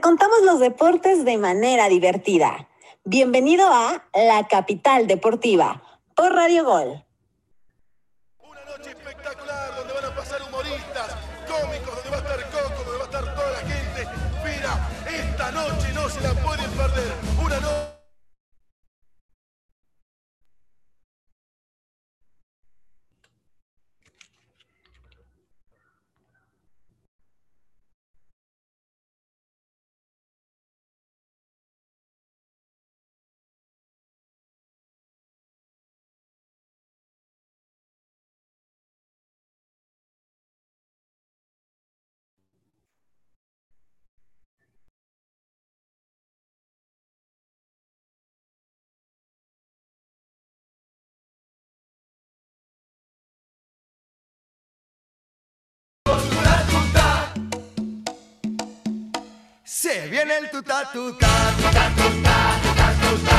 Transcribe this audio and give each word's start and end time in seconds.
contamos 0.00 0.38
los 0.44 0.60
deportes 0.60 1.24
de 1.24 1.38
manera 1.38 1.88
divertida. 1.88 2.68
Bienvenido 3.04 3.66
a 3.66 4.04
La 4.14 4.46
Capital 4.46 5.06
Deportiva 5.06 5.82
por 6.14 6.32
Radio 6.32 6.64
Gol. 6.64 7.04
Viene 59.88 60.36
el 60.36 60.50
tuta 60.50 60.90
tuta, 60.92 61.26
tuta 61.56 61.88
tuta, 61.96 62.60
tuta 62.62 62.92
tuta, 63.00 63.38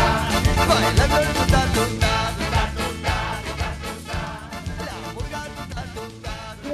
tuta 1.35 1.61
tuta. 1.75 2.09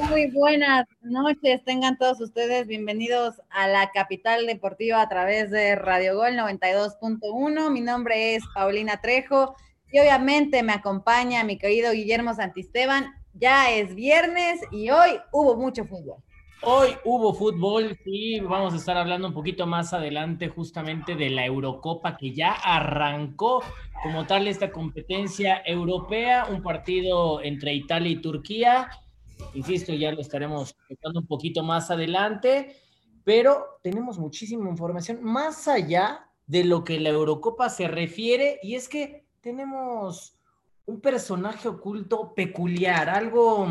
Muy 0.09 0.27
buenas 0.31 0.85
noches, 1.01 1.61
tengan 1.65 1.97
todos 1.97 2.21
ustedes 2.21 2.67
bienvenidos 2.67 3.41
a 3.49 3.67
la 3.67 3.91
capital 3.91 4.45
deportiva 4.45 5.01
a 5.01 5.09
través 5.09 5.51
de 5.51 5.75
Radio 5.75 6.15
Gol 6.15 6.37
92.1. 6.37 7.69
Mi 7.69 7.81
nombre 7.81 8.35
es 8.35 8.45
Paulina 8.53 9.01
Trejo 9.01 9.57
y 9.91 9.99
obviamente 9.99 10.63
me 10.63 10.71
acompaña 10.71 11.43
mi 11.43 11.57
querido 11.57 11.91
Guillermo 11.91 12.33
Santisteban. 12.33 13.07
Ya 13.33 13.71
es 13.71 13.93
viernes 13.93 14.61
y 14.71 14.89
hoy 14.89 15.19
hubo 15.33 15.57
mucho 15.57 15.83
fútbol. 15.83 16.23
Hoy 16.61 16.95
hubo 17.03 17.33
fútbol, 17.33 17.97
sí, 18.03 18.39
vamos 18.39 18.73
a 18.73 18.77
estar 18.77 18.97
hablando 18.97 19.27
un 19.27 19.33
poquito 19.33 19.67
más 19.67 19.93
adelante 19.93 20.47
justamente 20.47 21.15
de 21.15 21.29
la 21.29 21.45
Eurocopa 21.45 22.17
que 22.17 22.33
ya 22.33 22.53
arrancó 22.53 23.61
como 24.01 24.25
tal 24.25 24.47
esta 24.47 24.71
competencia 24.71 25.61
europea, 25.65 26.47
un 26.49 26.63
partido 26.63 27.41
entre 27.43 27.73
Italia 27.73 28.09
y 28.09 28.21
Turquía. 28.21 28.89
Insisto, 29.53 29.93
ya 29.93 30.11
lo 30.11 30.21
estaremos 30.21 30.75
tocando 30.87 31.19
un 31.19 31.27
poquito 31.27 31.61
más 31.61 31.91
adelante, 31.91 32.75
pero 33.23 33.79
tenemos 33.83 34.17
muchísima 34.17 34.69
información 34.69 35.23
más 35.23 35.67
allá 35.67 36.29
de 36.47 36.63
lo 36.63 36.83
que 36.83 36.99
la 36.99 37.09
Eurocopa 37.09 37.69
se 37.69 37.87
refiere 37.87 38.59
y 38.63 38.75
es 38.75 38.87
que 38.87 39.25
tenemos 39.41 40.37
un 40.85 41.01
personaje 41.01 41.67
oculto 41.67 42.33
peculiar, 42.33 43.09
algo 43.09 43.67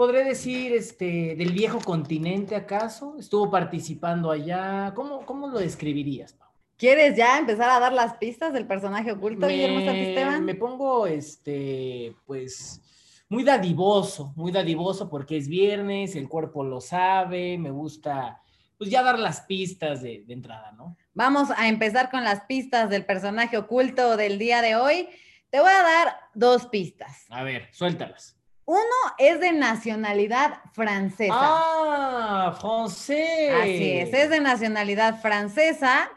podré 0.00 0.24
decir, 0.24 0.72
este, 0.72 1.36
del 1.36 1.52
viejo 1.52 1.78
continente 1.78 2.56
acaso? 2.56 3.16
¿Estuvo 3.18 3.50
participando 3.50 4.30
allá? 4.30 4.94
¿Cómo, 4.94 5.26
cómo 5.26 5.46
lo 5.48 5.58
describirías, 5.58 6.32
Pau? 6.32 6.48
¿Quieres 6.78 7.18
ya 7.18 7.38
empezar 7.38 7.68
a 7.68 7.78
dar 7.78 7.92
las 7.92 8.14
pistas 8.14 8.54
del 8.54 8.66
personaje 8.66 9.12
oculto, 9.12 9.46
Guillermo 9.46 9.84
Santisteban? 9.84 10.42
me 10.42 10.54
pongo, 10.54 11.06
este, 11.06 12.16
pues, 12.24 12.80
muy 13.28 13.44
dadivoso, 13.44 14.32
muy 14.36 14.50
dadivoso 14.50 15.10
porque 15.10 15.36
es 15.36 15.48
viernes, 15.48 16.16
el 16.16 16.30
cuerpo 16.30 16.64
lo 16.64 16.80
sabe, 16.80 17.58
me 17.58 17.70
gusta, 17.70 18.40
pues 18.78 18.88
ya 18.88 19.02
dar 19.02 19.18
las 19.18 19.42
pistas 19.42 20.00
de, 20.00 20.24
de 20.26 20.32
entrada, 20.32 20.72
¿no? 20.72 20.96
Vamos 21.12 21.50
a 21.54 21.68
empezar 21.68 22.10
con 22.10 22.24
las 22.24 22.40
pistas 22.46 22.88
del 22.88 23.04
personaje 23.04 23.58
oculto 23.58 24.16
del 24.16 24.38
día 24.38 24.62
de 24.62 24.76
hoy. 24.76 25.10
Te 25.50 25.60
voy 25.60 25.68
a 25.68 25.82
dar 25.82 26.16
dos 26.32 26.68
pistas. 26.68 27.26
A 27.28 27.42
ver, 27.42 27.68
suéltalas. 27.72 28.39
Uno 28.64 28.80
es 29.18 29.40
de 29.40 29.52
nacionalidad 29.52 30.60
francesa. 30.72 31.34
Ah, 31.34 32.56
francés. 32.60 33.52
Así 33.60 33.92
es, 33.98 34.14
es 34.14 34.30
de 34.30 34.40
nacionalidad 34.40 35.20
francesa 35.20 36.10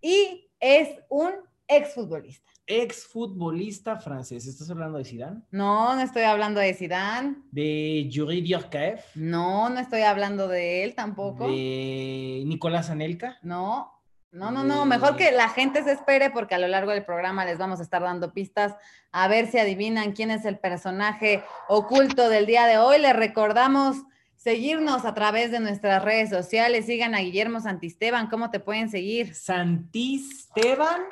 y 0.00 0.50
es 0.60 0.90
un 1.08 1.32
exfutbolista. 1.66 2.50
Exfutbolista 2.66 3.96
francés. 3.96 4.46
¿Estás 4.46 4.70
hablando 4.70 4.98
de 4.98 5.04
Zidane? 5.04 5.40
No, 5.50 5.94
no 5.94 6.02
estoy 6.02 6.22
hablando 6.22 6.60
de 6.60 6.74
Zidane. 6.74 7.36
¿De 7.50 8.06
Yuri 8.08 8.42
Djorkaeff? 8.42 9.16
No, 9.16 9.70
no 9.70 9.80
estoy 9.80 10.02
hablando 10.02 10.48
de 10.48 10.84
él 10.84 10.94
tampoco. 10.94 11.48
¿De 11.48 12.42
Nicolás 12.46 12.90
Anelka? 12.90 13.38
No, 13.42 13.97
no, 14.30 14.50
no, 14.50 14.62
no, 14.62 14.84
mejor 14.84 15.16
que 15.16 15.32
la 15.32 15.48
gente 15.48 15.82
se 15.82 15.92
espere 15.92 16.30
porque 16.30 16.54
a 16.54 16.58
lo 16.58 16.68
largo 16.68 16.90
del 16.90 17.04
programa 17.04 17.44
les 17.46 17.58
vamos 17.58 17.80
a 17.80 17.82
estar 17.82 18.02
dando 18.02 18.32
pistas 18.32 18.74
a 19.10 19.26
ver 19.26 19.50
si 19.50 19.58
adivinan 19.58 20.12
quién 20.12 20.30
es 20.30 20.44
el 20.44 20.58
personaje 20.58 21.42
oculto 21.66 22.28
del 22.28 22.44
día 22.44 22.66
de 22.66 22.76
hoy. 22.76 22.98
Les 22.98 23.16
recordamos 23.16 23.96
seguirnos 24.36 25.04
a 25.04 25.14
través 25.14 25.50
de 25.50 25.60
nuestras 25.60 26.02
redes 26.04 26.30
sociales. 26.30 26.86
Sigan 26.86 27.14
a 27.14 27.20
Guillermo 27.20 27.60
Santisteban. 27.60 28.28
¿Cómo 28.28 28.50
te 28.50 28.60
pueden 28.60 28.90
seguir? 28.90 29.34
Santisteban 29.34 31.02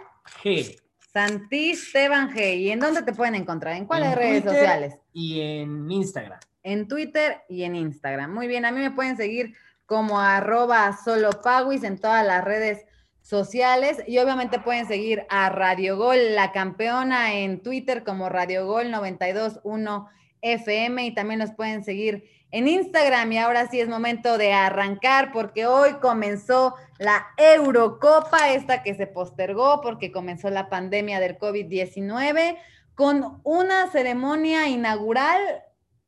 G. 0.42 0.78
Santisteban 1.12 2.34
G. 2.34 2.58
¿Y 2.58 2.70
en 2.70 2.80
dónde 2.80 3.02
te 3.02 3.14
pueden 3.14 3.34
encontrar? 3.34 3.76
¿En 3.76 3.86
cuáles 3.86 4.12
En 4.12 4.16
redes 4.16 4.42
Twitter 4.42 4.60
sociales? 4.60 4.98
Y 5.12 5.40
en 5.40 5.90
Instagram. 5.90 6.38
En 6.62 6.88
Twitter 6.88 7.42
y 7.48 7.62
en 7.62 7.76
Instagram. 7.76 8.32
Muy 8.32 8.46
bien, 8.46 8.64
a 8.64 8.72
mí 8.72 8.80
me 8.80 8.90
pueden 8.90 9.16
seguir 9.16 9.54
como 9.86 10.20
arroba 10.20 10.96
solopawis 11.04 11.84
en 11.84 11.98
todas 11.98 12.26
las 12.26 12.44
redes 12.44 12.85
sociales 13.26 13.98
y 14.06 14.18
obviamente 14.18 14.60
pueden 14.60 14.86
seguir 14.86 15.26
a 15.28 15.48
Radio 15.48 15.96
Gol, 15.96 16.36
la 16.36 16.52
campeona 16.52 17.34
en 17.34 17.60
Twitter 17.60 18.04
como 18.04 18.28
Radio 18.28 18.68
Gol 18.68 18.92
921 18.92 20.08
FM 20.42 21.06
y 21.06 21.12
también 21.12 21.40
nos 21.40 21.50
pueden 21.50 21.82
seguir 21.82 22.30
en 22.52 22.68
Instagram 22.68 23.32
y 23.32 23.38
ahora 23.38 23.68
sí 23.68 23.80
es 23.80 23.88
momento 23.88 24.38
de 24.38 24.52
arrancar 24.52 25.32
porque 25.32 25.66
hoy 25.66 25.94
comenzó 25.94 26.76
la 26.98 27.26
Eurocopa, 27.36 28.50
esta 28.50 28.84
que 28.84 28.94
se 28.94 29.08
postergó 29.08 29.80
porque 29.80 30.12
comenzó 30.12 30.48
la 30.48 30.68
pandemia 30.68 31.18
del 31.18 31.36
COVID-19 31.36 32.56
con 32.94 33.40
una 33.42 33.90
ceremonia 33.90 34.68
inaugural 34.68 35.40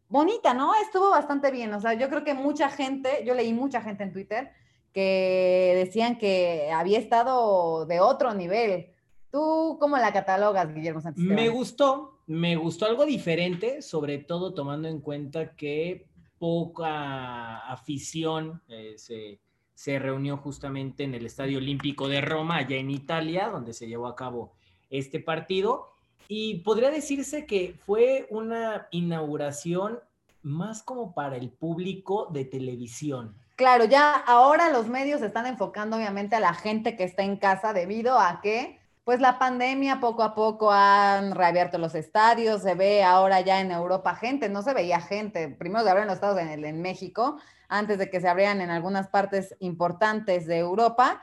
bonita, 0.07 0.55
¿no? 0.55 0.73
Estuvo 0.85 1.11
bastante 1.11 1.51
bien, 1.51 1.75
o 1.75 1.81
sea, 1.81 1.95
yo 1.95 2.09
creo 2.09 2.23
que 2.23 2.35
mucha 2.35 2.71
gente, 2.71 3.25
yo 3.27 3.35
leí 3.35 3.53
mucha 3.53 3.83
gente 3.83 4.05
en 4.05 4.13
Twitter 4.13 4.53
que 4.93 5.73
decían 5.77 6.19
que 6.19 6.71
había 6.73 6.99
estado 6.99 7.87
de 7.87 8.01
otro 8.01 8.35
nivel. 8.35 8.91
¿Tú 9.31 9.77
cómo 9.79 9.97
la 9.99 10.13
catalogas, 10.13 10.75
Guillermo 10.75 11.01
Santisteban? 11.01 11.37
Me 11.37 11.49
gustó, 11.49 12.19
me 12.27 12.57
gustó 12.57 12.87
algo 12.87 13.05
diferente, 13.05 13.83
sobre 13.83 14.19
todo 14.19 14.55
tomando 14.55 14.89
en 14.89 15.01
cuenta 15.01 15.55
que 15.55 16.07
poca 16.39 17.59
afición 17.71 18.63
eh, 18.69 18.95
se, 18.97 19.41
se 19.75 19.99
reunió 19.99 20.37
justamente 20.39 21.05
en 21.05 21.15
el 21.15 21.27
Estadio 21.27 21.59
Olímpico 21.59 22.09
de 22.09 22.21
Roma, 22.21 22.57
allá 22.57 22.77
en 22.77 22.91
Italia, 22.91 23.49
donde 23.49 23.73
se 23.73 23.87
llevó 23.87 24.07
a 24.07 24.17
cabo 24.17 24.55
este 24.91 25.21
partido. 25.21 25.91
Y 26.27 26.57
podría 26.57 26.91
decirse 26.91 27.47
que 27.47 27.75
fue 27.87 28.27
una 28.31 28.89
inauguración 28.91 29.99
más 30.43 30.83
como 30.83 31.15
para 31.15 31.37
el 31.37 31.51
público 31.51 32.29
de 32.33 32.45
televisión. 32.45 33.35
Claro, 33.59 33.87
ya 33.87 34.15
ahora 34.15 34.69
los 34.69 34.87
medios 34.87 35.21
están 35.21 35.45
enfocando 35.47 35.97
obviamente 35.97 36.37
a 36.37 36.41
la 36.41 36.55
gente 36.55 36.95
que 36.97 37.03
está 37.03 37.25
en 37.25 37.37
casa 37.37 37.73
debido 37.73 38.17
a 38.17 38.41
que 38.41 38.79
pues 39.03 39.21
la 39.21 39.41
pandemia 39.41 39.99
poco 39.99 40.23
a 40.23 40.37
poco 40.37 40.71
han 40.71 41.33
reabierto 41.35 41.77
los 41.77 41.97
estadios, 41.97 42.63
se 42.63 42.77
ve 42.77 43.03
ahora 43.03 43.41
ya 43.41 43.61
en 43.61 43.73
Europa 43.73 44.15
gente, 44.15 44.49
no 44.49 44.63
se 44.63 44.75
veía 44.75 45.01
gente, 45.01 45.49
primero 45.49 45.83
se 45.83 45.91
abrieron 45.91 46.07
los 46.07 46.15
estados 46.15 46.39
en, 46.39 46.65
en 46.65 46.81
México, 46.83 47.41
antes 47.69 47.99
de 47.99 48.09
que 48.09 48.21
se 48.21 48.29
abrieran 48.29 48.61
en 48.61 48.71
algunas 48.71 49.09
partes 49.09 49.57
importantes 49.59 50.47
de 50.47 50.59
Europa, 50.59 51.21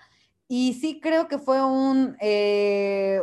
y 0.49 0.73
sí 0.73 0.99
creo 0.99 1.29
que 1.29 1.37
fue 1.39 1.63
un, 1.63 2.17
eh, 2.19 3.21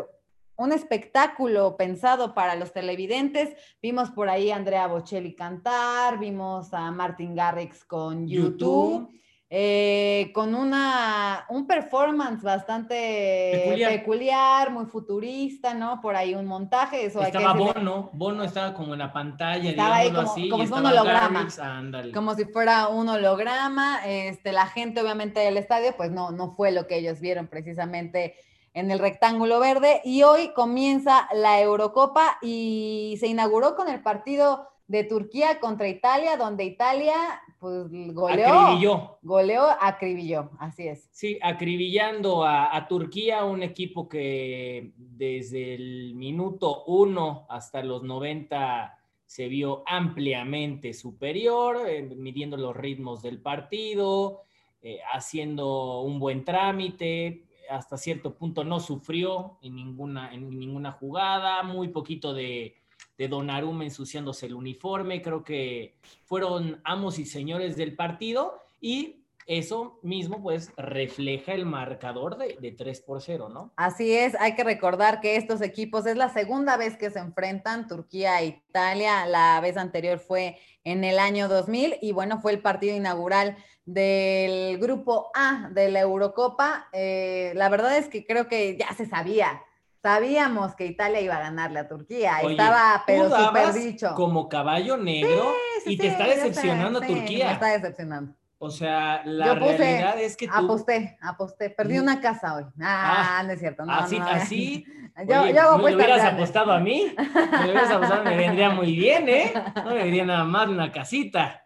un 0.62 0.73
espectáculo 0.73 1.76
pensado 1.76 2.35
para 2.35 2.55
los 2.56 2.73
televidentes. 2.73 3.55
Vimos 3.82 4.11
por 4.11 4.29
ahí 4.29 4.50
a 4.50 4.56
Andrea 4.56 4.87
Bocelli 4.87 5.35
cantar, 5.35 6.19
vimos 6.19 6.73
a 6.73 6.91
Martin 6.91 7.35
Garrix 7.35 7.85
con 7.85 8.26
YouTube. 8.29 9.09
YouTube. 9.09 9.19
eh, 9.55 10.31
con 10.35 10.55
una, 10.55 11.44
un 11.50 11.67
performance 11.67 12.43
bastante 12.43 13.50
Peculiar. 13.64 13.93
peculiar. 13.93 14.70
muy 14.70 14.87
futurista, 14.87 15.75
¿no? 15.75 16.00
Por 16.00 16.17
ahí 16.17 16.35
un 16.35 16.47
montaje, 16.47 17.05
eso 17.05 17.20
hay 17.20 17.31
que 17.31 17.37
Estaba. 17.37 17.58
Bono, 17.58 18.08
Bono 18.15 18.44
estaba 18.44 18.73
como 18.73 18.94
en 18.94 19.00
la 19.00 19.12
pantalla, 19.12 19.69
Estaba 19.69 19.97
ahí 19.97 20.08
como- 20.11 20.20
así, 20.23 20.49
como 20.49 20.62
y 20.62 20.67
si 20.67 20.73
fuera 20.73 20.88
un 20.88 20.93
holograma. 20.94 21.47
Garrix, 21.91 22.15
como 22.15 22.35
si 22.35 22.44
fuera 22.47 22.88
un 22.88 23.11
holograma. 23.11 24.00
Este, 24.06 24.53
la 24.53 24.67
gente, 24.69 25.03
obviamente, 25.03 25.41
del 25.41 25.58
estadio, 25.58 25.94
pues 25.99 26.11
no, 26.11 26.31
no 26.31 26.53
fue 26.53 26.73
lo 26.73 26.87
que 26.87 26.97
ellos 26.97 27.20
vieron 27.20 27.47
precisamente 27.47 28.35
en 28.75 28.91
el 28.91 28.99
rectángulo 28.99 29.61
verde. 29.61 30.01
Y 30.05 30.23
hoy 30.23 30.53
comienza 30.55 31.29
la 31.35 31.61
Eurocopa 31.61 32.39
y 32.43 33.17
se 33.21 33.27
inauguró 33.27 33.77
con 33.77 33.89
el 33.89 34.03
partido 34.03 34.69
de 34.87 35.05
Turquía 35.05 35.59
contra 35.61 35.89
Italia, 35.89 36.37
donde 36.37 36.65
Italia, 36.65 37.15
pues, 37.59 37.87
goleó. 38.13 38.49
Acribilló. 38.49 39.19
Goleó, 39.23 39.67
acribilló, 39.81 40.51
así 40.59 40.89
es. 40.89 41.09
Sí, 41.13 41.39
acribillando 41.43 42.45
a, 42.45 42.77
a 42.77 42.89
Turquía, 42.89 43.45
un 43.45 43.63
equipo 43.63 44.09
que 44.09 44.93
desde 44.97 45.75
el 45.75 46.15
minuto 46.15 46.85
uno 46.85 47.47
hasta 47.49 47.83
los 47.83 48.03
90 48.03 48.99
se 49.33 49.49
vio 49.49 49.83
ampliamente 49.87 50.93
superior, 50.93 51.89
eh, 51.89 52.03
midiendo 52.03 52.59
los 52.59 52.77
ritmos 52.77 53.23
del 53.23 53.41
partido, 53.41 54.43
eh, 54.83 54.99
haciendo 55.11 56.03
un 56.03 56.19
buen 56.19 56.45
trámite, 56.45 57.45
hasta 57.70 57.97
cierto 57.97 58.35
punto 58.35 58.64
no 58.64 58.81
sufrió 58.81 59.59
en 59.62 59.76
ninguna, 59.76 60.32
en 60.32 60.49
ninguna 60.50 60.93
jugada, 60.93 61.62
muy 61.62 61.88
poquito 61.88 62.35
de, 62.35 62.76
de 63.19 63.29
Donnarumma 63.29 63.85
ensuciándose 63.85 64.47
el 64.47 64.55
uniforme, 64.55 65.23
creo 65.23 65.44
que 65.44 65.97
fueron 66.25 66.81
amos 66.85 67.19
y 67.19 67.25
señores 67.25 67.76
del 67.76 67.94
partido 67.94 68.61
y 68.81 69.22
eso 69.59 69.99
mismo 70.03 70.43
pues 70.43 70.73
refleja 70.77 71.53
el 71.53 71.67
marcador 71.67 72.39
de, 72.39 72.57
de 72.61 72.73
3 72.73 73.01
por 73.03 73.21
0, 73.21 73.49
¿no? 73.49 73.73
Así 73.77 74.17
es, 74.17 74.35
hay 74.41 74.55
que 74.55 74.65
recordar 74.65 75.21
que 75.21 75.37
estos 75.37 75.61
equipos 75.61 76.07
es 76.07 76.17
la 76.17 76.31
segunda 76.31 76.77
vez 76.77 76.97
que 76.97 77.11
se 77.11 77.19
enfrentan, 77.19 77.87
Turquía 77.87 78.41
e 78.41 78.47
Italia, 78.47 79.27
la 79.27 79.61
vez 79.61 79.77
anterior 79.77 80.19
fue 80.19 80.59
en 80.85 81.05
el 81.05 81.19
año 81.19 81.49
2000 81.49 81.99
y 82.01 82.13
bueno, 82.13 82.41
fue 82.41 82.53
el 82.53 82.61
partido 82.61 82.97
inaugural 82.97 83.57
del 83.85 84.79
grupo 84.79 85.31
A 85.35 85.69
de 85.73 85.91
la 85.91 86.01
Eurocopa. 86.01 86.89
Eh, 86.93 87.53
la 87.55 87.69
verdad 87.69 87.97
es 87.97 88.09
que 88.09 88.25
creo 88.25 88.49
que 88.49 88.77
ya 88.77 88.93
se 88.95 89.07
sabía, 89.07 89.63
sabíamos 90.03 90.75
que 90.75 90.87
Italia 90.87 91.21
iba 91.21 91.37
a 91.37 91.41
ganarle 91.41 91.79
a 91.79 91.89
Turquía, 91.89 92.39
Oye, 92.43 92.53
estaba 92.53 93.03
pero 93.07 93.29
súper 93.29 93.73
dicho. 93.73 94.15
Como 94.15 94.49
caballo 94.49 94.97
negro 94.97 95.53
Sí, 95.85 95.91
y 95.91 95.93
sí, 95.93 95.99
te 95.99 96.09
está 96.09 96.27
decepcionando 96.27 97.01
Turquía. 97.01 97.47
Me 97.47 97.53
está 97.53 97.67
decepcionando. 97.67 98.35
O 98.64 98.70
sea, 98.70 99.23
la 99.25 99.47
Yo 99.47 99.55
puse- 99.59 99.76
realidad 99.76 100.20
es 100.20 100.37
que 100.37 100.47
tú... 100.47 100.53
Aposté, 100.55 101.19
aposté, 101.20 101.69
perdí 101.70 101.99
una 101.99 102.20
casa 102.20 102.55
hoy. 102.55 102.62
Ah, 102.81 103.38
Ah, 103.38 103.43
no 103.43 103.50
es 103.53 103.59
cierto. 103.59 103.85
No, 103.85 103.93
así, 103.93 104.20
no, 104.20 104.26
así. 104.26 104.85
Yo, 105.29 105.43
oye, 105.43 105.53
yo 105.53 105.61
hago 105.61 105.73
¿me 105.79 105.91
apuestas 105.91 105.94
hubieras 106.06 106.25
apostado 106.32 106.73
a 106.73 106.79
mí? 106.81 107.12
Me 107.19 107.64
hubieras 107.64 107.91
apostado, 107.91 108.25
me 108.25 108.35
vendría 108.37 108.70
muy 108.70 108.97
bien, 108.97 109.29
¿eh? 109.29 109.53
No 109.76 109.87
me 109.91 109.94
vendría 109.97 110.25
nada 110.25 110.44
más 110.44 110.69
una 110.69 110.91
casita. 110.91 111.64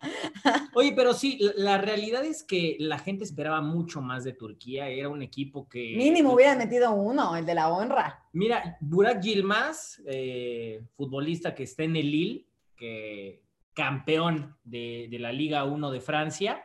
Oye, 0.75 0.93
pero 0.96 1.12
sí, 1.14 1.38
la, 1.40 1.52
la 1.76 1.78
realidad 1.78 2.25
es 2.25 2.43
que 2.43 2.76
la 2.81 2.99
gente 2.99 3.22
esperaba 3.25 3.60
mucho 3.60 4.00
más 4.00 4.25
de 4.25 4.32
Turquía. 4.32 4.88
Era 4.88 5.08
un 5.10 5.22
equipo 5.22 5.69
que... 5.69 5.94
Mínimo 5.96 6.32
hubiera 6.32 6.56
metido 6.56 6.90
uno, 6.92 7.37
el 7.37 7.46
de 7.46 7.54
la 7.54 7.69
honra. 7.69 8.25
Mira, 8.32 8.78
Burak 8.81 9.20
Yilmaz, 9.20 10.00
eh, 10.06 10.82
futbolista 10.96 11.54
que 11.54 11.62
está 11.64 11.84
en 11.84 11.94
el 11.96 12.10
Lille, 12.10 12.46
que 12.75 13.42
campeón 13.75 14.56
de, 14.64 15.06
de 15.08 15.19
la 15.20 15.31
Liga 15.31 15.62
1 15.64 15.90
de 15.92 16.00
Francia, 16.00 16.64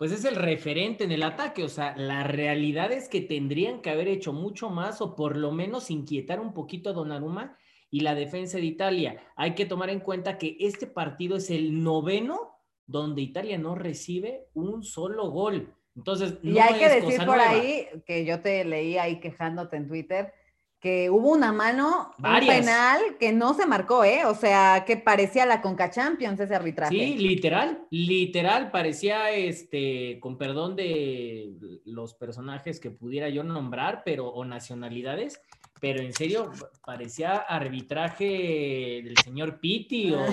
pues 0.00 0.12
es 0.12 0.24
el 0.24 0.34
referente 0.34 1.04
en 1.04 1.12
el 1.12 1.22
ataque. 1.22 1.62
O 1.62 1.68
sea, 1.68 1.94
la 1.94 2.24
realidad 2.24 2.90
es 2.90 3.06
que 3.06 3.20
tendrían 3.20 3.82
que 3.82 3.90
haber 3.90 4.08
hecho 4.08 4.32
mucho 4.32 4.70
más 4.70 5.02
o 5.02 5.14
por 5.14 5.36
lo 5.36 5.52
menos 5.52 5.90
inquietar 5.90 6.40
un 6.40 6.54
poquito 6.54 6.88
a 6.88 6.92
Donnarumma 6.94 7.58
y 7.90 8.00
la 8.00 8.14
defensa 8.14 8.56
de 8.56 8.64
Italia. 8.64 9.22
Hay 9.36 9.54
que 9.54 9.66
tomar 9.66 9.90
en 9.90 10.00
cuenta 10.00 10.38
que 10.38 10.56
este 10.58 10.86
partido 10.86 11.36
es 11.36 11.50
el 11.50 11.84
noveno 11.84 12.50
donde 12.86 13.20
Italia 13.20 13.58
no 13.58 13.74
recibe 13.74 14.46
un 14.54 14.84
solo 14.84 15.30
gol. 15.30 15.74
Entonces, 15.94 16.38
Y 16.42 16.52
no 16.52 16.62
hay 16.62 16.78
que 16.78 16.88
decir 16.88 17.18
por 17.18 17.36
nueva. 17.36 17.50
ahí, 17.50 17.86
que 18.06 18.24
yo 18.24 18.40
te 18.40 18.64
leí 18.64 18.96
ahí 18.96 19.20
quejándote 19.20 19.76
en 19.76 19.86
Twitter, 19.86 20.32
que 20.80 21.10
hubo 21.10 21.30
una 21.30 21.52
mano, 21.52 22.14
Varias. 22.16 22.58
un 22.58 22.64
penal 22.64 23.00
que 23.18 23.32
no 23.32 23.52
se 23.52 23.66
marcó, 23.66 24.02
¿eh? 24.02 24.24
O 24.24 24.34
sea, 24.34 24.84
que 24.86 24.96
parecía 24.96 25.44
la 25.44 25.60
Conca 25.60 25.90
Champions 25.90 26.40
ese 26.40 26.54
arbitraje. 26.54 26.94
Sí, 26.94 27.18
literal, 27.18 27.86
literal, 27.90 28.70
parecía 28.70 29.30
este, 29.30 30.18
con 30.20 30.38
perdón 30.38 30.76
de 30.76 31.52
los 31.84 32.14
personajes 32.14 32.80
que 32.80 32.90
pudiera 32.90 33.28
yo 33.28 33.44
nombrar, 33.44 34.02
pero, 34.06 34.28
o 34.28 34.44
nacionalidades, 34.46 35.42
pero 35.80 36.00
en 36.00 36.14
serio, 36.14 36.50
parecía 36.84 37.36
arbitraje 37.36 39.02
del 39.04 39.16
señor 39.18 39.60
Pitti 39.60 40.12
o 40.12 40.24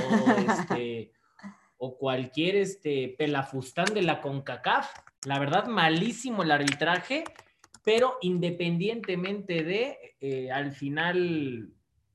este, 0.50 1.12
o 1.78 1.98
cualquier 1.98 2.56
este 2.56 3.16
pelafustán 3.18 3.94
de 3.94 4.02
la 4.02 4.22
CONCACAF. 4.22 4.90
La 5.26 5.40
verdad, 5.40 5.68
malísimo 5.68 6.44
el 6.44 6.52
arbitraje, 6.52 7.26
pero 7.88 8.18
independientemente 8.20 9.64
de, 9.64 10.18
eh, 10.20 10.52
al 10.52 10.74
final 10.74 11.70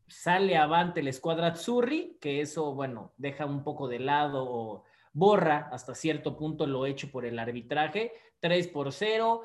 sale 0.06 0.58
avante 0.58 1.02
la 1.02 1.08
escuadra 1.08 1.46
Azzurri, 1.46 2.18
que 2.20 2.42
eso, 2.42 2.74
bueno, 2.74 3.14
deja 3.16 3.46
un 3.46 3.64
poco 3.64 3.88
de 3.88 3.98
lado 3.98 4.44
o 4.46 4.84
borra 5.14 5.70
hasta 5.72 5.94
cierto 5.94 6.36
punto 6.36 6.66
lo 6.66 6.84
hecho 6.84 7.10
por 7.10 7.24
el 7.24 7.38
arbitraje. 7.38 8.12
3 8.40 8.68
por 8.68 8.92
0, 8.92 9.44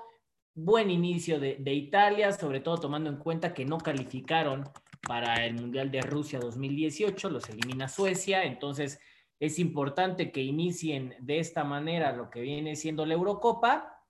buen 0.53 0.91
inicio 0.91 1.39
de, 1.39 1.56
de 1.62 1.74
Italia, 1.74 2.33
sobre 2.33 2.59
todo 2.59 2.77
tomando 2.77 3.09
en 3.09 3.19
cuenta 3.19 3.53
que 3.53 3.63
no 3.63 3.77
calificaron 3.77 4.65
para 5.07 5.45
el 5.45 5.53
Mundial 5.53 5.91
de 5.91 6.01
Rusia 6.01 6.39
2018, 6.39 7.29
los 7.29 7.47
elimina 7.47 7.88
Suecia, 7.88 8.44
entonces 8.44 9.00
es 9.39 9.59
importante 9.59 10.33
que 10.33 10.41
inicien 10.41 11.15
de 11.19 11.39
esta 11.39 11.63
manera 11.63 12.12
lo 12.12 12.29
que 12.29 12.41
viene 12.41 12.75
siendo 12.75 13.06
la 13.06 13.13
Eurocopa 13.13 14.03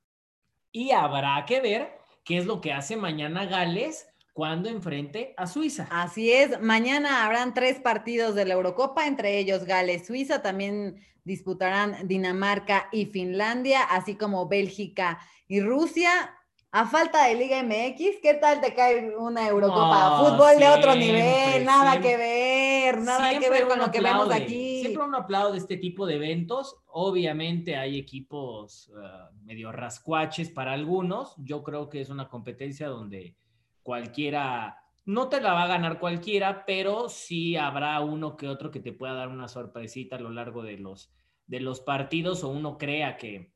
y 0.71 0.89
habrá 0.89 1.45
que 1.45 1.61
ver 1.61 2.06
qué 2.27 2.38
es 2.38 2.45
lo 2.45 2.59
que 2.59 2.74
hace 2.74 2.97
mañana 2.97 3.45
Gales 3.45 4.09
cuando 4.33 4.69
enfrente 4.69 5.33
a 5.38 5.47
Suiza. 5.47 5.88
Así 5.89 6.31
es, 6.31 6.62
mañana 6.62 7.25
habrán 7.25 7.53
tres 7.53 7.79
partidos 7.79 8.35
de 8.35 8.45
la 8.45 8.53
Eurocopa, 8.53 9.07
entre 9.07 9.39
ellos 9.39 9.63
Gales, 9.63 10.06
Suiza, 10.06 10.41
también 10.41 11.01
disputarán 11.24 12.07
Dinamarca 12.07 12.89
y 12.91 13.06
Finlandia, 13.07 13.81
así 13.81 14.15
como 14.15 14.47
Bélgica 14.47 15.19
y 15.47 15.62
Rusia. 15.62 16.37
A 16.71 16.85
falta 16.85 17.25
de 17.27 17.35
Liga 17.35 17.63
MX, 17.63 18.19
¿qué 18.21 18.33
tal 18.33 18.59
te 18.59 18.73
cae 18.73 19.15
una 19.17 19.47
Eurocopa? 19.47 20.09
No, 20.09 20.25
Fútbol 20.25 20.59
de 20.59 20.67
otro 20.67 20.95
nivel, 20.95 21.63
nada 21.63 21.91
siempre. 21.91 22.11
que 22.11 22.17
ver, 22.17 23.01
nada 23.01 23.39
que 23.39 23.49
ver 23.49 23.67
con 23.67 23.79
lo 23.79 23.89
que 23.89 24.01
vemos 24.01 24.29
aquí. 24.29 24.81
Siempre 24.81 25.03
uno 25.03 25.17
aplaude 25.17 25.57
este 25.57 25.77
tipo 25.77 26.05
de 26.05 26.15
eventos. 26.15 26.75
Obviamente 26.88 27.77
hay 27.77 27.97
equipos 27.97 28.89
uh, 28.89 29.33
medio 29.45 29.71
rascuaches 29.71 30.50
para 30.50 30.74
algunos. 30.74 31.36
Yo 31.38 31.63
creo 31.63 31.89
que 31.89 32.01
es 32.01 32.09
una 32.09 32.27
competencia 32.27 32.89
donde 32.89 33.38
cualquiera, 33.81 34.83
no 35.05 35.29
te 35.29 35.39
la 35.39 35.53
va 35.53 35.63
a 35.63 35.67
ganar 35.67 36.00
cualquiera, 36.00 36.65
pero 36.65 37.07
sí 37.07 37.55
habrá 37.55 38.01
uno 38.01 38.36
que 38.36 38.50
otro 38.50 38.71
que 38.71 38.81
te 38.81 38.91
pueda 38.91 39.13
dar 39.13 39.29
una 39.29 39.47
sorpresita 39.47 40.17
a 40.17 40.19
lo 40.19 40.31
largo 40.31 40.63
de 40.63 40.77
los, 40.77 41.13
de 41.45 41.62
los 41.62 41.79
partidos 41.79 42.43
o 42.43 42.50
uno 42.50 42.77
crea 42.77 43.15
que, 43.15 43.53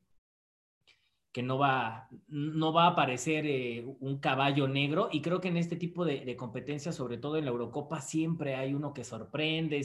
que 1.32 1.42
no 1.42 1.58
va, 1.58 2.08
no 2.28 2.72
va 2.72 2.84
a 2.84 2.88
aparecer 2.88 3.46
eh, 3.46 3.84
un 4.00 4.18
caballo 4.18 4.68
negro. 4.68 5.08
Y 5.10 5.22
creo 5.22 5.40
que 5.40 5.48
en 5.48 5.56
este 5.56 5.76
tipo 5.76 6.04
de, 6.04 6.36
competencias, 6.36 6.94
sobre 6.94 7.16
todo 7.16 7.38
en 7.38 7.46
la 7.46 7.50
Eurocopa, 7.50 8.00
siempre 8.00 8.54
hay 8.54 8.74
uno 8.74 8.92
que 8.92 9.02
sorprende, 9.02 9.82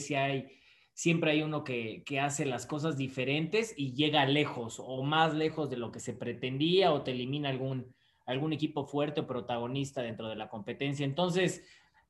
siempre 0.92 1.30
hay 1.30 1.42
uno 1.42 1.64
que, 1.64 2.02
que 2.04 2.20
hace 2.20 2.44
las 2.44 2.66
cosas 2.66 2.98
diferentes 2.98 3.72
y 3.76 3.94
llega 3.94 4.26
lejos 4.26 4.76
o 4.78 5.02
más 5.02 5.34
lejos 5.34 5.70
de 5.70 5.78
lo 5.78 5.90
que 5.90 6.00
se 6.00 6.12
pretendía 6.12 6.92
o 6.92 7.02
te 7.02 7.12
elimina 7.12 7.48
algún, 7.48 7.94
algún 8.26 8.52
equipo 8.52 8.84
fuerte 8.84 9.22
o 9.22 9.26
protagonista 9.26 10.02
dentro 10.02 10.28
de 10.28 10.36
la 10.36 10.50
competencia. 10.50 11.06
Entonces, 11.06 11.64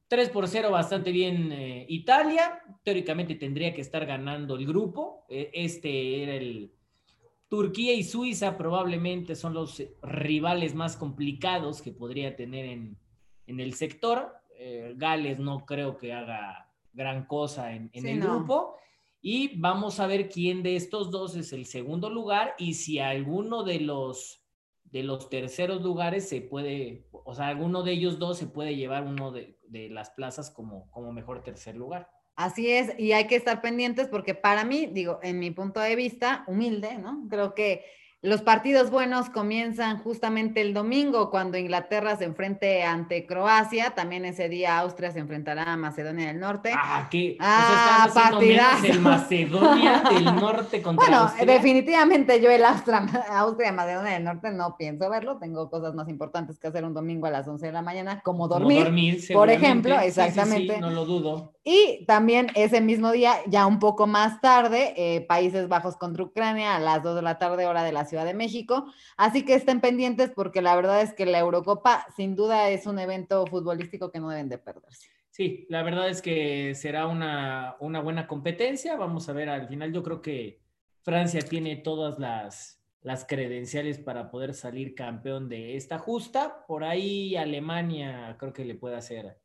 3 0.09 0.31
por 0.31 0.49
0, 0.49 0.71
bastante 0.73 1.13
bien 1.13 1.53
eh, 1.53 1.87
Italia. 1.89 2.61
Teóricamente 2.83 3.37
tendría 3.37 3.73
que 3.73 3.83
estar 3.83 4.05
ganando 4.05 4.57
el 4.57 4.67
grupo. 4.67 5.27
Eh, 5.29 5.51
este 5.53 6.25
era 6.25 6.35
el, 6.35 6.73
Turquía 7.49 7.95
y 7.95 8.03
Suiza 8.05 8.57
probablemente 8.59 9.35
son 9.35 9.55
los 9.55 9.83
rivales 10.03 10.75
más 10.75 10.97
complicados 10.97 11.81
que 11.83 11.93
podría 11.93 12.37
tener 12.37 12.67
en, 12.67 12.99
en 13.47 13.61
el 13.61 13.75
sector. 13.75 14.35
Eh, 14.59 14.95
Gales 14.97 15.39
no 15.39 15.65
creo 15.65 15.97
que 15.97 16.13
haga 16.13 16.71
gran 16.93 17.25
cosa 17.27 17.73
en, 17.75 17.91
en 17.93 18.03
Sí, 18.03 18.09
el 18.11 18.19
no. 18.21 18.37
grupo. 18.37 18.77
Y 19.21 19.59
vamos 19.59 19.99
a 19.99 20.07
ver 20.07 20.29
quién 20.29 20.63
de 20.63 20.77
estos 20.77 21.11
dos 21.11 21.35
es 21.37 21.53
el 21.53 21.67
segundo 21.67 22.11
lugar 22.11 22.55
y 22.59 22.75
si 22.75 22.99
alguno 22.99 23.65
de 23.65 23.81
los, 23.81 24.45
de 24.85 25.03
los 25.03 25.29
terceros 25.29 25.83
lugares 25.83 26.29
se 26.29 26.41
puede, 26.41 27.09
o 27.13 27.35
sea, 27.35 27.49
alguno 27.49 27.83
de 27.83 27.93
ellos 27.93 28.19
dos 28.19 28.39
se 28.39 28.47
puede 28.47 28.77
llevar 28.77 29.05
uno 29.05 29.33
de, 29.33 29.59
de 29.69 29.89
las 29.91 30.11
plazas 30.11 30.51
como, 30.51 30.91
como 30.93 31.13
mejor 31.13 31.43
tercer 31.43 31.75
lugar. 31.77 32.09
Así 32.39 32.71
es, 32.71 32.93
y 32.99 33.11
hay 33.11 33.27
que 33.27 33.35
estar 33.35 33.61
pendientes 33.61 34.07
porque 34.07 34.33
para 34.33 34.63
mí, 34.63 34.87
digo, 34.87 35.19
en 35.25 35.41
mi 35.41 35.51
punto 35.51 35.81
de 35.81 35.97
vista, 35.97 36.45
humilde, 36.47 36.97
¿no? 36.97 37.27
Creo 37.29 37.53
que 37.53 37.85
Los 38.21 38.43
partidos 38.43 38.91
buenos 38.91 39.31
comienzan 39.31 39.99
justamente 40.03 40.61
el 40.61 40.75
domingo 40.75 41.31
cuando 41.31 41.57
Inglaterra 41.57 42.17
se 42.17 42.25
enfrente 42.25 42.83
ante 42.83 43.25
Croacia. 43.27 43.91
También 43.91 44.25
ese 44.25 44.49
día 44.49 44.77
Austria 44.81 45.13
se 45.13 45.21
enfrentará 45.21 45.73
a 45.73 45.77
Macedonia 45.77 46.27
del 46.27 46.41
Norte. 46.41 46.73
Ah, 46.77 47.07
¿qué? 47.09 47.37
Ah, 47.39 48.07
o 48.09 48.13
sea, 48.13 48.31
partidazo. 48.31 48.87
el 48.87 49.01
Macedonia 49.01 50.03
del 50.11 50.25
Norte 50.25 50.83
contra 50.83 51.07
Bueno, 51.07 51.23
Austria. 51.23 51.47
definitivamente 51.47 52.41
yo 52.41 52.51
el 52.51 52.65
Austria, 52.65 53.07
Austria 53.31 53.71
Macedonia 53.71 54.15
del 54.15 54.25
Norte 54.25 54.51
no 54.51 54.77
pienso 54.77 55.09
verlo. 55.09 55.39
Tengo 55.39 55.71
cosas 55.71 55.95
más 55.95 56.09
importantes 56.09 56.59
que 56.59 56.67
hacer 56.67 56.85
un 56.85 56.95
domingo 56.95 57.29
a 57.29 57.31
las 57.31 57.47
11 57.47 57.67
de 57.67 57.73
la 57.73 57.83
mañana, 57.83 58.21
como 58.25 58.49
Como 58.49 58.67
dormir. 58.69 59.23
por 59.33 59.49
ejemplo, 59.49 59.95
Sí, 60.01 60.07
sí, 60.07 60.11
sí, 60.13 60.21
exactamente. 60.23 60.81
no 60.81 60.91
lo 60.91 61.05
dudo. 61.05 61.55
Y 61.63 62.05
también 62.07 62.49
ese 62.55 62.81
mismo 62.81 63.13
día, 63.13 63.35
ya 63.47 63.67
un 63.67 63.79
poco 63.79 64.07
más 64.09 64.41
tarde, 64.41 64.95
eh, 64.97 65.21
Países 65.21 65.69
Bajos 65.69 65.97
contra 65.97 66.25
Ucrania 66.25 66.75
a 66.75 66.81
las 66.81 67.03
2 67.05 67.15
de 67.17 67.23
la 67.23 67.39
tarde, 67.39 67.67
hora 67.67 67.83
de 67.85 67.93
la 67.93 68.07
Ciudad 68.09 68.25
de 68.25 68.35
México. 68.35 68.93
Así 69.17 69.45
que 69.45 69.55
estén 69.55 69.81
pendientes 69.81 70.31
porque 70.35 70.63
la 70.63 70.75
verdad 70.75 71.03
es 71.03 71.13
que 71.13 71.27
la 71.27 71.39
Eurocopa 71.39 72.07
sin 72.17 72.35
duda 72.35 72.71
es 72.71 72.87
un 72.87 72.99
evento 72.99 73.47
futbolístico 73.47 74.11
que 74.11 74.21
no 74.21 74.31
deben 74.31 74.49
de 74.49 74.59
perderse. 74.59 75.09
Sí, 75.31 75.67
la 75.69 75.85
verdad 75.85 76.09
es 76.09 76.21
que 76.21 76.75
será 76.75 77.07
una, 77.07 77.77
una 77.79 78.01
buena 78.01 78.27
competencia. 78.27 78.97
Vamos 78.97 79.29
a 79.29 79.33
ver, 79.33 79.49
al 79.49 79.69
final 79.69 79.93
yo 79.93 80.03
creo 80.03 80.21
que 80.21 80.61
Francia 81.03 81.41
tiene 81.43 81.77
todas 81.77 82.19
las, 82.19 82.83
las 83.03 83.25
credenciales 83.25 83.99
para 83.99 84.31
poder 84.31 84.53
salir 84.55 84.95
campeón 84.95 85.49
de 85.49 85.77
esta 85.77 85.99
justa. 85.99 86.67
Por 86.67 86.85
ahí 86.85 87.37
Alemania 87.37 88.37
creo 88.39 88.53
que 88.53 88.65
le 88.65 88.75
puede 88.75 88.97
hacer, 88.97 89.39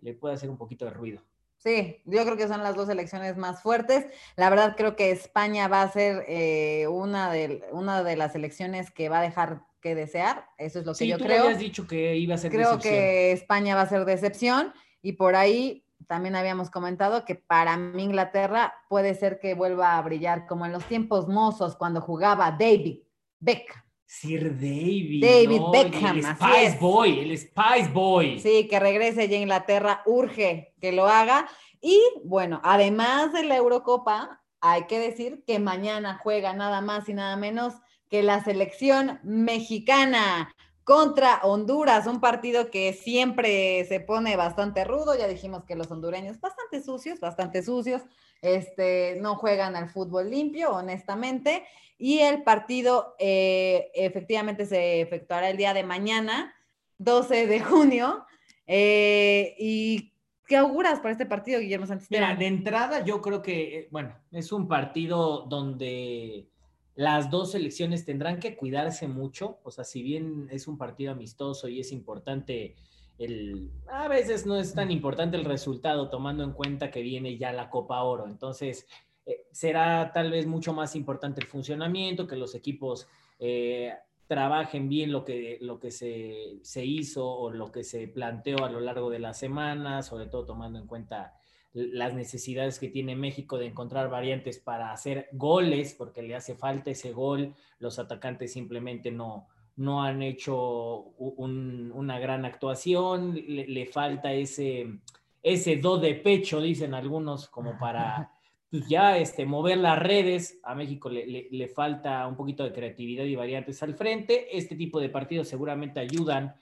le 0.00 0.14
puede 0.14 0.34
hacer 0.34 0.50
un 0.50 0.56
poquito 0.56 0.84
de 0.84 0.92
ruido. 0.92 1.22
Sí, 1.62 2.00
yo 2.06 2.24
creo 2.24 2.38
que 2.38 2.48
son 2.48 2.62
las 2.62 2.74
dos 2.74 2.88
elecciones 2.88 3.36
más 3.36 3.60
fuertes. 3.62 4.06
La 4.36 4.48
verdad 4.48 4.74
creo 4.78 4.96
que 4.96 5.10
España 5.10 5.68
va 5.68 5.82
a 5.82 5.92
ser 5.92 6.24
eh, 6.26 6.86
una, 6.88 7.30
de, 7.30 7.62
una 7.72 8.02
de 8.02 8.16
las 8.16 8.34
elecciones 8.34 8.90
que 8.90 9.10
va 9.10 9.18
a 9.18 9.22
dejar 9.22 9.60
que 9.82 9.94
desear. 9.94 10.46
Eso 10.56 10.78
es 10.80 10.86
lo 10.86 10.92
que 10.92 10.98
Sí, 10.98 11.08
yo 11.08 11.18
tú 11.18 11.24
creo. 11.24 11.44
habías 11.44 11.58
dicho 11.58 11.86
que 11.86 12.16
iba 12.16 12.34
a 12.34 12.38
ser 12.38 12.50
Creo 12.50 12.76
decepción. 12.76 12.94
que 12.94 13.32
España 13.32 13.74
va 13.74 13.82
a 13.82 13.88
ser 13.88 14.06
decepción 14.06 14.72
y 15.02 15.12
por 15.12 15.36
ahí 15.36 15.84
también 16.06 16.34
habíamos 16.34 16.70
comentado 16.70 17.26
que 17.26 17.34
para 17.34 17.76
mí 17.76 18.04
Inglaterra 18.04 18.74
puede 18.88 19.14
ser 19.14 19.38
que 19.38 19.52
vuelva 19.54 19.98
a 19.98 20.02
brillar 20.02 20.46
como 20.46 20.64
en 20.64 20.72
los 20.72 20.84
tiempos 20.86 21.28
mozos 21.28 21.76
cuando 21.76 22.00
jugaba 22.00 22.50
David 22.52 23.00
Beckham. 23.38 23.82
Sir 24.10 24.56
David. 24.56 25.24
David 25.24 25.60
¿no? 25.60 25.70
Beckham, 25.70 26.16
El 26.16 26.24
Spice 26.24 26.66
es. 26.66 26.80
Boy, 26.80 27.20
el 27.20 27.38
Spice 27.38 27.88
Boy. 27.92 28.40
Sí, 28.40 28.66
que 28.66 28.80
regrese 28.80 29.28
ya 29.28 29.36
a 29.36 29.40
Inglaterra, 29.40 30.02
urge 30.04 30.74
que 30.80 30.90
lo 30.90 31.06
haga. 31.06 31.48
Y 31.80 32.02
bueno, 32.24 32.60
además 32.64 33.32
de 33.32 33.44
la 33.44 33.56
Eurocopa, 33.56 34.42
hay 34.60 34.88
que 34.88 34.98
decir 34.98 35.44
que 35.46 35.60
mañana 35.60 36.18
juega 36.20 36.52
nada 36.52 36.80
más 36.80 37.08
y 37.08 37.14
nada 37.14 37.36
menos 37.36 37.74
que 38.08 38.24
la 38.24 38.42
selección 38.42 39.20
mexicana 39.22 40.52
contra 40.90 41.38
Honduras, 41.44 42.08
un 42.08 42.18
partido 42.18 42.68
que 42.68 42.92
siempre 42.92 43.84
se 43.84 44.00
pone 44.00 44.34
bastante 44.34 44.82
rudo, 44.82 45.16
ya 45.16 45.28
dijimos 45.28 45.62
que 45.62 45.76
los 45.76 45.88
hondureños 45.88 46.40
bastante 46.40 46.82
sucios, 46.82 47.20
bastante 47.20 47.62
sucios, 47.62 48.02
este, 48.42 49.16
no 49.20 49.36
juegan 49.36 49.76
al 49.76 49.88
fútbol 49.88 50.28
limpio, 50.28 50.72
honestamente, 50.72 51.62
y 51.96 52.18
el 52.18 52.42
partido 52.42 53.14
eh, 53.20 53.92
efectivamente 53.94 54.66
se 54.66 55.00
efectuará 55.00 55.50
el 55.50 55.56
día 55.56 55.74
de 55.74 55.84
mañana, 55.84 56.56
12 56.98 57.46
de 57.46 57.60
junio, 57.60 58.26
eh, 58.66 59.54
¿y 59.60 60.12
qué 60.48 60.56
auguras 60.56 60.98
para 60.98 61.12
este 61.12 61.24
partido, 61.24 61.60
Guillermo 61.60 61.86
Santisteban? 61.86 62.30
Mira, 62.30 62.36
de 62.36 62.46
entrada 62.48 63.04
yo 63.04 63.22
creo 63.22 63.42
que, 63.42 63.78
eh, 63.78 63.88
bueno, 63.92 64.12
es 64.32 64.50
un 64.50 64.66
partido 64.66 65.42
donde 65.42 66.48
las 66.94 67.30
dos 67.30 67.52
selecciones 67.52 68.04
tendrán 68.04 68.40
que 68.40 68.56
cuidarse 68.56 69.08
mucho, 69.08 69.58
o 69.62 69.70
sea, 69.70 69.84
si 69.84 70.02
bien 70.02 70.48
es 70.50 70.68
un 70.68 70.76
partido 70.76 71.12
amistoso 71.12 71.68
y 71.68 71.80
es 71.80 71.92
importante 71.92 72.76
el, 73.18 73.70
a 73.88 74.08
veces 74.08 74.46
no 74.46 74.56
es 74.56 74.74
tan 74.74 74.90
importante 74.90 75.36
el 75.36 75.44
resultado 75.44 76.08
tomando 76.08 76.42
en 76.42 76.52
cuenta 76.52 76.90
que 76.90 77.02
viene 77.02 77.36
ya 77.36 77.52
la 77.52 77.68
Copa 77.68 78.02
Oro, 78.02 78.26
entonces 78.26 78.86
eh, 79.26 79.46
será 79.52 80.10
tal 80.12 80.30
vez 80.30 80.46
mucho 80.46 80.72
más 80.72 80.96
importante 80.96 81.40
el 81.40 81.46
funcionamiento, 81.46 82.26
que 82.26 82.36
los 82.36 82.54
equipos 82.54 83.06
eh, 83.38 83.92
trabajen 84.26 84.88
bien 84.88 85.12
lo 85.12 85.24
que, 85.24 85.58
lo 85.60 85.78
que 85.78 85.90
se, 85.90 86.60
se 86.62 86.84
hizo 86.84 87.28
o 87.28 87.50
lo 87.50 87.70
que 87.70 87.84
se 87.84 88.08
planteó 88.08 88.64
a 88.64 88.70
lo 88.70 88.80
largo 88.80 89.10
de 89.10 89.18
la 89.18 89.34
semana, 89.34 90.02
sobre 90.02 90.26
todo 90.26 90.46
tomando 90.46 90.78
en 90.78 90.86
cuenta 90.86 91.39
las 91.72 92.14
necesidades 92.14 92.78
que 92.78 92.88
tiene 92.88 93.14
México 93.14 93.58
de 93.58 93.66
encontrar 93.66 94.10
variantes 94.10 94.58
para 94.58 94.92
hacer 94.92 95.28
goles, 95.32 95.94
porque 95.96 96.22
le 96.22 96.34
hace 96.34 96.54
falta 96.54 96.90
ese 96.90 97.12
gol, 97.12 97.54
los 97.78 97.98
atacantes 97.98 98.52
simplemente 98.52 99.10
no, 99.10 99.46
no 99.76 100.02
han 100.02 100.22
hecho 100.22 101.14
un, 101.18 101.92
una 101.94 102.18
gran 102.18 102.44
actuación, 102.44 103.34
le, 103.34 103.66
le, 103.66 103.86
falta 103.86 104.32
ese, 104.32 104.98
ese 105.42 105.76
do 105.76 105.98
de 105.98 106.14
pecho, 106.14 106.60
dicen 106.60 106.92
algunos, 106.92 107.48
como 107.48 107.78
para 107.78 108.30
pues 108.70 108.86
ya 108.88 109.16
este, 109.16 109.46
mover 109.46 109.78
las 109.78 109.98
redes. 109.98 110.60
A 110.64 110.74
México 110.74 111.08
le, 111.08 111.26
le, 111.26 111.48
le, 111.50 111.68
falta 111.68 112.26
un 112.26 112.36
poquito 112.36 112.62
de 112.64 112.72
creatividad 112.72 113.24
y 113.24 113.36
variantes 113.36 113.82
al 113.82 113.94
frente. 113.94 114.56
Este 114.56 114.76
tipo 114.76 115.00
de 115.00 115.08
partidos 115.08 115.48
seguramente 115.48 115.98
ayudan, 116.00 116.54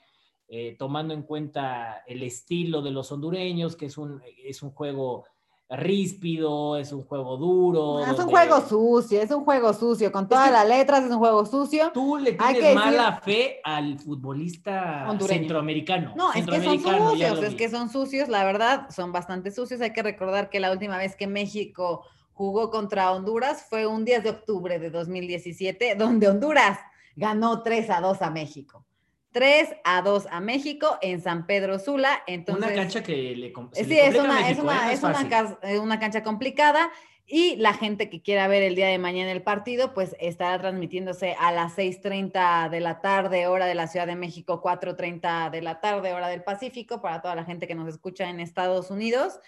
eh, 0.51 0.75
tomando 0.79 1.13
en 1.13 1.21
cuenta 1.21 2.03
el 2.07 2.23
estilo 2.23 2.81
de 2.81 2.89
los 2.89 3.11
hondureños, 3.11 3.75
que 3.75 3.85
es 3.85 3.97
un, 3.99 4.19
es 4.43 4.63
un 4.63 4.71
juego 4.71 5.25
ríspido, 5.69 6.75
es 6.77 6.91
un 6.91 7.03
juego 7.03 7.37
duro. 7.37 7.99
Es 7.99 8.09
un 8.09 8.15
donde... 8.15 8.31
juego 8.31 8.61
sucio, 8.67 9.21
es 9.21 9.29
un 9.29 9.45
juego 9.45 9.71
sucio, 9.73 10.11
con 10.11 10.27
todas 10.27 10.45
es 10.45 10.49
que 10.49 10.57
las 10.57 10.67
letras 10.67 11.05
es 11.05 11.11
un 11.11 11.19
juego 11.19 11.45
sucio. 11.45 11.91
Tú 11.93 12.17
le 12.17 12.33
tienes 12.33 12.73
mala 12.73 13.11
decir... 13.11 13.23
fe 13.23 13.61
al 13.63 13.99
futbolista 13.99 15.05
Hondureño. 15.07 15.39
centroamericano. 15.39 16.13
No, 16.15 16.31
centroamericano, 16.33 16.71
es 16.71 16.81
que 16.81 16.89
son 16.89 17.11
sucios, 17.11 17.43
es 17.43 17.55
que 17.55 17.69
son 17.69 17.89
sucios, 17.89 18.29
la 18.29 18.43
verdad, 18.43 18.89
son 18.89 19.11
bastante 19.11 19.51
sucios. 19.51 19.81
Hay 19.81 19.93
que 19.93 20.01
recordar 20.01 20.49
que 20.49 20.59
la 20.59 20.71
última 20.71 20.97
vez 20.97 21.15
que 21.15 21.27
México 21.27 22.03
jugó 22.33 22.71
contra 22.71 23.11
Honduras 23.11 23.67
fue 23.69 23.85
un 23.85 24.03
10 24.03 24.23
de 24.23 24.29
octubre 24.31 24.79
de 24.79 24.89
2017, 24.89 25.93
donde 25.93 26.27
Honduras 26.27 26.79
ganó 27.15 27.61
3 27.61 27.91
a 27.91 28.01
2 28.01 28.21
a 28.23 28.31
México. 28.31 28.85
3 29.31 29.75
a 29.83 30.01
2 30.01 30.27
a 30.31 30.39
México 30.39 30.97
en 31.01 31.21
San 31.21 31.45
Pedro 31.45 31.79
Sula. 31.79 32.23
Entonces, 32.27 32.65
una 32.65 32.75
cancha 32.75 33.03
que 33.03 33.35
le, 33.35 33.53
se 33.73 33.83
sí, 33.83 33.89
le 33.89 34.07
es 34.07 34.15
una, 34.15 34.33
México, 34.35 34.49
es, 34.49 34.59
una, 34.59 34.91
¿eh? 34.91 34.93
es, 34.93 35.03
una, 35.03 35.81
una, 35.81 35.99
cancha 35.99 36.23
complicada. 36.23 36.91
Y 37.31 37.57
la 37.57 37.75
gente 37.75 38.09
que 38.09 38.23
quiera 38.23 38.47
ver 38.47 38.63
el 38.63 38.73
día 38.73 38.87
de 38.87 38.97
mañana 38.97 39.31
el 39.31 39.43
partido, 39.43 39.93
pues 39.93 40.15
estará 40.19 40.57
transmitiéndose 40.57 41.35
a 41.39 41.51
las 41.51 41.77
6.30 41.77 42.69
de 42.71 42.79
la 42.79 43.01
tarde, 43.01 43.45
hora 43.45 43.67
de 43.67 43.75
la 43.75 43.85
Ciudad 43.85 44.07
de 44.07 44.15
México, 44.15 44.63
4.30 44.63 45.51
de 45.51 45.61
la 45.61 45.79
tarde, 45.79 46.13
hora 46.13 46.27
del 46.27 46.43
Pacífico, 46.43 47.01
para 47.01 47.21
toda 47.21 47.35
la 47.35 47.45
gente 47.45 47.67
que 47.67 47.75
nos 47.75 47.87
escucha 47.87 48.27
en 48.29 48.39
Estados 48.39 48.89
Unidos. 48.89 49.39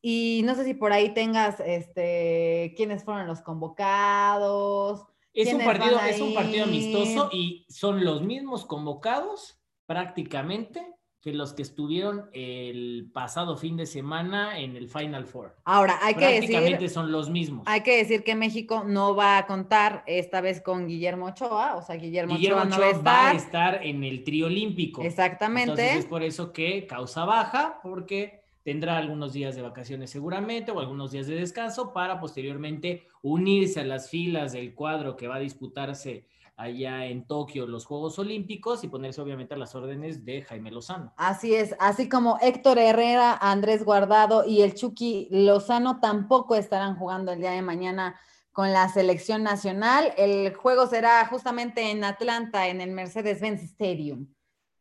Y 0.00 0.42
no 0.44 0.54
sé 0.54 0.64
si 0.64 0.74
por 0.74 0.92
ahí 0.92 1.12
tengas, 1.12 1.58
este, 1.58 2.72
quiénes 2.76 3.02
fueron 3.02 3.26
los 3.26 3.40
convocados. 3.40 5.06
Es 5.34 5.52
un, 5.52 5.64
partido, 5.64 6.00
es 6.00 6.20
un 6.20 6.32
partido 6.32 6.64
amistoso 6.64 7.28
y 7.32 7.66
son 7.68 8.04
los 8.04 8.22
mismos 8.22 8.64
convocados 8.64 9.60
prácticamente 9.84 10.94
que 11.20 11.32
los 11.32 11.54
que 11.54 11.62
estuvieron 11.62 12.28
el 12.34 13.10
pasado 13.12 13.56
fin 13.56 13.78
de 13.78 13.86
semana 13.86 14.60
en 14.60 14.76
el 14.76 14.88
Final 14.88 15.24
Four. 15.24 15.56
Ahora, 15.64 15.98
hay 16.02 16.14
que 16.14 16.26
decir... 16.26 16.50
Prácticamente 16.50 16.88
son 16.90 17.10
los 17.10 17.30
mismos. 17.30 17.66
Hay 17.66 17.80
que 17.80 17.96
decir 17.96 18.22
que 18.22 18.34
México 18.34 18.84
no 18.86 19.16
va 19.16 19.38
a 19.38 19.46
contar 19.46 20.04
esta 20.06 20.42
vez 20.42 20.60
con 20.60 20.86
Guillermo 20.86 21.26
Ochoa, 21.26 21.76
o 21.76 21.82
sea, 21.82 21.96
Guillermo, 21.96 22.36
Guillermo 22.36 22.60
Ochoa, 22.60 22.76
no 22.76 22.78
va, 22.78 22.86
a 22.86 22.90
estar. 22.90 23.04
va 23.04 23.30
a 23.30 23.34
estar 23.34 23.84
en 23.86 24.04
el 24.04 24.22
trío 24.22 24.46
olímpico. 24.46 25.02
Exactamente. 25.02 25.70
Entonces 25.70 25.96
es 25.96 26.04
por 26.04 26.22
eso 26.22 26.52
que 26.52 26.86
causa 26.86 27.24
baja, 27.24 27.80
porque 27.82 28.43
tendrá 28.64 28.96
algunos 28.96 29.32
días 29.32 29.54
de 29.54 29.62
vacaciones 29.62 30.10
seguramente 30.10 30.72
o 30.72 30.80
algunos 30.80 31.12
días 31.12 31.26
de 31.26 31.36
descanso 31.36 31.92
para 31.92 32.18
posteriormente 32.18 33.06
unirse 33.22 33.80
a 33.80 33.84
las 33.84 34.08
filas 34.08 34.52
del 34.52 34.74
cuadro 34.74 35.16
que 35.16 35.28
va 35.28 35.36
a 35.36 35.40
disputarse 35.40 36.26
allá 36.56 37.04
en 37.06 37.26
Tokio 37.26 37.66
los 37.66 37.84
Juegos 37.84 38.18
Olímpicos 38.18 38.82
y 38.82 38.88
ponerse 38.88 39.20
obviamente 39.20 39.54
a 39.54 39.58
las 39.58 39.74
órdenes 39.74 40.24
de 40.24 40.42
Jaime 40.42 40.70
Lozano. 40.70 41.12
Así 41.16 41.54
es, 41.54 41.76
así 41.78 42.08
como 42.08 42.38
Héctor 42.40 42.78
Herrera, 42.78 43.36
Andrés 43.36 43.84
Guardado 43.84 44.44
y 44.46 44.62
el 44.62 44.74
Chucky 44.74 45.28
Lozano 45.30 46.00
tampoco 46.00 46.54
estarán 46.54 46.96
jugando 46.96 47.32
el 47.32 47.40
día 47.40 47.50
de 47.50 47.62
mañana 47.62 48.18
con 48.52 48.72
la 48.72 48.88
selección 48.88 49.42
nacional. 49.42 50.14
El 50.16 50.54
juego 50.54 50.86
será 50.86 51.26
justamente 51.26 51.90
en 51.90 52.04
Atlanta, 52.04 52.68
en 52.68 52.80
el 52.80 52.92
Mercedes-Benz 52.92 53.62
Stadium 53.62 54.28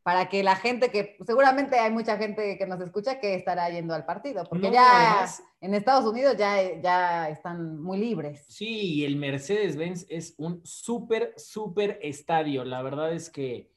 para 0.03 0.27
que 0.27 0.43
la 0.43 0.57
gente 0.57 0.91
que 0.91 1.17
seguramente 1.25 1.79
hay 1.79 1.89
mucha 1.89 2.17
gente 2.17 2.57
que 2.57 2.67
nos 2.67 2.81
escucha 2.81 3.21
que 3.21 3.35
estará 3.35 3.69
yendo 3.69 3.93
al 3.93 4.05
partido, 4.05 4.43
porque 4.43 4.67
no, 4.67 4.73
ya 4.73 5.13
además, 5.13 5.41
en 5.61 5.73
Estados 5.73 6.05
Unidos 6.05 6.35
ya, 6.37 6.79
ya 6.81 7.29
están 7.29 7.81
muy 7.81 7.97
libres. 7.97 8.45
Sí, 8.49 8.95
y 8.95 9.05
el 9.05 9.15
Mercedes-Benz 9.15 10.05
es 10.09 10.35
un 10.37 10.59
súper, 10.65 11.33
súper 11.37 11.99
estadio. 12.01 12.65
La 12.65 12.81
verdad 12.81 13.13
es 13.13 13.29
que, 13.29 13.71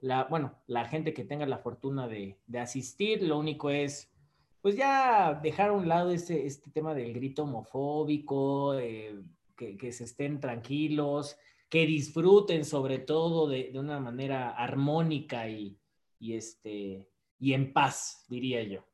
la, 0.00 0.24
bueno, 0.24 0.54
la 0.66 0.84
gente 0.84 1.14
que 1.14 1.24
tenga 1.24 1.46
la 1.46 1.58
fortuna 1.58 2.08
de, 2.08 2.38
de 2.46 2.58
asistir, 2.58 3.22
lo 3.22 3.38
único 3.38 3.70
es, 3.70 4.12
pues 4.60 4.76
ya 4.76 5.40
dejar 5.42 5.70
a 5.70 5.72
un 5.72 5.88
lado 5.88 6.10
este, 6.10 6.46
este 6.46 6.70
tema 6.70 6.94
del 6.94 7.14
grito 7.14 7.44
homofóbico, 7.44 8.78
eh, 8.78 9.18
que, 9.56 9.78
que 9.78 9.92
se 9.92 10.04
estén 10.04 10.40
tranquilos 10.40 11.38
que 11.70 11.86
disfruten 11.86 12.64
sobre 12.64 12.98
todo 12.98 13.48
de, 13.48 13.70
de 13.72 13.78
una 13.78 14.00
manera 14.00 14.50
armónica 14.50 15.48
y, 15.48 15.78
y, 16.18 16.34
este, 16.34 17.08
y 17.38 17.54
en 17.54 17.72
paz, 17.72 18.26
diría 18.28 18.62
yo. 18.64 18.84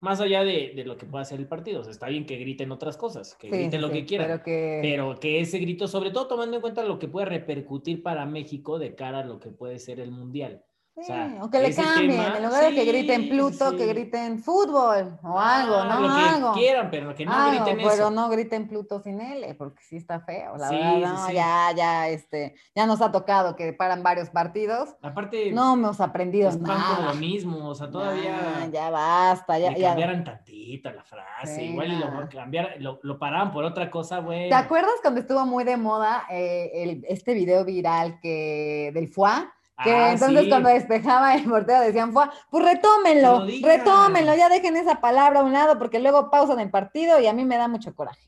Más 0.00 0.20
allá 0.20 0.44
de, 0.44 0.72
de 0.74 0.84
lo 0.86 0.96
que 0.96 1.04
pueda 1.04 1.24
ser 1.26 1.40
el 1.40 1.48
partido. 1.48 1.80
O 1.80 1.84
sea, 1.84 1.90
está 1.90 2.08
bien 2.08 2.24
que 2.24 2.36
griten 2.38 2.72
otras 2.72 2.96
cosas, 2.96 3.34
que 3.34 3.50
Sí, 3.50 3.54
griten 3.54 3.82
lo 3.82 3.88
sí, 3.88 3.94
que 3.94 4.06
quieran. 4.06 4.28
Pero 4.28 4.42
que... 4.42 4.78
Pero 4.80 5.20
que 5.20 5.40
ese 5.40 5.58
grito, 5.58 5.88
sobre 5.88 6.10
todo 6.10 6.28
tomando 6.28 6.56
en 6.56 6.62
cuenta 6.62 6.84
lo 6.84 6.98
que 6.98 7.08
puede 7.08 7.26
repercutir 7.26 8.02
para 8.02 8.24
México 8.24 8.78
de 8.78 8.94
cara 8.94 9.18
a 9.18 9.24
lo 9.26 9.40
que 9.40 9.50
puede 9.50 9.78
ser 9.78 10.00
el 10.00 10.10
Mundial. 10.10 10.64
Sí, 11.02 11.12
o 11.12 11.14
sea, 11.14 11.38
o 11.44 11.50
que 11.50 11.60
le 11.60 11.74
cambien, 11.74 12.10
tema- 12.10 12.36
en 12.36 12.44
lugar 12.44 12.64
de 12.64 12.74
que 12.74 12.84
griten 12.84 13.22
sí, 13.22 13.28
Pluto, 13.30 13.70
sí. 13.70 13.76
que 13.76 13.86
griten 13.86 14.38
fútbol 14.42 15.18
o 15.22 15.38
algo, 15.38 15.76
Ah, 15.76 15.84
¿no? 15.88 16.00
Lo 16.00 16.14
que 16.14 16.20
algo. 16.22 16.52
quieran, 16.52 16.90
pero 16.90 17.14
que 17.14 17.24
no 17.24 17.32
Algo, 17.32 17.64
griten 17.64 17.76
pero 17.78 17.90
eso. 17.92 18.10
no 18.10 18.28
griten 18.28 18.68
Pluto 18.68 19.00
sin 19.00 19.20
L, 19.20 19.54
porque 19.54 19.82
sí 19.82 19.96
está 19.96 20.20
feo, 20.20 20.56
la 20.58 20.68
Sí, 20.68 20.74
verdad, 20.76 20.94
sí, 20.96 21.02
no, 21.22 21.26
sí. 21.28 21.32
ya, 21.34 21.72
ya, 21.74 22.08
este, 22.08 22.54
ya 22.74 22.86
nos 22.86 23.00
ha 23.00 23.10
tocado 23.10 23.56
que 23.56 23.72
paran 23.72 24.02
varios 24.02 24.28
partidos, 24.30 24.90
Aparte, 25.00 25.52
no 25.52 25.74
hemos 25.74 26.00
aprendido 26.00 26.50
nada. 26.58 27.12
lo 27.12 27.14
mismo, 27.14 27.68
o 27.68 27.74
sea, 27.74 27.90
todavía 27.90 28.36
Ya, 28.64 28.70
ya 28.70 28.90
basta, 28.90 29.58
ya, 29.58 29.70
le 29.70 29.80
ya. 29.80 29.88
cambiaran 29.88 30.24
tantita 30.24 30.92
la 30.92 31.04
frase, 31.04 31.54
Sí, 31.56 31.62
igual 31.62 31.92
y 31.92 31.96
lo, 31.98 32.28
cambiar, 32.28 32.74
lo, 32.78 33.00
lo 33.02 33.18
paraban 33.18 33.52
por 33.52 33.64
otra 33.64 33.90
cosa, 33.90 34.18
güey. 34.18 34.48
¿Te 34.48 34.54
acuerdas 34.54 34.92
cuando 35.00 35.20
estuvo 35.20 35.46
muy 35.46 35.64
de 35.64 35.76
moda 35.76 36.24
eh, 36.30 36.70
el- 36.74 37.04
este 37.08 37.32
video 37.32 37.64
viral 37.64 38.20
que 38.20 38.90
del 38.92 39.08
FUA? 39.08 39.52
Que 39.82 39.90
Ah, 39.90 40.12
entonces 40.12 40.42
sí. 40.44 40.48
cuando 40.50 40.68
despejaba 40.68 41.34
el 41.34 41.44
portero 41.44 41.80
decían 41.80 42.12
FUA, 42.12 42.32
pues 42.50 42.64
retómenlo, 42.64 43.46
retómenlo, 43.62 44.34
ya 44.34 44.48
dejen 44.48 44.76
esa 44.76 45.00
palabra 45.00 45.40
a 45.40 45.42
un 45.42 45.52
lado 45.52 45.78
porque 45.78 45.98
luego 46.00 46.30
pausan 46.30 46.60
el 46.60 46.70
partido 46.70 47.18
y 47.20 47.26
a 47.26 47.32
mí 47.32 47.44
me 47.44 47.56
da 47.56 47.66
mucho 47.68 47.94
coraje. 47.94 48.20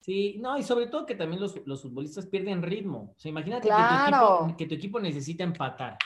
Sí, 0.00 0.36
no, 0.40 0.56
y 0.56 0.62
sobre 0.62 0.86
todo 0.86 1.04
que 1.06 1.14
también 1.16 1.40
los, 1.40 1.56
los 1.66 1.82
futbolistas 1.82 2.26
pierden 2.26 2.62
ritmo. 2.62 3.12
O 3.16 3.18
sea, 3.18 3.28
imagínate 3.30 3.68
Claro. 3.68 3.82
que, 3.88 3.94
tu 3.94 4.02
equipo, 4.16 4.56
que 4.56 4.66
tu 4.66 4.74
equipo 4.74 5.00
necesita 5.00 5.42
empatar 5.44 5.96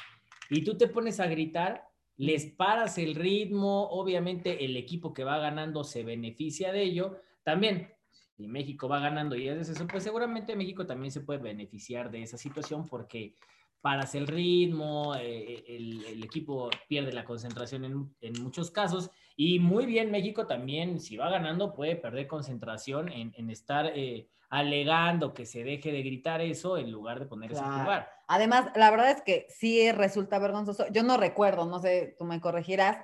y 0.48 0.64
tú 0.64 0.76
te 0.76 0.88
pones 0.88 1.20
a 1.20 1.26
gritar, 1.26 1.84
les 2.16 2.46
paras 2.46 2.98
el 2.98 3.14
ritmo, 3.14 3.88
obviamente 3.90 4.64
el 4.64 4.76
equipo 4.76 5.12
que 5.14 5.24
va 5.24 5.38
ganando 5.38 5.84
se 5.84 6.02
beneficia 6.02 6.72
de 6.72 6.82
ello. 6.82 7.16
También, 7.42 7.94
si 8.36 8.46
México 8.48 8.88
va 8.88 9.00
ganando 9.00 9.36
y 9.36 9.48
haces 9.48 9.70
eso, 9.70 9.86
pues 9.86 10.02
seguramente 10.02 10.56
México 10.56 10.86
también 10.86 11.12
se 11.12 11.20
puede 11.20 11.38
beneficiar 11.40 12.10
de 12.10 12.22
esa 12.22 12.36
situación 12.36 12.86
porque 12.86 13.34
paras 13.80 14.14
el 14.14 14.26
ritmo, 14.26 15.14
eh, 15.16 15.64
el, 15.68 16.04
el 16.04 16.22
equipo 16.22 16.70
pierde 16.88 17.12
la 17.12 17.24
concentración 17.24 17.84
en, 17.84 18.14
en 18.20 18.42
muchos 18.42 18.70
casos 18.70 19.10
y 19.36 19.58
muy 19.58 19.86
bien, 19.86 20.10
México 20.10 20.46
también, 20.46 21.00
si 21.00 21.16
va 21.16 21.30
ganando, 21.30 21.72
puede 21.72 21.96
perder 21.96 22.26
concentración 22.26 23.10
en, 23.10 23.32
en 23.36 23.48
estar 23.48 23.86
eh, 23.86 24.28
alegando 24.50 25.32
que 25.32 25.46
se 25.46 25.64
deje 25.64 25.92
de 25.92 26.02
gritar 26.02 26.40
eso 26.42 26.76
en 26.76 26.90
lugar 26.90 27.20
de 27.20 27.26
ponerse 27.26 27.60
a 27.60 27.80
jugar. 27.80 28.10
Además, 28.28 28.70
la 28.74 28.90
verdad 28.90 29.10
es 29.12 29.22
que 29.22 29.46
sí 29.48 29.90
resulta 29.92 30.38
vergonzoso. 30.38 30.84
Yo 30.92 31.02
no 31.02 31.16
recuerdo, 31.16 31.64
no 31.66 31.78
sé, 31.78 32.16
tú 32.18 32.24
me 32.24 32.40
corregirás, 32.40 32.98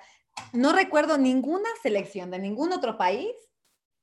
no 0.52 0.72
recuerdo 0.74 1.16
ninguna 1.16 1.68
selección 1.82 2.30
de 2.30 2.38
ningún 2.38 2.72
otro 2.72 2.98
país 2.98 3.32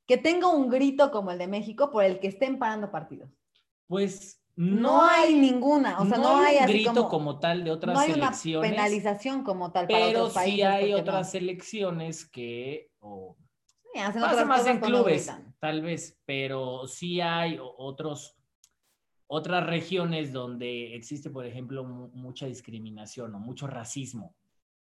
que 0.07 0.17
tenga 0.17 0.47
un 0.47 0.69
grito 0.69 1.11
como 1.11 1.31
el 1.31 1.37
de 1.37 1.47
México 1.47 1.91
por 1.91 2.03
el 2.03 2.19
que 2.19 2.29
estén 2.29 2.57
parando 2.57 2.91
partidos. 2.91 3.29
Pues 3.87 4.42
No, 4.55 5.01
hay 5.03 5.33
ninguna, 5.33 5.99
o 5.99 6.05
sea, 6.05 6.17
no, 6.17 6.37
hay, 6.37 6.57
un 6.57 6.63
así 6.63 6.73
grito 6.73 6.93
como, 6.93 7.09
como, 7.09 7.39
tal 7.39 7.63
de 7.63 7.71
otras 7.71 7.93
no 7.95 7.99
hay 7.99 8.11
una 8.11 8.27
selecciones. 8.33 8.69
penalización 8.71 9.43
como 9.43 9.71
tal 9.71 9.87
para 9.87 10.05
pero 10.05 10.19
otros 10.19 10.33
países. 10.33 10.55
sí 10.55 10.61
hay 10.61 10.93
otras 10.93 11.25
no. 11.27 11.31
selecciones 11.31 12.25
que 12.25 12.91
o, 12.99 13.35
Sí, 13.93 13.99
hacen 13.99 14.21
pasa 14.21 14.45
más 14.45 14.65
en 14.67 14.79
clubes, 14.79 15.31
tal 15.59 15.81
vez, 15.81 16.19
pero 16.25 16.87
sí 16.87 17.19
hay 17.21 17.59
otros 17.61 18.35
otras 19.27 19.65
regiones 19.65 20.31
donde 20.31 20.95
existe, 20.95 21.29
por 21.31 21.45
ejemplo, 21.45 21.83
mu- 21.83 22.09
mucha 22.09 22.45
discriminación 22.45 23.33
o 23.33 23.39
mucho 23.39 23.65
racismo. 23.65 24.35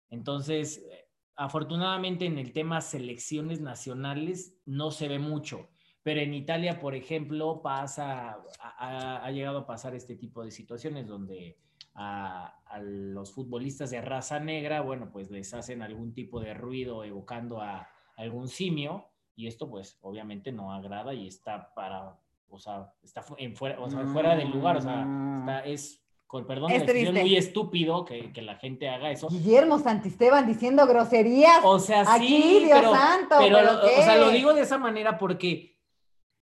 Entonces, 0.10 0.78
eh, 0.92 1.08
afortunadamente 1.36 2.26
en 2.26 2.38
el 2.38 2.54
tema 2.54 2.82
selecciones 2.82 3.62
nacionales 3.62 4.54
no 4.66 4.92
se 4.92 5.08
ve 5.08 5.18
mucho, 5.18 5.70
pero 6.06 6.22
en 6.22 6.36
Italia, 6.36 6.80
por 6.80 6.94
ejemplo, 6.94 7.64
pasa, 7.64 8.38
ha, 8.60 9.26
ha- 9.26 9.32
llegado 9.32 9.58
a 9.58 9.66
pasar 9.66 9.96
este 9.96 10.16
tipo 10.16 10.46
de 10.46 10.52
situaciones 10.52 11.08
donde 11.08 11.58
a, 11.96 12.60
a 12.64 12.80
los 12.80 13.34
futbolistas 13.34 13.90
de 13.90 14.02
raza 14.02 14.40
negra, 14.40 14.82
bueno, 14.82 15.10
pues 15.12 15.32
les 15.32 15.52
hacen 15.56 15.82
algún 15.82 16.14
tipo 16.14 16.40
de 16.40 16.54
ruido 16.54 17.04
evocando 17.04 17.60
a 17.60 17.90
algún 18.18 18.50
simio 18.50 19.08
y 19.36 19.48
esto 19.48 19.68
pues 19.68 19.98
obviamente 20.02 20.52
no 20.52 20.72
agrada 20.72 21.12
y 21.16 21.26
está 21.28 21.74
para, 21.74 22.16
o 22.50 22.60
sea, 22.60 22.94
está 23.02 23.26
en 23.38 23.56
fuera, 23.56 23.80
o 23.82 23.90
sea, 23.90 24.06
fuera 24.06 24.36
del 24.36 24.52
lugar, 24.52 24.78
o 24.78 24.82
sea, 24.82 25.08
está, 25.40 25.66
es, 25.66 26.06
con 26.28 26.46
perdón, 26.46 26.70
la 26.70 26.78
Es 26.78 27.14
muy 27.14 27.36
estúpido 27.36 28.06
que, 28.06 28.32
que 28.32 28.44
la 28.44 28.58
gente 28.58 28.90
haga 28.90 29.10
eso. 29.10 29.28
Guillermo 29.28 29.80
Santisteban 29.80 30.46
diciendo 30.46 30.86
groserías. 30.86 31.62
O 31.64 31.80
sea, 31.80 32.04
Aquí, 32.14 32.28
sí, 32.28 32.66
Dios 32.66 32.78
pero, 32.80 32.94
santo, 32.94 33.36
pero, 33.40 33.58
¿pero 33.58 34.02
o 34.02 34.04
sea, 34.04 34.18
lo 34.18 34.30
digo 34.30 34.54
de 34.54 34.62
esa 34.62 34.78
manera 34.78 35.18
porque 35.18 35.75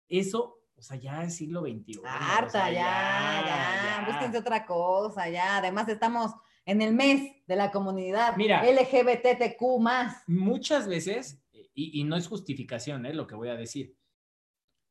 eso, 0.09 0.59
o 0.75 0.81
sea, 0.81 0.97
ya 0.97 1.23
es 1.23 1.35
siglo 1.35 1.61
XXI. 1.61 1.97
o 1.99 2.05
Harta, 2.05 2.49
sea, 2.49 2.71
ya, 2.71 3.45
ya, 3.45 4.05
búsquense 4.07 4.37
otra 4.37 4.65
cosa, 4.65 5.29
ya. 5.29 5.57
Además, 5.57 5.87
estamos 5.89 6.31
en 6.65 6.81
el 6.81 6.93
mes 6.93 7.31
de 7.47 7.55
la 7.55 7.71
comunidad 7.71 8.35
Mira. 8.37 8.63
LGBTQ 8.63 9.79
más. 9.79 10.23
Muchas 10.27 10.87
veces, 10.87 11.41
y, 11.51 11.99
y 11.99 12.03
no 12.03 12.15
es 12.15 12.27
justificación, 12.27 13.05
¿eh? 13.05 13.13
lo 13.13 13.27
que 13.27 13.35
voy 13.35 13.49
a 13.49 13.55
decir, 13.55 13.95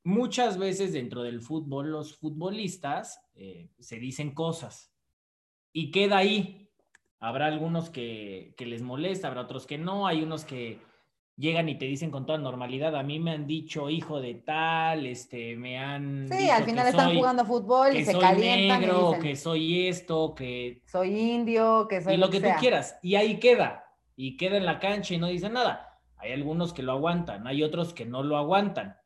muchas 0.05 0.59
veces 0.59 0.93
dentro 0.93 1.23
del 1.23 1.43
fútbol 1.43 1.91
los 1.91 2.17
futbolistas 2.17 3.21
eh, 3.35 3.69
se 3.79 3.99
dicen 3.99 4.35
cosas 4.35 4.93
y 5.73 5.91
queda 5.91 6.19
ahí. 6.19 6.71
Habrá 7.21 7.47
algunos 7.47 7.91
que, 7.91 8.55
que 8.57 8.65
les 8.65 8.81
molesta, 8.81 9.29
habrá 9.29 9.43
otros 9.43 9.67
que 9.67 9.77
no, 9.77 10.07
hay 10.07 10.23
unos 10.23 10.45
que 10.45 10.81
llegan 11.39 11.69
y 11.69 11.79
te 11.79 11.87
dicen 11.87 12.11
con 12.11 12.27
toda 12.27 12.39
normalidad, 12.39 12.95
a 12.97 13.03
mí 13.03 13.19
me 13.21 13.31
han 13.31 13.47
dicho 13.47 13.89
hijo 13.89 14.21
de 14.21 14.35
tal, 14.35 15.07
este, 15.07 15.57
me 15.57 15.79
han 15.79 16.27
Sí, 16.29 16.35
dicho 16.35 16.53
al 16.53 16.59
que 16.61 16.67
final 16.67 16.87
están 16.89 17.07
soy- 17.09 17.17
jugando 17.19 17.45
fútbol 17.45 17.97
y 17.97 18.05
se 18.05 18.13
soy 18.13 18.21
calientan 18.21 18.81
negro, 18.81 19.01
y 19.01 19.05
dicen, 19.05 19.23
que 19.23 19.37
soy 19.37 19.89
esto, 19.89 20.35
que 20.35 20.83
soy 20.87 21.19
indio, 21.19 21.87
que 21.89 22.01
soy 22.03 22.15
y 22.15 22.17
lo 22.17 22.29
que 22.31 22.41
tú 22.41 22.49
quieras. 22.61 22.99
Y 23.03 23.15
ahí 23.15 23.39
queda. 23.39 23.85
Y 24.17 24.37
queda 24.37 24.57
en 24.57 24.67
la 24.67 24.81
cancha 24.81 25.15
y 25.15 25.19
no 25.19 25.29
dice 25.29 25.49
nada. 25.49 26.01
Hay 26.17 26.33
algunos 26.33 26.73
que 26.73 26.83
lo 26.83 26.93
aguantan, 26.93 27.47
hay 27.47 27.63
otros 27.63 27.95
que 27.95 28.05
no 28.05 28.23
lo 28.25 28.37
aguantan. 28.37 28.97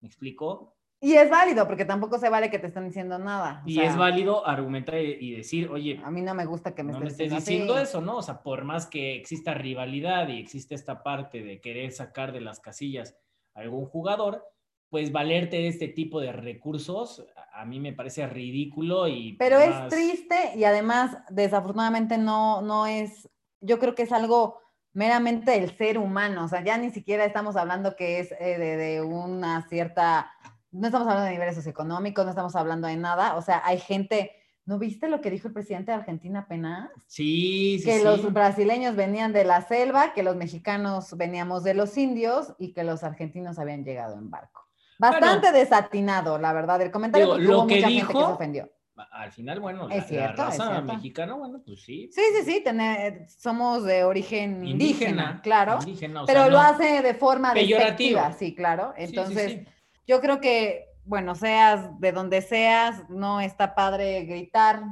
¿Me 0.00 0.08
explico? 0.08 0.71
Y 1.04 1.14
es 1.14 1.28
válido, 1.28 1.66
porque 1.66 1.84
tampoco 1.84 2.16
se 2.18 2.28
vale 2.28 2.48
que 2.48 2.60
te 2.60 2.68
estén 2.68 2.84
diciendo 2.86 3.18
nada. 3.18 3.62
o 3.64 3.68
Y 3.68 3.74
sea, 3.74 3.84
es 3.84 3.96
válido 3.96 4.46
argumentar 4.46 4.94
y 5.00 5.34
decir, 5.34 5.68
oye, 5.68 6.00
A 6.04 6.12
mí 6.12 6.22
no 6.22 6.32
me 6.32 6.44
gusta 6.46 6.74
que 6.76 6.84
me 6.84 6.92
no 6.92 7.00
me 7.00 7.08
estés 7.08 7.26
estés 7.32 7.44
diciendo, 7.44 7.74
así. 7.74 7.82
eso, 7.82 8.00
¿no? 8.00 8.18
O 8.18 8.22
sea, 8.22 8.40
por 8.42 8.62
más 8.62 8.86
que 8.86 9.16
exista 9.16 9.52
rivalidad 9.52 10.28
y 10.28 10.38
existe 10.38 10.76
esta 10.76 11.02
parte 11.02 11.42
de 11.42 11.60
querer 11.60 11.90
sacar 11.90 12.30
de 12.32 12.40
las 12.40 12.60
casillas 12.60 13.16
a 13.54 13.60
algún 13.60 13.86
jugador, 13.86 14.46
pues 14.90 15.10
valerte 15.10 15.56
de 15.56 15.68
este 15.68 15.88
tipo 15.88 16.20
de 16.20 16.32
recursos, 16.32 17.26
a- 17.52 17.64
mí 17.64 17.80
me 17.80 17.92
parece 17.92 18.24
ridículo 18.28 19.08
y... 19.08 19.32
Pero 19.38 19.58
es 19.58 19.88
triste 19.88 20.36
y 20.56 20.62
además, 20.64 21.16
desafortunadamente, 21.30 22.16
no, 22.16 22.62
no 22.62 22.86
es, 22.86 23.28
yo 23.60 23.78
creo 23.80 23.94
que 23.96 24.02
es 24.02 24.12
algo 24.12 24.60
meramente 24.92 25.52
del 25.52 25.76
ser 25.76 25.98
humano, 25.98 26.44
o 26.44 26.48
sea, 26.48 26.62
ya 26.62 26.76
ni 26.78 26.90
siquiera 26.90 27.24
estamos 27.24 27.56
hablando 27.56 27.96
que 27.96 28.20
es 28.20 28.32
eh, 28.32 28.58
de, 28.58 28.76
de 28.76 29.00
una 29.02 29.66
cierta, 29.68 30.30
no 30.72 30.86
estamos 30.86 31.06
hablando 31.06 31.26
de 31.26 31.32
niveles 31.32 31.54
socioeconómicos, 31.54 32.24
no 32.24 32.30
estamos 32.30 32.56
hablando 32.56 32.88
de 32.88 32.96
nada, 32.96 33.36
o 33.36 33.42
sea, 33.42 33.62
hay 33.64 33.78
gente, 33.78 34.32
¿no 34.64 34.78
viste 34.78 35.08
lo 35.08 35.20
que 35.20 35.30
dijo 35.30 35.48
el 35.48 35.54
presidente 35.54 35.92
de 35.92 35.98
Argentina 35.98 36.40
apenas? 36.40 36.90
Sí, 37.06 37.78
sí, 37.78 37.84
que 37.84 37.98
sí. 37.98 38.04
los 38.04 38.32
brasileños 38.32 38.96
venían 38.96 39.32
de 39.32 39.44
la 39.44 39.60
selva, 39.62 40.12
que 40.14 40.22
los 40.22 40.36
mexicanos 40.36 41.16
veníamos 41.16 41.62
de 41.64 41.74
los 41.74 41.96
indios 41.98 42.54
y 42.58 42.72
que 42.72 42.84
los 42.84 43.04
argentinos 43.04 43.58
habían 43.58 43.84
llegado 43.84 44.16
en 44.16 44.30
barco. 44.30 44.66
Bastante 44.98 45.52
desatinado, 45.52 46.38
la 46.38 46.52
verdad, 46.52 46.80
el 46.80 46.90
comentario 46.90 47.26
Digo, 47.26 47.36
porque 47.36 47.48
lo 47.48 47.58
hubo 47.58 47.66
que 47.66 47.74
mucha 47.76 47.88
gente 47.88 48.00
que 48.06 48.08
dijo- 48.14 48.26
se 48.26 48.32
ofendió. 48.32 48.72
Al 49.10 49.32
final, 49.32 49.58
bueno, 49.58 49.88
la, 49.88 49.96
Es 49.96 50.06
cierto, 50.06 50.42
la 50.42 50.48
es 50.50 50.58
raza 50.58 50.70
cierto. 50.70 50.92
mexicana, 50.94 51.34
bueno, 51.34 51.60
pues 51.66 51.82
sí. 51.82 52.08
Sí, 52.12 52.20
sí, 52.38 52.44
sí, 52.52 52.60
tener- 52.62 53.26
somos 53.28 53.84
de 53.84 54.04
origen 54.04 54.64
indígena, 54.64 55.40
claro, 55.42 55.78
indígena, 55.80 56.22
o 56.22 56.26
pero 56.26 56.40
sea, 56.40 56.48
lo 56.48 56.58
no- 56.58 56.62
hace 56.62 57.02
de 57.02 57.14
forma 57.14 57.52
Peyorativo. 57.52 58.20
despectiva, 58.20 58.32
sí, 58.34 58.54
claro. 58.54 58.92
Sí, 58.96 59.04
Entonces, 59.04 59.52
sí. 59.52 59.64
Yo 60.06 60.20
creo 60.20 60.40
que, 60.40 60.88
bueno, 61.04 61.34
seas 61.34 61.98
de 62.00 62.12
donde 62.12 62.42
seas, 62.42 63.08
no 63.08 63.40
está 63.40 63.74
padre 63.74 64.24
gritar 64.24 64.82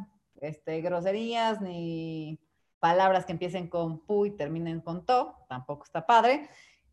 este, 0.40 0.81
groserías 0.81 1.61
ni 1.61 2.38
palabras 2.79 3.27
que 3.27 3.33
empiecen 3.33 3.68
con 3.68 4.01
pu 4.01 4.27
y 4.27 4.31
terminen 4.31 4.81
con 4.81 5.05
to, 5.05 5.35
tampoco 5.49 5.85
está 5.85 6.07
padre. 6.07 6.49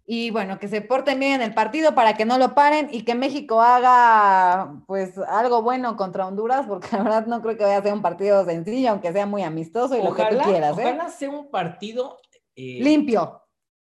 Y 0.10 0.32
bueno, 0.32 0.58
que 0.58 0.70
se 0.70 0.80
porten 0.80 1.20
bien 1.20 1.34
en 1.34 1.42
el 1.42 1.54
partido 1.54 1.94
para 1.94 2.14
que 2.14 2.24
no 2.24 2.38
lo 2.38 2.56
paren 2.56 2.88
y 2.94 3.04
que 3.04 3.14
México 3.14 3.62
haga 3.62 4.82
pues 4.88 5.18
algo 5.18 5.62
bueno 5.62 5.98
contra 5.98 6.28
Honduras, 6.28 6.66
porque 6.66 6.88
la 6.96 7.04
verdad 7.04 7.26
no 7.26 7.42
creo 7.42 7.58
que 7.58 7.66
vaya 7.66 7.78
a 7.78 7.84
ser 7.84 7.94
un 7.94 8.02
partido 8.02 8.46
sencillo, 8.46 8.92
aunque 8.92 9.12
sea 9.12 9.26
muy 9.26 9.44
amistoso 9.44 9.98
y 9.98 10.04
lo 10.04 10.14
que 10.14 10.24
tú 10.24 10.38
quieras, 10.38 10.78
¿eh? 10.78 10.84
ojalá 10.86 11.10
sea 11.10 11.30
un 11.30 11.50
partido 11.50 12.18
eh, 12.56 12.80
Limpio, 12.82 13.42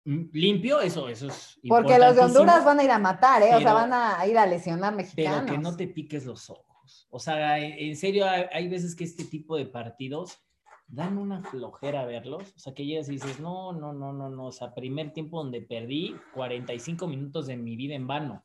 limpio, 0.06 0.82
eso, 0.82 1.08
eso 1.10 1.28
es 1.28 1.60
porque 1.68 2.00
los 2.00 2.16
de 2.16 2.22
Honduras 2.24 2.64
van 2.66 2.80
a 2.80 2.84
ir 2.84 2.92
a 2.92 3.00
matar, 3.00 3.42
¿eh? 3.44 3.48
o 3.48 3.50
sea, 3.50 3.58
pero- 3.60 3.74
van 3.74 3.94
a 3.94 4.26
ir 4.28 4.38
a 4.38 4.46
lesionar 4.46 4.94
Pero 4.96 4.98
mexicanos. 4.98 5.52
que 5.52 5.58
no 5.58 5.76
te 5.76 5.88
piques 5.88 6.26
los 6.26 6.50
ojos. 6.50 7.08
O 7.12 7.20
sea, 7.20 7.60
en, 7.60 7.74
en 7.78 7.96
serio, 7.96 8.28
hay, 8.28 8.46
hay 8.52 8.68
veces 8.68 8.96
que 8.96 9.04
este 9.04 9.24
tipo 9.26 9.56
de 9.58 9.66
partidos 9.66 10.40
dan 10.88 11.18
una 11.20 11.44
flojera 11.44 12.06
verlos. 12.06 12.52
O 12.56 12.60
sea, 12.60 12.74
que 12.74 12.86
llegas 12.86 13.10
y 13.10 13.14
dices, 13.14 13.40
no, 13.40 13.74
no, 13.74 13.94
no, 13.94 14.12
no, 14.12 14.30
no. 14.30 14.46
O 14.48 14.52
sea, 14.52 14.74
primer 14.74 15.12
tiempo 15.14 15.38
donde 15.38 15.62
perdí 15.62 16.16
45 16.34 17.06
minutos 17.08 17.46
de 17.48 17.58
mi 17.58 17.76
vida 17.76 17.94
en 17.96 18.08
vano. 18.08 18.44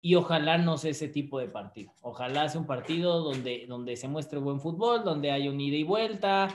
Y 0.00 0.14
ojalá 0.14 0.56
no 0.56 0.78
sea 0.78 0.92
ese 0.92 1.08
tipo 1.08 1.38
de 1.38 1.48
partido. 1.48 1.92
Ojalá 2.00 2.48
sea 2.48 2.60
un 2.60 2.66
partido 2.66 3.20
donde, 3.20 3.66
donde 3.68 3.96
se 3.96 4.08
muestre 4.08 4.38
buen 4.38 4.60
fútbol, 4.60 5.04
donde 5.04 5.30
haya 5.32 5.50
un 5.50 5.60
ida 5.60 5.76
y 5.76 5.82
vuelta, 5.84 6.48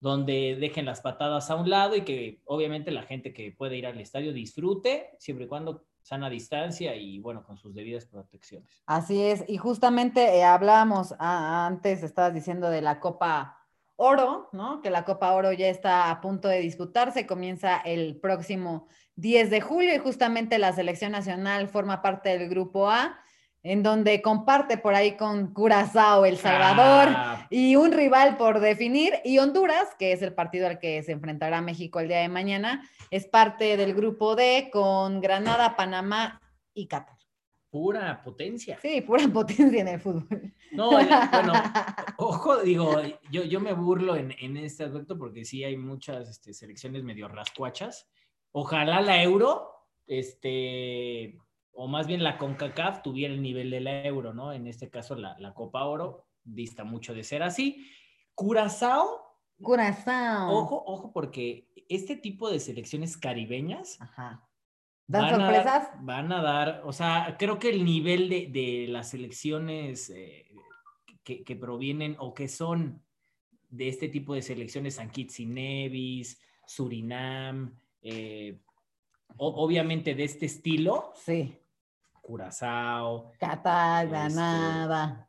donde 0.00 0.56
dejen 0.60 0.84
las 0.84 1.00
patadas 1.00 1.50
a 1.50 1.56
un 1.56 1.70
lado 1.70 1.96
y 1.96 2.02
que 2.02 2.40
obviamente 2.44 2.90
la 2.90 3.02
gente 3.02 3.32
que 3.32 3.52
puede 3.52 3.76
ir 3.76 3.86
al 3.86 4.00
estadio 4.00 4.32
disfrute, 4.32 5.16
siempre 5.18 5.46
y 5.46 5.48
cuando 5.48 5.84
sana 6.02 6.28
distancia 6.28 6.94
y 6.94 7.18
bueno, 7.18 7.42
con 7.42 7.56
sus 7.56 7.74
debidas 7.74 8.04
protecciones. 8.04 8.82
Así 8.86 9.22
es, 9.22 9.44
y 9.48 9.56
justamente 9.56 10.36
eh, 10.36 10.44
hablábamos 10.44 11.14
antes, 11.18 12.02
estabas 12.02 12.34
diciendo 12.34 12.68
de 12.68 12.82
la 12.82 13.00
Copa 13.00 13.58
Oro, 13.96 14.50
¿no? 14.52 14.82
Que 14.82 14.90
la 14.90 15.04
Copa 15.04 15.32
Oro 15.32 15.52
ya 15.52 15.68
está 15.68 16.10
a 16.10 16.20
punto 16.20 16.48
de 16.48 16.60
disputarse, 16.60 17.26
comienza 17.26 17.78
el 17.78 18.20
próximo 18.20 18.88
10 19.16 19.50
de 19.50 19.60
julio 19.60 19.94
y 19.94 19.98
justamente 19.98 20.58
la 20.58 20.72
selección 20.72 21.12
nacional 21.12 21.68
forma 21.68 22.02
parte 22.02 22.36
del 22.36 22.48
grupo 22.48 22.90
A, 22.90 23.18
en 23.64 23.82
donde 23.82 24.22
comparte 24.22 24.78
por 24.78 24.94
ahí 24.94 25.16
con 25.16 25.52
Curazao, 25.54 26.26
El 26.26 26.36
Salvador. 26.36 27.08
Ah, 27.16 27.46
Y 27.50 27.76
un 27.76 27.92
rival 27.92 28.36
por 28.36 28.60
definir, 28.60 29.14
y 29.24 29.38
Honduras, 29.38 29.88
que 29.98 30.12
es 30.12 30.20
el 30.22 30.34
partido 30.34 30.68
al 30.68 30.78
que 30.78 31.02
se 31.02 31.12
enfrentará 31.12 31.60
México 31.62 31.98
el 31.98 32.08
día 32.08 32.18
de 32.18 32.28
mañana, 32.28 32.88
es 33.10 33.26
parte 33.26 33.76
del 33.76 33.94
grupo 33.94 34.36
D 34.36 34.68
con 34.70 35.20
Granada, 35.20 35.76
Panamá 35.76 36.40
y 36.74 36.86
Qatar. 36.86 37.16
pura 37.70 38.22
potencia. 38.22 38.78
Sí, 38.80 39.00
pura 39.00 39.26
potencia 39.32 39.80
en 39.80 39.88
el 39.88 39.98
fútbol. 40.00 40.52
No, 40.70 41.00
eh, 41.00 41.08
bueno, 41.32 41.52
ojo, 42.18 42.58
digo, 42.58 43.00
yo, 43.30 43.44
yo 43.44 43.60
me 43.60 43.72
burlo 43.72 44.14
en, 44.14 44.32
en 44.38 44.56
este 44.58 44.84
aspecto 44.84 45.16
porque 45.18 45.44
sí 45.44 45.64
hay 45.64 45.76
muchas 45.76 46.28
este, 46.28 46.52
selecciones 46.52 47.02
medio 47.02 47.28
rascuachas. 47.28 48.06
Ojalá 48.52 49.00
la 49.00 49.22
Euro, 49.22 49.70
este, 50.06 51.38
o 51.74 51.88
más 51.88 52.06
bien 52.06 52.22
la 52.22 52.38
CONCACAF 52.38 53.02
tuviera 53.02 53.32
el 53.34 53.42
nivel 53.42 53.70
de 53.70 53.80
la 53.80 54.04
Euro, 54.04 54.32
¿no? 54.34 54.52
En 54.52 54.66
este 54.66 54.88
caso 54.90 55.14
la, 55.16 55.36
la 55.38 55.52
Copa 55.54 55.84
Oro 55.84 56.26
dista 56.44 56.84
mucho 56.84 57.14
de 57.14 57.24
ser 57.24 57.42
así. 57.42 57.86
Curazao, 58.34 59.38
Curazao. 59.62 60.50
ojo, 60.56 60.82
ojo, 60.86 61.12
porque 61.12 61.68
este 61.88 62.16
tipo 62.16 62.50
de 62.50 62.60
selecciones 62.60 63.16
caribeñas 63.16 64.00
Ajá. 64.00 64.46
¿Dan 65.06 65.22
van 65.22 65.34
a 65.34 65.38
dar- 65.38 65.54
sorpresas? 65.54 65.88
van 66.04 66.32
a 66.32 66.42
dar, 66.42 66.82
o 66.84 66.92
sea, 66.92 67.36
creo 67.38 67.58
que 67.58 67.68
el 67.70 67.84
nivel 67.84 68.28
de, 68.28 68.46
de 68.48 68.86
las 68.88 69.10
selecciones 69.10 70.10
eh, 70.10 70.46
que, 71.22 71.44
que 71.44 71.56
provienen 71.56 72.16
o 72.18 72.32
que 72.34 72.48
son 72.48 73.02
de 73.68 73.88
este 73.88 74.08
tipo 74.08 74.34
de 74.34 74.42
selecciones, 74.42 74.94
San 74.94 75.10
Kitts 75.10 75.40
y 75.40 75.46
Nevis, 75.46 76.40
Surinam, 76.66 77.74
eh, 78.02 78.60
o- 79.36 79.62
obviamente 79.64 80.14
de 80.14 80.24
este 80.24 80.46
estilo, 80.46 81.12
Sí. 81.16 81.56
Curazao, 82.24 83.32
Qatar, 83.38 84.04
Este, 84.06 84.10
Granada. 84.16 85.28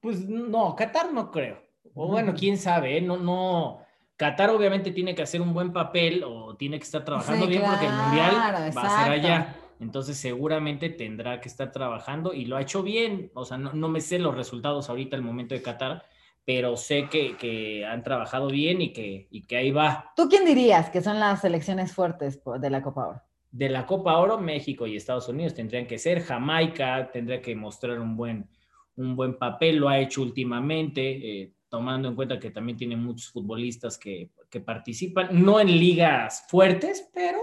pues 0.00 0.28
no, 0.28 0.76
Qatar 0.76 1.12
no 1.12 1.30
creo. 1.30 1.58
O 1.94 2.06
bueno, 2.06 2.34
quién 2.34 2.58
sabe, 2.58 2.98
¿eh? 2.98 3.00
no, 3.00 3.16
no. 3.16 3.80
Qatar 4.16 4.50
obviamente 4.50 4.90
tiene 4.90 5.14
que 5.14 5.22
hacer 5.22 5.40
un 5.40 5.54
buen 5.54 5.72
papel 5.72 6.22
o 6.24 6.54
tiene 6.56 6.78
que 6.78 6.84
estar 6.84 7.04
trabajando 7.04 7.46
Sí, 7.46 7.50
bien 7.52 7.62
porque 7.64 7.86
el 7.86 7.92
mundial 7.92 8.34
va 8.76 8.82
a 8.82 9.04
ser 9.04 9.12
allá. 9.12 9.56
Entonces 9.80 10.16
seguramente 10.16 10.88
tendrá 10.90 11.40
que 11.40 11.48
estar 11.48 11.70
trabajando 11.70 12.32
y 12.34 12.44
lo 12.44 12.56
ha 12.56 12.62
hecho 12.62 12.82
bien. 12.82 13.30
O 13.34 13.44
sea, 13.44 13.58
no, 13.58 13.72
no 13.72 13.88
me 13.88 14.00
sé 14.00 14.18
los 14.18 14.34
resultados 14.36 14.90
ahorita 14.90 15.16
al 15.16 15.22
momento 15.22 15.54
de 15.54 15.62
Qatar, 15.62 16.04
pero 16.44 16.76
sé 16.76 17.08
que, 17.08 17.36
que 17.36 17.86
han 17.86 18.02
trabajado 18.02 18.48
bien 18.48 18.80
y 18.82 18.92
que, 18.92 19.28
y 19.30 19.46
que 19.46 19.56
ahí 19.56 19.70
va. 19.70 20.12
¿Tú 20.16 20.28
quién 20.28 20.44
dirías 20.44 20.90
que 20.90 21.00
son 21.00 21.20
las 21.20 21.40
selecciones 21.40 21.92
fuertes 21.92 22.40
de 22.60 22.70
la 22.70 22.82
Copa 22.82 23.06
Oro? 23.06 23.22
De 23.50 23.68
la 23.68 23.86
Copa 23.86 24.18
Oro, 24.18 24.38
México 24.38 24.86
y 24.86 24.96
Estados 24.96 25.28
Unidos 25.28 25.54
tendrían 25.54 25.86
que 25.86 25.98
ser. 25.98 26.20
Jamaica 26.20 27.10
tendría 27.10 27.40
que 27.40 27.56
mostrar 27.56 27.98
un 27.98 28.16
buen, 28.16 28.48
un 28.96 29.16
buen 29.16 29.38
papel, 29.38 29.76
lo 29.76 29.88
ha 29.88 29.98
hecho 29.98 30.22
últimamente, 30.22 31.40
eh, 31.42 31.52
tomando 31.68 32.08
en 32.08 32.14
cuenta 32.14 32.38
que 32.38 32.50
también 32.50 32.76
tiene 32.76 32.96
muchos 32.96 33.30
futbolistas 33.30 33.96
que, 33.98 34.30
que 34.50 34.60
participan, 34.60 35.28
no 35.44 35.60
en 35.60 35.68
ligas 35.68 36.46
fuertes, 36.48 37.08
pero 37.14 37.38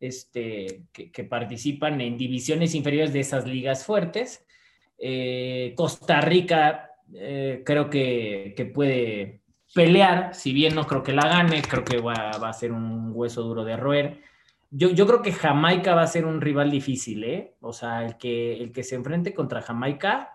este, 0.00 0.84
que, 0.92 1.24
participan 1.24 2.00
en 2.00 2.16
divisiones 2.16 2.74
inferiores 2.74 3.12
de 3.12 3.20
esas 3.20 3.46
ligas 3.46 3.84
fuertes. 3.84 4.44
Eh, 4.98 5.72
Costa 5.76 6.20
Rica 6.20 6.92
eh, 7.14 7.62
creo 7.64 7.90
que, 7.90 8.54
que 8.56 8.66
puede 8.66 9.42
pelear, 9.74 10.34
si 10.34 10.52
bien 10.52 10.74
no 10.74 10.86
creo 10.86 11.02
que 11.02 11.12
la 11.12 11.28
gane, 11.28 11.62
creo 11.62 11.84
que 11.84 11.98
va 11.98 12.30
a 12.30 12.52
ser 12.52 12.72
un 12.72 13.12
hueso 13.14 13.42
duro 13.42 13.64
de 13.64 13.76
roer. 13.76 14.20
Yo, 14.70 14.90
yo 14.90 15.06
creo 15.06 15.22
que 15.22 15.32
Jamaica 15.32 15.94
va 15.94 16.02
a 16.02 16.06
ser 16.06 16.26
un 16.26 16.40
rival 16.40 16.70
difícil, 16.70 17.24
¿eh? 17.24 17.56
O 17.60 17.72
sea, 17.72 18.04
el 18.04 18.16
que, 18.18 18.54
el 18.62 18.72
que 18.72 18.82
se 18.84 18.96
enfrente 18.96 19.32
contra 19.34 19.62
Jamaica, 19.62 20.34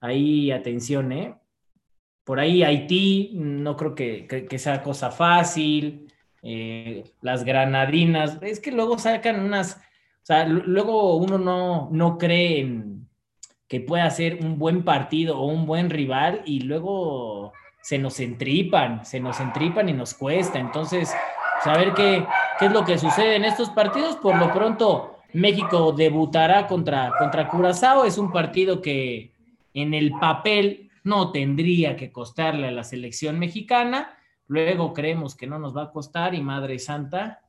ahí 0.00 0.50
atención, 0.50 1.12
¿eh? 1.12 1.36
Por 2.24 2.40
ahí 2.40 2.62
Haití, 2.62 3.32
no 3.34 3.76
creo 3.76 3.94
que, 3.94 4.26
que- 4.26 4.46
que 4.46 4.58
sea 4.58 4.82
cosa 4.82 5.10
fácil. 5.10 6.06
eh, 6.42 7.04
las 7.20 7.44
granadinas, 7.44 8.38
es 8.42 8.60
que 8.60 8.72
luego 8.72 8.98
sacan 8.98 9.40
unas, 9.44 9.76
o 9.76 9.80
sea, 10.24 10.46
lu- 10.46 10.62
luego 10.64 11.16
uno 11.16 11.36
no, 11.38 11.90
no 11.92 12.16
cree 12.16 12.60
en 12.60 13.06
que 13.68 13.80
pueda 13.82 14.08
ser 14.10 14.36
un 14.42 14.58
buen 14.58 14.82
partido 14.82 15.38
o 15.38 15.44
un 15.46 15.66
buen 15.66 15.90
rival 15.90 16.40
y 16.46 16.60
luego 16.60 17.52
se 17.82 17.98
nos 17.98 18.20
entripan, 18.20 19.04
se 19.04 19.20
nos 19.20 19.38
entripan 19.38 19.90
y 19.90 19.92
nos 19.92 20.14
cuesta. 20.14 20.58
Entonces, 20.58 21.12
saber 21.62 21.92
qué, 21.94 22.24
qué 22.60 22.66
es 22.66 22.72
lo 22.72 22.84
que 22.84 22.98
sucede 22.98 23.34
en 23.36 23.44
estos 23.44 23.70
partidos. 23.70 24.16
Por 24.16 24.36
lo 24.36 24.52
pronto, 24.52 25.16
México 25.32 25.92
debutará 25.92 26.66
contra, 26.66 27.12
contra 27.18 27.48
Curazao. 27.48 28.04
Es 28.04 28.18
un 28.18 28.30
partido 28.30 28.80
que 28.80 29.32
en 29.74 29.94
el 29.94 30.12
papel 30.20 30.90
no 31.02 31.32
tendría 31.32 31.96
que 31.96 32.12
costarle 32.12 32.68
a 32.68 32.72
la 32.72 32.84
selección 32.84 33.38
mexicana. 33.38 34.14
Luego 34.46 34.92
creemos 34.92 35.34
que 35.34 35.46
no 35.46 35.58
nos 35.58 35.76
va 35.76 35.84
a 35.84 35.90
costar 35.90 36.34
y 36.34 36.42
Madre 36.42 36.78
Santa. 36.78 37.40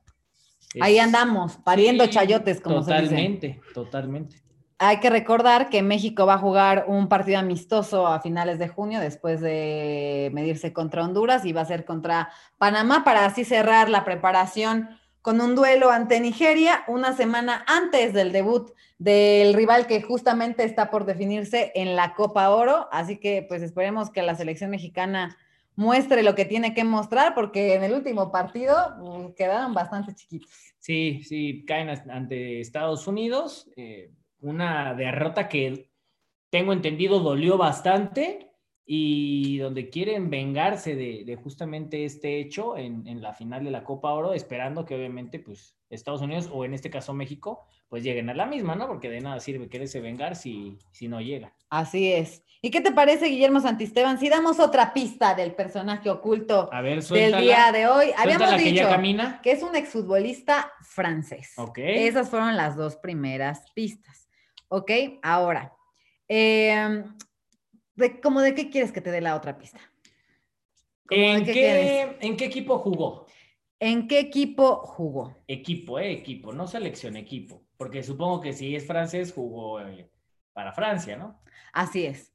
es- 0.74 0.80
Ahí 0.82 0.98
andamos, 0.98 1.56
pariendo 1.58 2.04
Sí, 2.04 2.10
chayotes, 2.10 2.60
como 2.60 2.82
se 2.82 2.92
dice. 2.94 3.02
Totalmente, 3.04 3.60
totalmente. 3.74 4.36
Hay 4.78 4.98
que 4.98 5.10
recordar 5.10 5.68
que 5.68 5.80
México 5.82 6.26
va 6.26 6.34
a 6.34 6.38
jugar 6.38 6.86
un 6.88 7.06
partido 7.08 7.38
amistoso 7.38 8.06
a 8.08 8.20
finales 8.20 8.58
de 8.58 8.66
junio 8.66 8.98
después 8.98 9.40
de 9.40 10.30
medirse 10.32 10.72
contra 10.72 11.04
Honduras 11.04 11.44
y 11.44 11.52
va 11.52 11.60
a 11.60 11.66
ser 11.66 11.84
contra 11.84 12.30
Panamá 12.58 13.04
para 13.04 13.24
así 13.26 13.44
cerrar 13.44 13.88
la 13.88 14.04
preparación 14.04 14.88
con 15.22 15.40
un 15.40 15.54
duelo 15.54 15.90
ante 15.90 16.20
Nigeria 16.20 16.84
una 16.88 17.16
semana 17.16 17.64
antes 17.66 18.12
del 18.12 18.32
debut 18.32 18.72
del 18.98 19.54
rival 19.54 19.86
que 19.86 20.02
justamente 20.02 20.64
está 20.64 20.90
por 20.90 21.04
definirse 21.04 21.72
en 21.74 21.96
la 21.96 22.14
Copa 22.14 22.50
Oro. 22.50 22.88
Así 22.92 23.18
que 23.18 23.44
pues 23.48 23.62
esperemos 23.62 24.10
que 24.10 24.22
la 24.22 24.34
selección 24.34 24.70
mexicana 24.70 25.36
muestre 25.74 26.22
lo 26.22 26.34
que 26.34 26.44
tiene 26.44 26.74
que 26.74 26.84
mostrar 26.84 27.34
porque 27.34 27.74
en 27.74 27.84
el 27.84 27.94
último 27.94 28.30
partido 28.30 28.74
mm, 28.98 29.32
quedaron 29.34 29.72
bastante 29.74 30.14
chiquitos. 30.14 30.50
Sí, 30.78 31.22
sí, 31.24 31.64
caen 31.66 31.88
ante 31.88 32.60
Estados 32.60 33.06
Unidos. 33.06 33.70
eh, 33.76 34.10
una 34.40 34.92
derrota 34.94 35.48
que 35.48 35.88
tengo 36.50 36.72
entendido 36.72 37.20
dolió 37.20 37.56
bastante 37.56 38.51
y 38.84 39.58
donde 39.58 39.88
quieren 39.90 40.28
vengarse 40.30 40.94
de, 40.96 41.24
de 41.24 41.36
justamente 41.36 42.04
este 42.04 42.40
hecho 42.40 42.76
en, 42.76 43.06
en 43.06 43.22
la 43.22 43.32
final 43.32 43.64
de 43.64 43.70
la 43.70 43.84
Copa 43.84 44.12
Oro, 44.12 44.34
esperando 44.34 44.84
que 44.84 44.94
obviamente 44.94 45.38
pues 45.38 45.76
Estados 45.88 46.22
Unidos 46.22 46.48
o 46.52 46.64
en 46.64 46.74
este 46.74 46.90
caso 46.90 47.12
México 47.12 47.66
pues 47.88 48.02
lleguen 48.02 48.30
a 48.30 48.34
la 48.34 48.46
misma, 48.46 48.74
¿no? 48.74 48.88
Porque 48.88 49.10
de 49.10 49.20
nada 49.20 49.38
sirve 49.38 49.68
quererse 49.68 50.00
vengar 50.00 50.34
si, 50.34 50.78
si 50.90 51.08
no 51.08 51.20
llega. 51.20 51.54
Así 51.68 52.12
es. 52.12 52.42
¿Y 52.62 52.70
qué 52.70 52.80
te 52.80 52.92
parece, 52.92 53.26
Guillermo 53.26 53.60
Santisteban? 53.60 54.18
Si 54.18 54.28
damos 54.28 54.60
otra 54.60 54.94
pista 54.94 55.34
del 55.34 55.54
personaje 55.54 56.08
oculto 56.08 56.70
A 56.72 56.80
ver, 56.80 57.02
del 57.02 57.40
día 57.40 57.72
de 57.72 57.88
hoy. 57.88 58.12
Habíamos 58.16 58.54
que 58.54 58.62
dicho 58.62 58.88
que 59.42 59.50
es 59.50 59.62
un 59.62 59.76
exfutbolista 59.76 60.72
francés. 60.82 61.52
Ok. 61.56 61.78
Esas 61.78 62.30
fueron 62.30 62.56
las 62.56 62.76
dos 62.76 62.96
primeras 62.96 63.70
pistas. 63.74 64.28
¿Ok? 64.68 64.90
Ahora, 65.22 65.74
eh, 66.28 67.04
de, 67.94 68.20
¿cómo 68.20 68.40
de 68.40 68.54
qué 68.54 68.70
quieres 68.70 68.92
que 68.92 69.00
te 69.00 69.10
dé 69.10 69.20
la 69.20 69.36
otra 69.36 69.58
pista? 69.58 69.80
¿Cómo 71.06 71.20
de 71.20 71.32
¿En 71.32 71.44
qué 71.44 71.52
qué, 71.52 72.16
¿En 72.20 72.36
qué 72.36 72.44
equipo 72.46 72.78
jugó? 72.78 73.26
¿En 73.78 74.06
qué 74.06 74.20
equipo 74.20 74.76
jugó? 74.86 75.36
Equipo, 75.48 75.98
eh, 75.98 76.12
equipo, 76.12 76.52
no 76.52 76.66
selección, 76.66 77.16
equipo. 77.16 77.64
Porque 77.76 78.02
supongo 78.02 78.40
que 78.40 78.52
si 78.52 78.76
es 78.76 78.86
francés, 78.86 79.32
jugó 79.32 79.80
eh, 79.80 80.08
para 80.52 80.72
Francia, 80.72 81.16
¿no? 81.16 81.40
Así 81.72 82.06
es. 82.06 82.32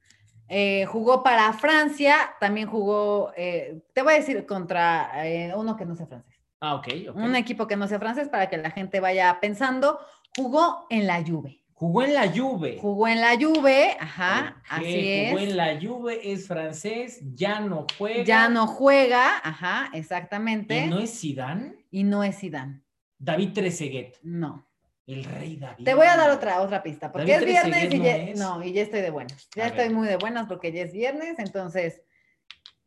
Eh, 0.49 0.85
jugó 0.85 1.23
para 1.23 1.51
Francia, 1.53 2.35
también 2.39 2.67
jugó, 2.67 3.33
eh, 3.35 3.81
te 3.93 4.01
voy 4.01 4.13
a 4.13 4.17
decir, 4.17 4.45
contra 4.45 5.27
eh, 5.27 5.53
uno 5.55 5.75
que 5.75 5.85
no 5.85 5.95
sea 5.95 6.07
francés. 6.07 6.39
Ah, 6.61 6.75
ok, 6.75 6.87
ok. 7.09 7.15
Un 7.17 7.35
equipo 7.35 7.67
que 7.67 7.75
no 7.75 7.87
sea 7.87 7.99
francés 7.99 8.29
para 8.29 8.49
que 8.49 8.57
la 8.57 8.71
gente 8.71 8.99
vaya 8.99 9.39
pensando. 9.41 9.99
Jugó 10.35 10.87
en 10.89 11.05
la 11.05 11.23
Juve. 11.23 11.61
Jugó 11.79 12.01
en 12.01 12.15
la 12.15 12.27
Juve. 12.35 12.79
Jugó 12.81 13.07
en 13.07 13.21
la 13.21 13.35
Juve, 13.39 13.95
ajá, 13.99 14.55
Ok, 14.57 14.65
así 14.69 15.27
Jugó 15.29 15.39
es. 15.39 15.49
en 15.49 15.57
la 15.57 15.79
Juve, 15.79 16.31
es 16.33 16.47
francés, 16.47 17.19
ya 17.35 17.59
no 17.59 17.85
juega. 17.99 18.23
Ya 18.23 18.49
no 18.49 18.65
juega, 18.65 19.37
ajá, 19.43 19.91
exactamente. 19.93 20.85
¿Y 20.85 20.89
no 20.89 20.97
es 20.97 21.19
Zidane? 21.19 21.75
Y 21.91 22.03
no 22.03 22.23
es 22.23 22.39
Zidane, 22.39 22.81
David 23.19 23.53
Trezeguet, 23.53 24.17
no. 24.23 24.67
el 25.05 25.23
rey 25.23 25.55
David. 25.57 25.85
Te 25.85 25.93
voy 25.93 26.07
a 26.07 26.17
dar 26.17 26.31
otra, 26.31 26.61
otra 26.61 26.81
pista, 26.81 27.11
porque 27.11 27.31
David 27.33 27.47
es 27.47 27.51
viernes 27.53 27.93
y 27.93 27.97
no 27.99 28.03
ya, 28.05 28.17
es. 28.17 28.39
no, 28.39 28.63
y 28.63 28.73
ya 28.73 28.81
estoy 28.81 29.01
de 29.01 29.11
buenas. 29.11 29.47
Ya 29.55 29.65
A 29.65 29.67
estoy 29.67 29.85
ver. 29.89 29.93
muy 29.95 30.07
de 30.07 30.17
buenas 30.17 30.47
porque 30.47 30.71
ya 30.71 30.81
es 30.81 30.91
viernes, 30.91 31.37
entonces 31.37 32.01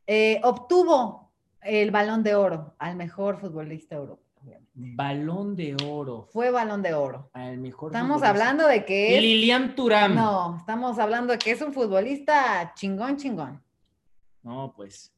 eh, 0.09 0.41
obtuvo 0.43 1.33
el 1.63 1.93
balón 1.93 2.25
de 2.25 2.35
oro 2.35 2.75
al 2.81 2.97
mejor 2.97 3.39
futbolista 3.41 3.95
europeo. 3.95 4.27
Balón 4.75 5.57
de 5.57 5.77
oro. 5.85 6.29
Fue 6.33 6.51
balón 6.51 6.83
de 6.83 6.95
oro. 6.95 7.31
Al 7.33 7.59
mejor 7.59 7.91
Estamos 7.91 8.19
futbolista. 8.19 8.31
hablando 8.31 8.67
de 8.67 8.85
que 8.85 9.17
es... 9.17 9.23
Lilian 9.23 9.75
Turam. 9.75 10.15
No, 10.15 10.57
estamos 10.59 10.99
hablando 10.99 11.33
de 11.33 11.39
que 11.39 11.51
es 11.51 11.61
un 11.61 11.73
futbolista 11.73 12.73
chingón, 12.75 13.17
chingón. 13.17 13.63
No, 14.43 14.73
pues. 14.75 15.13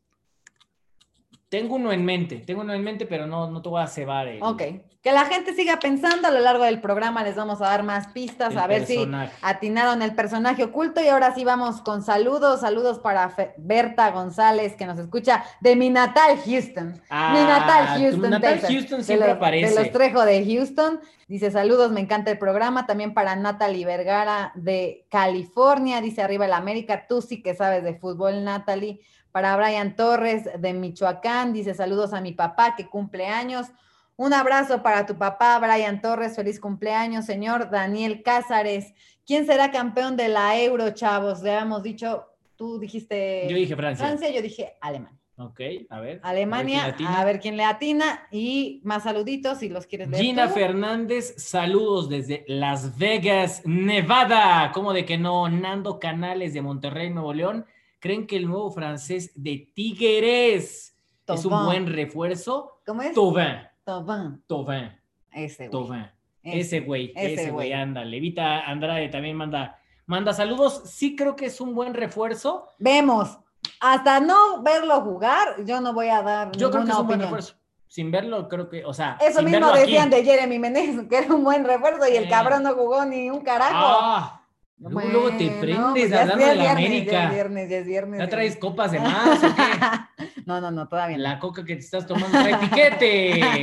Tengo 1.52 1.74
uno 1.74 1.92
en 1.92 2.02
mente, 2.02 2.36
tengo 2.36 2.62
uno 2.62 2.72
en 2.72 2.82
mente, 2.82 3.04
pero 3.04 3.26
no, 3.26 3.50
no 3.50 3.60
te 3.60 3.68
voy 3.68 3.82
a 3.82 3.86
cebar. 3.86 4.26
el- 4.26 4.42
Ok. 4.42 4.62
Que 5.02 5.12
la 5.12 5.26
gente 5.26 5.52
siga 5.52 5.78
pensando 5.80 6.28
a 6.28 6.30
lo 6.30 6.40
largo 6.40 6.64
del 6.64 6.80
programa, 6.80 7.22
les 7.24 7.36
vamos 7.36 7.60
a 7.60 7.64
dar 7.66 7.82
más 7.82 8.06
pistas, 8.06 8.52
el 8.52 8.58
a 8.58 8.66
ver 8.66 8.86
si 8.86 8.94
personaje. 8.94 9.32
atinaron 9.42 10.00
el 10.00 10.14
personaje 10.14 10.64
oculto 10.64 11.02
y 11.02 11.08
ahora 11.08 11.34
sí 11.34 11.44
vamos 11.44 11.82
con 11.82 12.02
saludos, 12.02 12.60
saludos 12.60 13.00
para 13.00 13.28
Fe- 13.28 13.52
Berta 13.58 14.10
González 14.12 14.76
que 14.76 14.86
nos 14.86 14.98
escucha 14.98 15.44
de 15.60 15.76
mi 15.76 15.90
natal 15.90 16.38
Houston. 16.46 16.98
Ah, 17.10 17.34
mi 17.34 17.40
natal 17.44 17.96
tu 17.96 18.00
Houston, 18.02 18.30
natal 18.30 18.52
Texas. 18.54 18.70
Houston 18.70 18.98
De 19.00 19.04
siempre 19.04 19.28
los- 19.28 19.36
aparece. 19.36 19.74
De 19.74 19.82
los 19.82 19.92
Trejo 19.92 20.24
de 20.24 20.46
Houston. 20.46 21.00
Dice 21.28 21.50
saludos, 21.50 21.92
me 21.92 22.00
encanta 22.00 22.30
el 22.30 22.38
programa. 22.38 22.86
También 22.86 23.12
para 23.12 23.36
Natalie 23.36 23.84
Vergara 23.84 24.52
de 24.54 25.04
California. 25.10 26.00
Dice 26.00 26.22
arriba 26.22 26.46
el 26.46 26.52
América, 26.54 27.06
tú 27.08 27.20
sí 27.20 27.42
que 27.42 27.54
sabes 27.54 27.84
de 27.84 27.92
fútbol, 27.94 28.42
Natalie. 28.42 29.00
Para 29.32 29.56
Brian 29.56 29.96
Torres 29.96 30.48
de 30.58 30.72
Michoacán. 30.72 31.52
Dice 31.52 31.74
saludos 31.74 32.12
a 32.12 32.20
mi 32.20 32.32
papá 32.32 32.76
que 32.76 32.86
cumple 32.86 33.26
años. 33.26 33.68
Un 34.16 34.34
abrazo 34.34 34.82
para 34.82 35.06
tu 35.06 35.16
papá, 35.16 35.58
Brian 35.58 36.00
Torres. 36.00 36.36
Feliz 36.36 36.60
cumpleaños, 36.60 37.24
señor 37.24 37.70
Daniel 37.70 38.22
Cázares. 38.22 38.92
¿Quién 39.26 39.46
será 39.46 39.70
campeón 39.70 40.16
de 40.16 40.28
la 40.28 40.60
Euro, 40.60 40.90
chavos? 40.90 41.42
Le 41.42 41.52
habíamos 41.52 41.82
dicho, 41.82 42.26
tú 42.56 42.78
dijiste 42.78 43.46
Yo 43.48 43.56
dije 43.56 43.74
Francia. 43.74 44.06
Francia, 44.06 44.30
yo 44.30 44.42
dije 44.42 44.76
Alemania. 44.80 45.18
Ok, 45.36 45.60
a 45.88 46.00
ver. 46.00 46.20
Alemania, 46.22 46.84
a 46.84 46.86
ver 46.86 46.94
quién 46.96 47.08
a 47.08 47.24
ver 47.24 47.40
quién 47.40 47.56
le 47.56 47.64
atina 47.64 48.28
y 48.30 48.80
más 48.84 49.04
saluditos 49.04 49.58
si 49.58 49.70
los 49.70 49.86
quieres 49.86 50.08
leer. 50.08 50.22
Gina. 50.22 50.48
Fernández, 50.48 51.34
saludos 51.38 52.08
desde 52.08 52.44
Las 52.46 52.98
Vegas, 52.98 53.62
Nevada. 53.64 54.70
¿Cómo 54.72 54.92
de 54.92 55.06
que 55.06 55.16
no? 55.16 55.48
Nando 55.48 55.98
Canales 55.98 56.52
de 56.52 56.60
Monterrey, 56.60 57.10
Nuevo 57.10 57.32
León. 57.32 57.66
¿Creen 58.02 58.26
que 58.26 58.36
el 58.36 58.48
nuevo 58.48 58.68
francés 58.72 59.30
de 59.36 59.70
Tigres 59.76 60.98
es 61.24 61.44
un 61.44 61.64
buen 61.64 61.86
refuerzo? 61.86 62.80
¿Cómo 62.84 63.00
es? 63.00 63.14
Tauvin, 63.14 63.58
Thauvin. 63.84 64.42
Tauvin, 64.48 64.90
Ese 65.30 65.68
güey. 65.68 65.70
Tauvin. 65.70 66.10
Ese. 66.42 66.80
Güey, 66.80 67.12
ese 67.14 67.52
güey, 67.52 67.72
anda. 67.72 68.04
Levita 68.04 68.62
Andrade 68.68 69.08
también 69.08 69.36
manda, 69.36 69.78
manda 70.06 70.32
saludos. 70.32 70.82
Sí 70.86 71.14
creo 71.14 71.36
que 71.36 71.46
es 71.46 71.60
un 71.60 71.76
buen 71.76 71.94
refuerzo. 71.94 72.66
Vemos. 72.80 73.38
Hasta 73.78 74.18
no 74.18 74.60
verlo 74.64 75.00
jugar, 75.02 75.64
yo 75.64 75.80
no 75.80 75.92
voy 75.94 76.08
a 76.08 76.22
dar 76.22 76.50
Yo 76.56 76.72
creo 76.72 76.84
que 76.84 76.90
es 76.90 76.96
un 76.96 77.06
buen 77.06 77.20
opinión. 77.20 77.20
refuerzo. 77.38 77.54
Sin 77.86 78.10
verlo, 78.10 78.48
creo 78.48 78.68
que, 78.68 78.84
o 78.84 78.92
sea, 78.92 79.16
Eso 79.20 79.38
sin 79.38 79.44
mismo 79.50 79.66
verlo 79.66 79.72
aquí. 79.74 79.92
decían 79.92 80.10
de 80.10 80.24
Jeremy 80.24 80.58
Menez, 80.58 81.06
que 81.08 81.18
era 81.18 81.32
un 81.32 81.44
buen 81.44 81.64
refuerzo 81.64 82.08
y 82.08 82.16
el 82.16 82.24
Eh. 82.24 82.28
cabrón 82.28 82.64
no 82.64 82.74
jugó 82.74 83.04
ni 83.04 83.30
un 83.30 83.42
carajo. 83.42 83.72
Ah, 83.76 84.41
luego, 84.90 85.08
luego 85.10 85.36
te 85.36 85.50
prendes 85.60 85.86
pues 85.92 86.10
ya 86.10 86.16
es- 86.16 86.22
hablando 86.22 86.46
de 86.46 86.54
la 86.56 86.72
América. 86.72 87.12
Ya 87.12 87.24
es 87.28 87.32
viernes, 87.34 87.70
ya 87.70 87.76
es 87.78 87.86
viernes. 87.86 88.18
¿Ya 88.18 88.24
ya. 88.24 88.30
traes 88.30 88.56
copas 88.56 88.92
de 88.92 89.00
más 89.00 89.42
o 89.44 89.54
qué? 89.54 89.62
No, 90.46 90.60
no, 90.60 90.70
no, 90.72 90.88
todavía 90.88 91.16
no. 91.18 91.22
La 91.22 91.38
coca 91.38 91.64
que 91.64 91.74
te 91.76 91.80
estás 91.82 92.04
tomando 92.06 92.36
trae 92.36 92.56
piquete. 92.58 93.32
¡Qué 93.40 93.60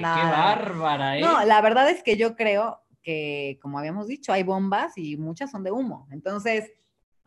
No. 0.00 0.14
bárbara, 0.14 1.16
eh! 1.16 1.20
No, 1.22 1.42
la 1.44 1.60
verdad 1.62 1.88
es 1.88 2.02
que 2.02 2.16
yo 2.18 2.36
creo 2.36 2.82
que, 3.02 3.58
como 3.62 3.78
habíamos 3.78 4.06
dicho, 4.08 4.32
hay 4.32 4.42
bombas 4.42 4.92
y 4.98 5.16
muchas 5.16 5.50
son 5.50 5.64
de 5.64 5.70
humo. 5.70 6.06
Entonces, 6.10 6.70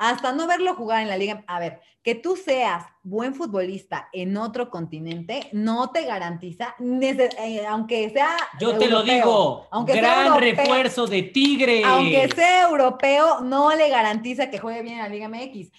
hasta 0.02 0.34
no 0.34 0.48
verlo 0.48 0.74
jugar 0.74 1.04
en 1.04 1.10
la 1.10 1.16
liga, 1.16 1.44
a 1.46 1.60
ver, 1.60 1.80
que 2.02 2.16
tú 2.16 2.36
seas 2.36 2.86
buen 3.04 3.36
futbolista 3.36 4.10
en 4.14 4.36
otro 4.36 4.72
continente 4.72 5.48
no 5.52 5.92
te 5.92 6.06
garantiza, 6.06 6.76
eh, 6.80 7.66
aunque 7.70 8.10
sea 8.10 8.36
Yo 8.60 8.80
te 8.80 8.88
lo 8.88 9.04
digo, 9.04 9.68
aunque 9.70 9.94
sea 9.94 10.02
gran 10.02 10.26
europeo, 10.26 10.56
refuerzo 10.56 11.06
de 11.06 11.22
Tigre. 11.22 11.84
Aunque 11.86 12.30
sea 12.34 12.64
europeo, 12.64 13.42
no 13.42 13.76
le 13.76 13.90
garantiza 13.90 14.50
que 14.50 14.58
juegue 14.58 14.82
bien 14.82 14.96
en 14.96 15.04
la 15.04 15.10
Liga 15.10 15.30
MX. 15.30 15.70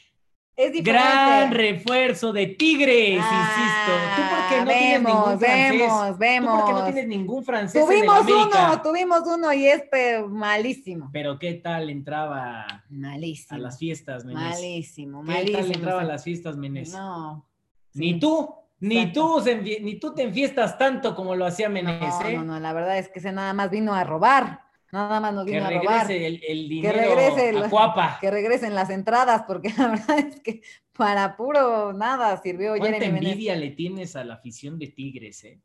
Es 0.54 0.70
diferente. 0.72 1.02
Gran 1.08 1.50
refuerzo 1.52 2.32
de 2.32 2.46
Tigres, 2.48 3.18
Ah, 3.22 3.86
insisto. 3.86 3.92
¿Tú 4.16 4.22
por 4.28 4.48
qué 4.48 4.60
no 4.60 4.66
tienes 4.66 5.02
vemos, 5.02 5.12
ningún 5.14 5.40
francés? 5.40 6.18
vemos, 6.18 6.52
¿Tú 6.52 6.58
por 6.58 6.66
qué 6.66 6.72
no 6.72 6.76
vemos. 6.78 6.84
tienes 6.92 7.06
ningún 7.08 7.44
francés 7.44 7.84
Tuvimos 7.86 8.28
en 8.28 8.34
uno, 8.34 8.82
tuvimos 8.82 9.20
uno 9.26 9.52
y 9.54 9.66
es 9.66 9.82
malísimo. 10.28 11.10
Pero 11.12 11.38
¿qué 11.38 11.54
tal 11.54 11.88
entraba 11.88 12.84
Malísimo. 12.90 13.56
a 13.56 13.62
las 13.62 13.78
fiestas, 13.78 14.24
Menés? 14.26 14.42
Malísimo, 14.42 15.22
¿Qué 15.22 15.26
malísimo. 15.32 15.58
tal 15.58 15.72
entraba 15.72 16.00
a 16.02 16.04
las 16.04 16.22
fiestas, 16.24 16.56
Menés? 16.58 16.92
No. 16.92 17.46
Ni 17.94 18.18
tú, 18.20 18.54
ni 18.80 19.10
tú, 19.12 19.40
se 19.40 19.56
ni 19.56 19.94
tú 19.98 20.14
te 20.14 20.22
enfiestas 20.22 20.76
tanto 20.76 21.14
como 21.14 21.34
lo 21.34 21.46
hacía 21.46 21.70
Menés, 21.70 22.00
No, 22.20 22.28
¿eh? 22.28 22.36
no, 22.36 22.44
no, 22.44 22.60
la 22.60 22.72
verdad 22.74 22.98
es 22.98 23.08
que 23.08 23.20
ese 23.20 23.32
nada 23.32 23.54
más 23.54 23.70
vino 23.70 23.94
a 23.94 24.04
robar. 24.04 24.60
Nada 24.92 25.20
más 25.20 25.32
nos 25.32 25.46
Que 25.46 25.52
vino 25.52 25.64
a 25.66 25.70
robar. 25.70 26.06
regrese 26.06 26.26
el, 26.26 26.40
el 26.46 26.68
dinero 26.68 26.98
regrese 26.98 27.48
el- 27.48 27.62
a 27.64 27.70
Cuapa. 27.70 28.18
Que 28.20 28.30
regresen 28.30 28.74
las 28.74 28.90
entradas, 28.90 29.44
porque 29.46 29.72
la 29.78 29.88
verdad 29.88 30.18
es 30.18 30.40
que 30.40 30.60
para 30.92 31.36
puro 31.36 31.92
nada 31.94 32.36
sirvió 32.42 32.76
¿Cuánta 32.76 32.98
Jeremy 32.98 33.18
envidia 33.18 33.56
le 33.56 33.70
tienes 33.70 34.14
a 34.16 34.24
la 34.24 34.34
afición 34.34 34.78
de 34.78 34.88
Tigres, 34.88 35.42
eh? 35.44 35.60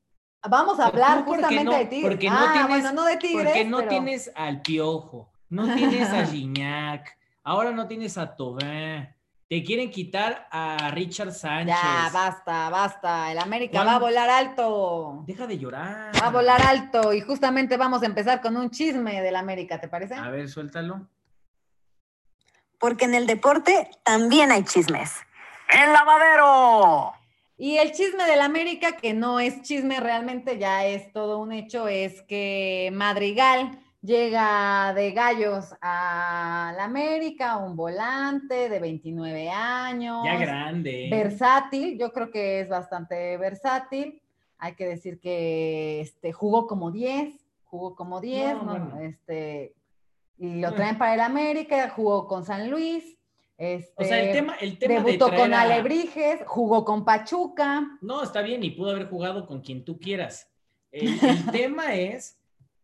Vamos 0.50 0.80
a 0.80 0.86
hablar 0.88 1.20
Tú, 1.20 1.26
¿por 1.26 1.36
qué 1.38 1.44
justamente 1.44 1.64
no? 1.66 1.78
de 1.78 1.86
Tigres. 1.88 2.10
Porque 2.10 2.30
no 2.30 2.36
ah, 2.38 2.50
tienes- 2.54 2.70
bueno, 2.70 2.92
no 2.94 3.06
de 3.06 3.18
Tigres, 3.18 3.44
Porque 3.46 3.66
no 3.66 3.78
pero- 3.80 3.90
tienes 3.90 4.32
al 4.34 4.62
Piojo, 4.62 5.30
no 5.50 5.76
tienes 5.76 6.10
a 6.10 6.26
Gignac, 6.28 7.18
ahora 7.44 7.72
no 7.72 7.86
tienes 7.88 8.18
a 8.18 8.34
Tobin, 8.36 9.10
te 9.50 9.64
quieren 9.64 9.90
quitar 9.90 10.48
a 10.52 10.92
Richard 10.92 11.32
Sánchez. 11.32 11.76
Ya, 11.82 12.10
basta, 12.12 12.70
basta. 12.70 13.32
El 13.32 13.40
América 13.40 13.78
¿Cuándo? 13.78 13.92
va 13.92 13.96
a 13.96 14.00
volar 14.00 14.30
alto. 14.30 15.24
Deja 15.26 15.48
de 15.48 15.58
llorar. 15.58 16.12
Va 16.22 16.28
a 16.28 16.32
volar 16.32 16.62
alto. 16.62 17.14
Y 17.14 17.22
justamente 17.22 17.78
vamos 17.78 18.04
a 18.04 18.08
empezar 18.08 18.42
con 18.42 18.58
un 18.58 18.70
chisme 18.70 19.22
del 19.22 19.38
América, 19.38 19.80
¿te 19.80 19.88
parece? 19.88 20.16
A 20.16 20.30
ver, 20.30 20.50
suéltalo. 20.50 21.08
Porque 22.78 23.06
en 23.06 23.16
el 23.16 23.26
deporte 23.26 23.90
también 24.04 24.52
hay 24.52 24.64
chismes. 24.64 25.14
¡El 25.70 25.94
lavadero! 25.94 27.14
Y 27.58 27.78
el 27.78 27.92
chisme 27.92 28.26
del 28.26 28.42
América, 28.42 28.98
que 28.98 29.14
no 29.14 29.40
es 29.40 29.64
chisme 29.64 30.00
realmente, 30.00 30.60
ya 30.60 30.86
es 30.86 31.12
todo 31.12 31.40
un 31.40 31.52
hecho, 31.52 31.88
es 31.88 32.22
que 32.24 32.92
Madrigal 32.94 33.80
llega 34.02 34.94
de 34.94 35.12
gallos 35.12 35.74
a 35.82 36.74
la 36.76 36.86
América, 36.86 37.58
un 37.58 37.76
volante 37.76 38.70
de 38.70 38.80
29 38.80 39.50
años. 39.50 40.24
Ya 40.26 40.38
grande. 40.38 41.08
versátil, 41.12 41.98
yo 41.98 42.12
creo 42.14 42.32
que 42.32 42.62
es 42.62 42.70
bastante 42.70 43.38
versátil. 43.38 44.22
Hay 44.60 44.74
que 44.76 44.86
decir 44.88 45.20
que 45.20 46.02
este, 46.02 46.32
jugó 46.32 46.68
como 46.68 46.92
10, 46.92 47.36
jugó 47.66 47.96
como 47.96 48.22
10, 48.22 48.54
No, 48.56 48.64
¿no? 48.64 48.72
bueno. 48.72 49.00
Este, 49.02 49.74
y 50.40 50.60
lo 50.62 50.74
traen 50.74 50.98
para 50.98 51.14
el 51.16 51.20
América, 51.22 51.90
jugó 51.90 52.28
con 52.28 52.46
San 52.46 52.70
Luis. 52.70 53.16
Este, 53.58 54.04
o 54.04 54.08
sea, 54.08 54.20
el 54.22 54.32
tema, 54.34 54.56
el 54.62 54.78
tema 54.78 55.02
debutó 55.02 55.34
con 55.36 55.52
a- 55.54 55.62
Alebrijes, 55.62 56.42
jugó 56.46 56.86
con 56.86 57.04
Pachuca. 57.04 57.98
No, 58.02 58.22
está 58.22 58.42
bien 58.44 58.64
y 58.64 58.70
pudo 58.72 58.92
haber 58.92 59.10
jugado 59.10 59.48
con 59.48 59.62
quien 59.62 59.84
tú 59.84 60.00
quieras. 60.00 60.48
El, 60.92 61.08
el 61.24 61.46
tema 61.52 61.96
es 61.96 62.38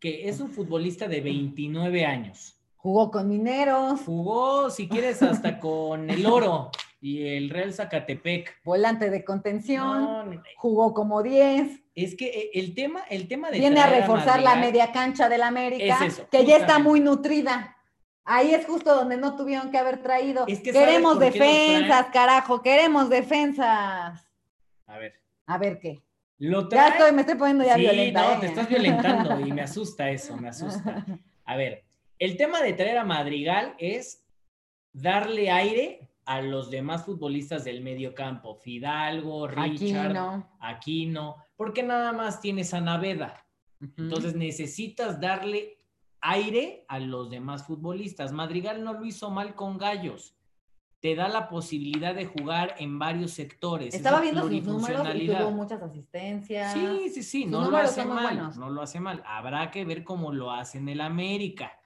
que 0.04 0.28
es 0.28 0.38
un 0.40 0.50
futbolista 0.50 1.08
de 1.08 1.22
29 1.22 2.04
años. 2.04 2.60
Jugó 2.76 3.10
con 3.10 3.26
Mineros, 3.26 4.02
Jugó, 4.02 4.68
si 4.68 4.86
quieres, 4.86 5.22
hasta 5.22 5.58
con 5.58 6.10
el 6.10 6.26
Oro 6.26 6.70
y 7.00 7.26
el 7.26 7.48
Real 7.48 7.72
Zacatepec. 7.72 8.54
volante 8.64 9.08
de 9.08 9.24
contención, 9.24 10.02
No, 10.02 10.24
no, 10.26 10.42
jugó 10.58 10.92
como 10.92 11.22
10. 11.22 11.84
es 11.94 12.14
que 12.16 12.26
eh, 12.26 12.50
el 12.52 12.74
tema, 12.74 13.00
el 13.08 13.28
tema 13.28 13.50
de 13.50 13.60
Viene 13.60 13.80
a 13.80 13.86
reforzar 13.88 14.42
la 14.42 14.56
media 14.56 14.92
cancha 14.92 15.30
del 15.30 15.40
América, 15.40 15.96
Es 16.02 16.18
eso, 16.18 16.28
que 16.30 16.44
ya 16.44 16.58
está 16.58 16.78
muy 16.78 17.00
nutrida. 17.00 17.74
Ahí 18.26 18.52
es 18.52 18.66
justo 18.66 18.94
donde 18.94 19.16
no 19.16 19.36
tuvieron 19.36 19.70
que 19.70 19.78
haber 19.78 20.02
traído. 20.02 20.44
Es 20.46 20.60
que 20.60 20.74
¿sabes 20.74 20.86
queremos 20.88 21.18
defensas, 21.18 22.08
carajo, 22.12 22.60
queremos 22.60 23.08
defensas. 23.08 24.28
A 24.86 24.98
ver, 24.98 25.14
A 25.46 25.56
ver 25.56 25.78
qué. 25.80 26.02
Lo 26.38 26.68
Ya 26.68 26.88
estoy, 26.88 27.12
me 27.12 27.20
estoy 27.22 27.36
poniendo 27.36 27.64
ya 27.64 27.74
sí, 27.74 27.80
violenta. 27.80 28.22
no, 28.22 28.32
¿eh? 28.32 28.36
te 28.40 28.46
estás 28.46 28.68
violentando 28.68 29.40
y 29.40 29.52
me 29.52 29.62
asusta 29.62 30.10
eso, 30.10 30.36
me 30.36 30.48
asusta. 30.48 31.04
A 31.44 31.56
ver, 31.56 31.84
el 32.18 32.36
tema 32.36 32.60
de 32.62 32.72
traer 32.72 32.98
a 32.98 33.04
Madrigal 33.04 33.74
es 33.78 34.24
darle 34.92 35.50
aire 35.50 36.10
a 36.24 36.40
los 36.40 36.70
demás 36.70 37.04
futbolistas 37.04 37.64
del 37.64 37.82
medio 37.82 38.14
campo, 38.14 38.54
Fidalgo, 38.54 39.46
Richard, 39.46 40.10
Aquino. 40.10 40.56
Aquino, 40.60 41.36
porque 41.56 41.82
nada 41.82 42.12
más 42.12 42.40
tienes 42.40 42.72
a 42.72 42.80
Naveda. 42.80 43.46
Entonces 43.98 44.34
necesitas 44.34 45.20
darle 45.20 45.76
aire 46.20 46.84
a 46.88 46.98
los 46.98 47.30
demás 47.30 47.66
futbolistas. 47.66 48.32
Madrigal 48.32 48.82
no 48.82 48.94
lo 48.94 49.04
hizo 49.04 49.30
mal 49.30 49.54
con 49.54 49.76
Gallos. 49.76 50.33
Te 51.04 51.14
da 51.14 51.28
la 51.28 51.50
posibilidad 51.50 52.14
de 52.14 52.24
jugar 52.24 52.76
en 52.78 52.98
varios 52.98 53.32
sectores. 53.32 53.94
Estaba 53.94 54.22
viendo 54.22 54.40
sus 54.48 54.62
números 54.64 55.06
y 55.14 55.26
tuvo 55.26 55.50
muchas 55.50 55.82
asistencias. 55.82 56.72
Sí, 56.72 57.10
sí, 57.10 57.22
sí, 57.22 57.44
no 57.44 57.70
lo 57.70 57.76
hace 57.76 58.06
mal, 58.06 58.52
no 58.56 58.70
lo 58.70 58.80
hace 58.80 59.00
mal. 59.00 59.22
Habrá 59.26 59.70
que 59.70 59.84
ver 59.84 60.02
cómo 60.02 60.32
lo 60.32 60.50
hace 60.50 60.78
en 60.78 60.88
el 60.88 61.02
América. 61.02 61.78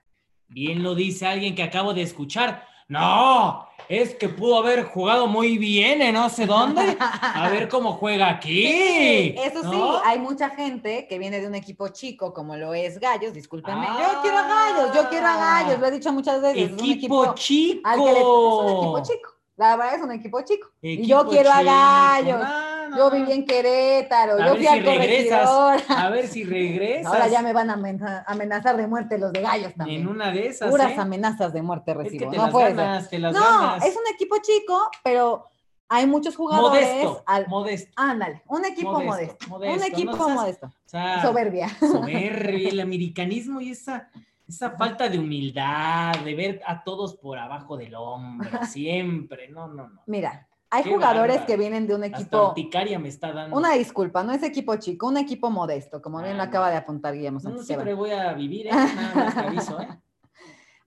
Bien 0.46 0.84
lo 0.84 0.94
dice 0.94 1.26
alguien 1.26 1.56
que 1.56 1.64
acabo 1.64 1.94
de 1.94 2.02
escuchar. 2.02 2.64
No, 2.88 3.66
es 3.88 4.14
que 4.14 4.28
pudo 4.28 4.58
haber 4.58 4.84
jugado 4.84 5.26
muy 5.26 5.58
bien 5.58 6.00
en 6.02 6.14
no 6.14 6.28
sé 6.30 6.46
dónde. 6.46 6.96
A 6.98 7.48
ver 7.50 7.68
cómo 7.68 7.92
juega 7.92 8.28
aquí. 8.28 8.66
Sí, 8.98 9.34
eso 9.38 9.70
sí, 9.70 9.80
hay 10.04 10.18
mucha 10.18 10.50
gente 10.50 11.06
que 11.08 11.18
viene 11.18 11.40
de 11.40 11.46
un 11.46 11.54
equipo 11.54 11.88
chico 11.88 12.32
como 12.32 12.56
lo 12.56 12.72
es 12.74 12.98
Gallos, 12.98 13.32
discúlpenme. 13.32 13.86
Ah. 13.88 14.12
yo 14.14 14.22
quiero 14.22 14.38
a 14.38 14.42
Gallos, 14.46 14.94
yo 14.94 15.08
quiero 15.08 15.26
a 15.26 15.36
Gallos, 15.36 15.78
lo 15.80 15.86
he 15.86 15.90
dicho 15.90 16.12
muchas 16.12 16.40
veces. 16.40 16.70
es 16.72 16.82
un 16.82 16.90
Equipo 16.90 17.34
chico. 17.34 17.80
al 17.88 17.98
que 17.98 18.04
le- 18.12 18.18
es 18.20 18.24
un 18.24 18.68
equipo 18.68 19.02
chico. 19.02 19.30
La 19.56 19.76
verdad 19.76 19.94
es 19.96 20.02
un 20.02 20.12
equipo 20.12 20.40
chico. 20.42 20.68
y 20.82 21.06
yo 21.06 21.26
quiero 21.28 21.50
a. 21.50 21.62
Gallos. 21.62 22.40
Ah, 22.42 22.67
no. 22.88 22.96
Yo 22.96 23.10
viví 23.10 23.32
en 23.32 23.44
Querétaro, 23.46 24.34
A 24.34 24.38
yo 24.38 24.44
ver 24.44 24.52
fui 24.56 24.60
si 24.62 24.66
al 24.66 24.84
regresas. 24.84 25.48
corregidor. 25.50 25.96
A 25.98 26.10
ver 26.10 26.26
si 26.28 26.44
regresas. 26.44 27.12
Ahora 27.12 27.28
ya 27.28 27.42
me 27.42 27.52
van 27.52 27.70
a 27.70 27.74
amena- 27.74 28.24
amenazar 28.26 28.76
de 28.76 28.86
muerte 28.86 29.18
los 29.18 29.32
de 29.32 29.40
Gallos 29.42 29.74
también. 29.74 30.02
En 30.02 30.08
una 30.08 30.30
de 30.32 30.48
esas. 30.48 30.70
Puras 30.70 30.92
¿eh? 30.92 30.96
amenazas 30.98 31.52
de 31.52 31.62
muerte 31.62 31.92
Es 31.92 31.96
que 31.98 32.02
recibo. 32.04 32.30
te 32.30 32.36
no 32.36 32.42
las 32.44 32.52
puede 32.52 32.66
ser. 32.68 32.76
ganas, 32.76 33.10
te 33.10 33.18
las 33.18 33.32
No, 33.34 33.40
ganas. 33.40 33.84
es 33.84 33.94
un 33.96 34.14
equipo 34.14 34.36
chico, 34.42 34.90
pero 35.04 35.46
hay 35.90 36.06
muchos 36.06 36.36
jugadores. 36.36 36.86
modesto. 36.86 37.22
al- 37.26 37.48
Modesto. 37.48 37.92
Ándale, 37.96 38.42
un 38.48 38.64
equipo 38.64 38.92
Modesto, 38.92 39.08
modesto. 39.10 39.48
modesto, 39.48 39.76
un 39.76 39.82
equipo 39.92 40.16
no 40.16 40.28
modesto. 40.30 40.66
O 40.66 40.72
sea, 40.88 41.22
Soberbia. 41.22 41.68
soberbia, 41.80 42.68
el 42.70 42.80
americanismo 42.80 43.60
y 43.60 43.70
esa, 43.70 44.08
esa 44.48 44.70
falta 44.72 45.08
de 45.08 45.18
humildad, 45.18 46.14
de 46.24 46.34
ver 46.34 46.60
a 46.66 46.82
todos 46.82 47.16
por 47.16 47.38
abajo 47.38 47.76
del 47.76 47.94
hombro, 47.94 48.48
siempre. 48.66 49.48
No, 49.48 49.68
no, 49.68 49.88
no. 49.88 50.02
Mira, 50.06 50.47
hay 50.70 50.82
Qué 50.82 50.90
jugadores 50.90 51.36
bárbaro. 51.36 51.46
que 51.46 51.56
vienen 51.56 51.86
de 51.86 51.94
un 51.94 52.04
Hasta 52.04 52.18
equipo. 52.18 52.48
urticaria 52.48 52.98
me 52.98 53.08
está 53.08 53.32
dando. 53.32 53.56
Una 53.56 53.72
disculpa, 53.72 54.22
no 54.22 54.32
es 54.32 54.42
equipo 54.42 54.76
chico, 54.76 55.06
un 55.08 55.16
equipo 55.16 55.50
modesto, 55.50 56.02
como 56.02 56.20
bien 56.22 56.36
lo 56.36 56.42
Ah, 56.42 56.46
acaba 56.46 56.70
de 56.70 56.76
apuntar 56.76 57.14
Guillermo 57.14 57.40
No, 57.42 57.62
siempre 57.62 57.94
voy 57.94 58.10
a 58.10 58.32
vivir, 58.34 58.66
¿eh? 58.66 58.70
Nada 58.96 59.14
más 59.14 59.34
te 59.34 59.40
aviso, 59.40 59.80
¿eh? 59.80 59.88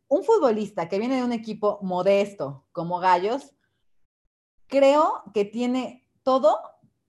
Un 0.08 0.24
futbolista 0.24 0.88
que 0.90 1.00
viene 1.00 1.16
de 1.16 1.24
un 1.24 1.32
equipo 1.34 1.80
modesto 1.82 2.66
como 2.74 3.00
Gallos, 3.00 3.56
creo 4.68 5.24
que 5.34 5.46
tiene 5.46 6.08
todo 6.24 6.60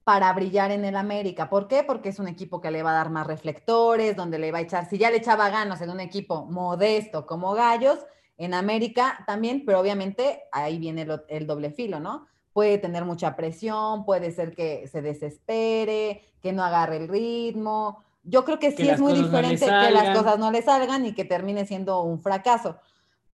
para 0.04 0.32
brillar 0.32 0.70
en 0.72 0.84
el 0.84 0.96
América. 0.96 1.48
¿Por 1.48 1.68
qué? 1.68 1.84
Porque 1.84 2.08
es 2.08 2.18
un 2.18 2.26
equipo 2.28 2.60
que 2.60 2.70
le 2.70 2.82
va 2.82 2.90
a 2.90 2.94
dar 2.94 3.10
más 3.10 3.26
reflectores, 3.26 4.16
donde 4.16 4.38
le 4.38 4.50
va 4.50 4.58
a 4.58 4.62
echar, 4.62 4.88
si 4.88 4.98
ya 4.98 5.10
le 5.10 5.18
echaba 5.18 5.48
ganas 5.50 5.80
en 5.80 5.90
un 5.90 6.00
equipo 6.00 6.46
modesto 6.46 7.26
como 7.26 7.52
Gallos, 7.54 7.98
en 8.36 8.54
América 8.54 9.22
también, 9.26 9.64
pero 9.64 9.78
obviamente 9.78 10.42
ahí 10.50 10.78
viene 10.78 11.06
el 11.28 11.46
doble 11.46 11.70
filo, 11.70 12.00
¿no? 12.00 12.26
Puede 12.52 12.78
tener 12.78 13.04
mucha 13.04 13.34
presión, 13.36 14.04
puede 14.04 14.30
ser 14.30 14.54
que 14.54 14.86
se 14.88 15.00
desespere, 15.02 16.22
que 16.42 16.52
no 16.52 16.62
agarre 16.64 16.98
el 16.98 17.08
ritmo. 17.08 18.02
Yo 18.24 18.44
creo 18.44 18.58
que 18.58 18.70
Que 18.70 18.76
sí 18.76 18.82
las 18.84 18.94
es 18.96 19.00
muy 19.00 19.12
cosas 19.12 19.24
no 19.26 19.30
diferente 19.38 19.64
que 19.66 19.90
las 19.90 20.16
cosas 20.18 20.38
no 20.38 20.50
le 20.50 20.62
salgan 20.62 21.06
y 21.06 21.14
que 21.14 21.24
termine 21.24 21.66
siendo 21.66 22.02
un 22.02 22.20
fracaso. 22.20 22.76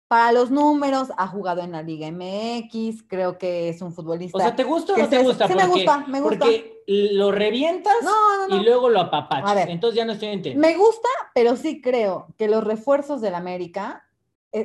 Para 0.08 0.32
los 0.32 0.52
números, 0.52 1.10
ha 1.18 1.28
jugado 1.28 1.62
en 1.62 1.74
la 1.74 1.82
Liga 1.82 2.08
MX, 2.10 3.04
creo 3.10 3.38
que 3.38 3.68
es 3.68 3.82
un 3.82 3.92
futbolista. 3.92 4.38
O 4.38 4.42
sea, 4.42 4.56
¿te 4.56 4.64
gusta 4.64 4.94
o 4.94 4.96
que 4.96 5.02
no 5.04 5.10
te 5.10 5.22
gusta? 5.24 5.48
sí 5.48 5.54
me 5.56 5.60
Porque- 5.68 5.74
gusta, 5.74 5.98
me 6.08 6.22
gusta. 6.22 6.40
Porque 6.40 6.84
lo 6.88 7.32
revientas 7.34 7.94
no, 8.04 8.48
no, 8.48 8.56
y 8.56 8.64
luego 8.64 8.88
lo 8.90 9.02
apapachas. 9.02 9.68
Entonces 9.68 9.98
ya 9.98 10.06
no 10.06 10.14
estoy 10.14 10.30
entendiendo. 10.30 10.66
Me 10.66 10.78
gusta, 10.78 11.10
pero 11.36 11.58
sí 11.58 11.82
creo 11.82 12.28
que 12.38 12.48
los 12.48 12.64
refuerzos 12.64 13.20
del 13.20 13.36
América, 13.36 14.07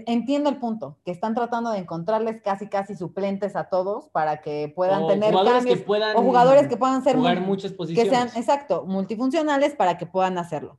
entiendo 0.06 0.48
el 0.50 0.56
punto, 0.58 0.98
que 1.04 1.10
están 1.10 1.34
tratando 1.34 1.70
de 1.70 1.78
encontrarles 1.78 2.40
casi, 2.42 2.68
casi 2.68 2.94
suplentes 2.96 3.56
a 3.56 3.64
todos 3.68 4.08
para 4.10 4.40
que 4.40 4.72
puedan 4.74 5.02
O 5.04 5.06
tener 5.08 5.30
jugadores 5.30 5.62
que 5.64 5.68
cambios. 5.70 5.86
puedan 5.86 6.16
o 6.16 6.22
jugadores 6.22 6.68
que 6.68 6.76
puedan 6.76 7.02
ser 7.04 7.16
jugar 7.16 7.40
muchas 7.40 7.72
que 7.72 7.76
posiciones. 7.76 8.10
sean, 8.12 8.28
exacto, 8.36 8.84
multifuncionales 8.86 9.74
para 9.74 9.98
que 9.98 10.06
puedan 10.06 10.38
hacerlo. 10.38 10.78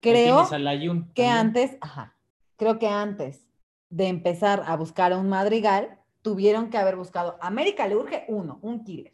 Creo 0.00 0.40
Ayun 0.50 1.12
que 1.14 1.22
también. 1.24 1.32
antes, 1.36 1.76
ajá, 1.80 2.16
creo 2.56 2.78
que 2.78 2.88
antes 2.88 3.46
de 3.90 4.08
empezar 4.08 4.62
a 4.66 4.76
buscar 4.76 5.12
a 5.12 5.18
un 5.18 5.28
Madrigal, 5.28 5.98
tuvieron 6.22 6.70
que 6.70 6.78
haber 6.78 6.96
buscado. 6.96 7.36
América 7.40 7.86
le 7.86 7.96
urge 7.96 8.24
uno, 8.28 8.58
un 8.62 8.84
killer. 8.84 9.12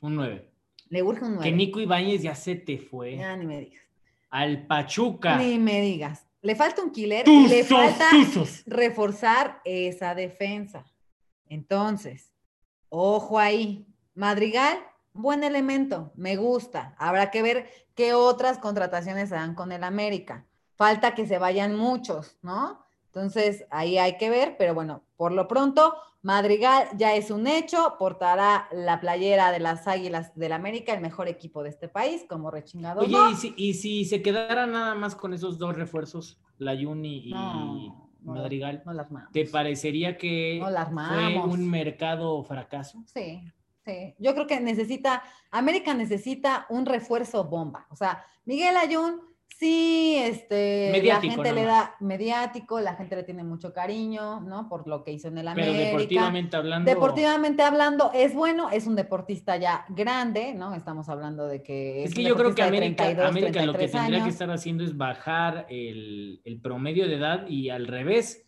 Un 0.00 0.14
9. 0.14 0.52
Le 0.90 1.02
urge 1.02 1.24
un 1.24 1.30
Que 1.32 1.36
nueve. 1.36 1.52
Nico 1.52 1.80
Ibáñez 1.80 2.22
ya 2.22 2.34
se 2.34 2.54
te 2.54 2.78
fue. 2.78 3.16
Ya 3.16 3.36
ni 3.36 3.46
me 3.46 3.58
digas. 3.60 3.82
Al 4.30 4.66
Pachuca. 4.66 5.36
Ni 5.36 5.58
me 5.58 5.80
digas. 5.80 6.27
Le 6.48 6.54
falta 6.54 6.82
un 6.82 6.90
killer 6.90 7.28
y 7.28 7.46
le 7.46 7.62
falta 7.62 8.08
reforzar 8.64 9.60
esa 9.66 10.14
defensa. 10.14 10.82
Entonces, 11.44 12.32
ojo 12.88 13.38
ahí. 13.38 13.86
Madrigal, 14.14 14.78
buen 15.12 15.44
elemento, 15.44 16.10
me 16.14 16.36
gusta. 16.36 16.94
Habrá 16.96 17.30
que 17.30 17.42
ver 17.42 17.70
qué 17.94 18.14
otras 18.14 18.56
contrataciones 18.56 19.28
se 19.28 19.34
dan 19.34 19.54
con 19.54 19.72
el 19.72 19.84
América. 19.84 20.46
Falta 20.74 21.14
que 21.14 21.26
se 21.26 21.36
vayan 21.36 21.76
muchos, 21.76 22.38
¿no? 22.40 22.82
Entonces, 23.04 23.66
ahí 23.68 23.98
hay 23.98 24.16
que 24.16 24.30
ver, 24.30 24.56
pero 24.56 24.72
bueno, 24.72 25.02
por 25.18 25.32
lo 25.32 25.48
pronto, 25.48 25.96
Madrigal 26.22 26.86
ya 26.96 27.16
es 27.16 27.32
un 27.32 27.48
hecho, 27.48 27.96
portará 27.98 28.68
la 28.70 29.00
playera 29.00 29.50
de 29.50 29.58
las 29.58 29.88
Águilas 29.88 30.32
del 30.36 30.52
América, 30.52 30.94
el 30.94 31.00
mejor 31.00 31.26
equipo 31.26 31.64
de 31.64 31.70
este 31.70 31.88
país, 31.88 32.24
como 32.28 32.52
rechingado. 32.52 33.00
Oye. 33.00 33.16
¿y 33.32 33.34
si, 33.34 33.54
y 33.56 33.74
si 33.74 34.04
se 34.04 34.22
quedara 34.22 34.66
nada 34.68 34.94
más 34.94 35.16
con 35.16 35.34
esos 35.34 35.58
dos 35.58 35.74
refuerzos, 35.74 36.38
la 36.58 36.72
y, 36.74 36.84
y 36.84 37.30
No, 37.32 38.08
no, 38.22 38.34
Madrigal, 38.34 38.82
no 38.86 38.92
las. 38.92 39.08
¿te 39.32 39.44
parecería 39.44 40.16
que 40.16 40.60
No 40.60 40.70
la 40.70 40.86
fue 40.86 41.36
un 41.40 41.68
mercado 41.68 42.40
fracaso? 42.44 43.02
Sí, 43.06 43.42
sí. 43.84 44.14
Yo 44.18 44.34
creo 44.34 44.46
que 44.46 44.60
necesita, 44.60 45.24
América 45.50 45.94
necesita 45.94 46.64
un 46.68 46.86
refuerzo 46.86 47.42
bomba. 47.42 47.88
O 47.90 47.96
sea, 47.96 48.24
Miguel 48.44 48.76
Ayun, 48.76 49.20
sí, 49.56 50.16
este, 50.16 50.90
Mediático 50.92 51.42
la 51.42 51.44
gente 51.44 51.52
le 51.52 51.66
da 51.66 51.96
mediático, 52.00 52.80
la 52.80 52.94
gente 52.94 53.16
le 53.16 53.22
tiene 53.22 53.44
mucho 53.44 53.72
cariño, 53.72 54.40
¿no? 54.40 54.68
Por 54.68 54.86
lo 54.86 55.02
que 55.04 55.12
hizo 55.12 55.28
en 55.28 55.38
el 55.38 55.46
Pero 55.54 55.68
América. 55.70 55.84
deportivamente 55.86 56.56
hablando. 56.56 56.90
Deportivamente 56.90 57.62
hablando, 57.62 58.10
es 58.14 58.34
bueno, 58.34 58.70
es 58.70 58.86
un 58.86 58.96
deportista 58.96 59.56
ya 59.56 59.84
grande, 59.88 60.54
¿no? 60.54 60.74
Estamos 60.74 61.08
hablando 61.08 61.46
de 61.46 61.62
que 61.62 62.04
Es 62.04 62.14
que 62.14 62.22
yo 62.22 62.36
creo 62.36 62.54
que 62.54 62.62
América, 62.62 63.04
32, 63.04 63.30
América 63.30 63.66
lo 63.66 63.72
que 63.72 63.78
33 63.78 63.92
tendría 63.92 64.24
que 64.24 64.30
estar 64.30 64.50
haciendo 64.50 64.84
es 64.84 64.96
bajar 64.96 65.66
el, 65.68 66.40
el 66.44 66.60
promedio 66.60 67.08
de 67.08 67.14
edad 67.14 67.46
y 67.48 67.70
al 67.70 67.86
revés, 67.86 68.44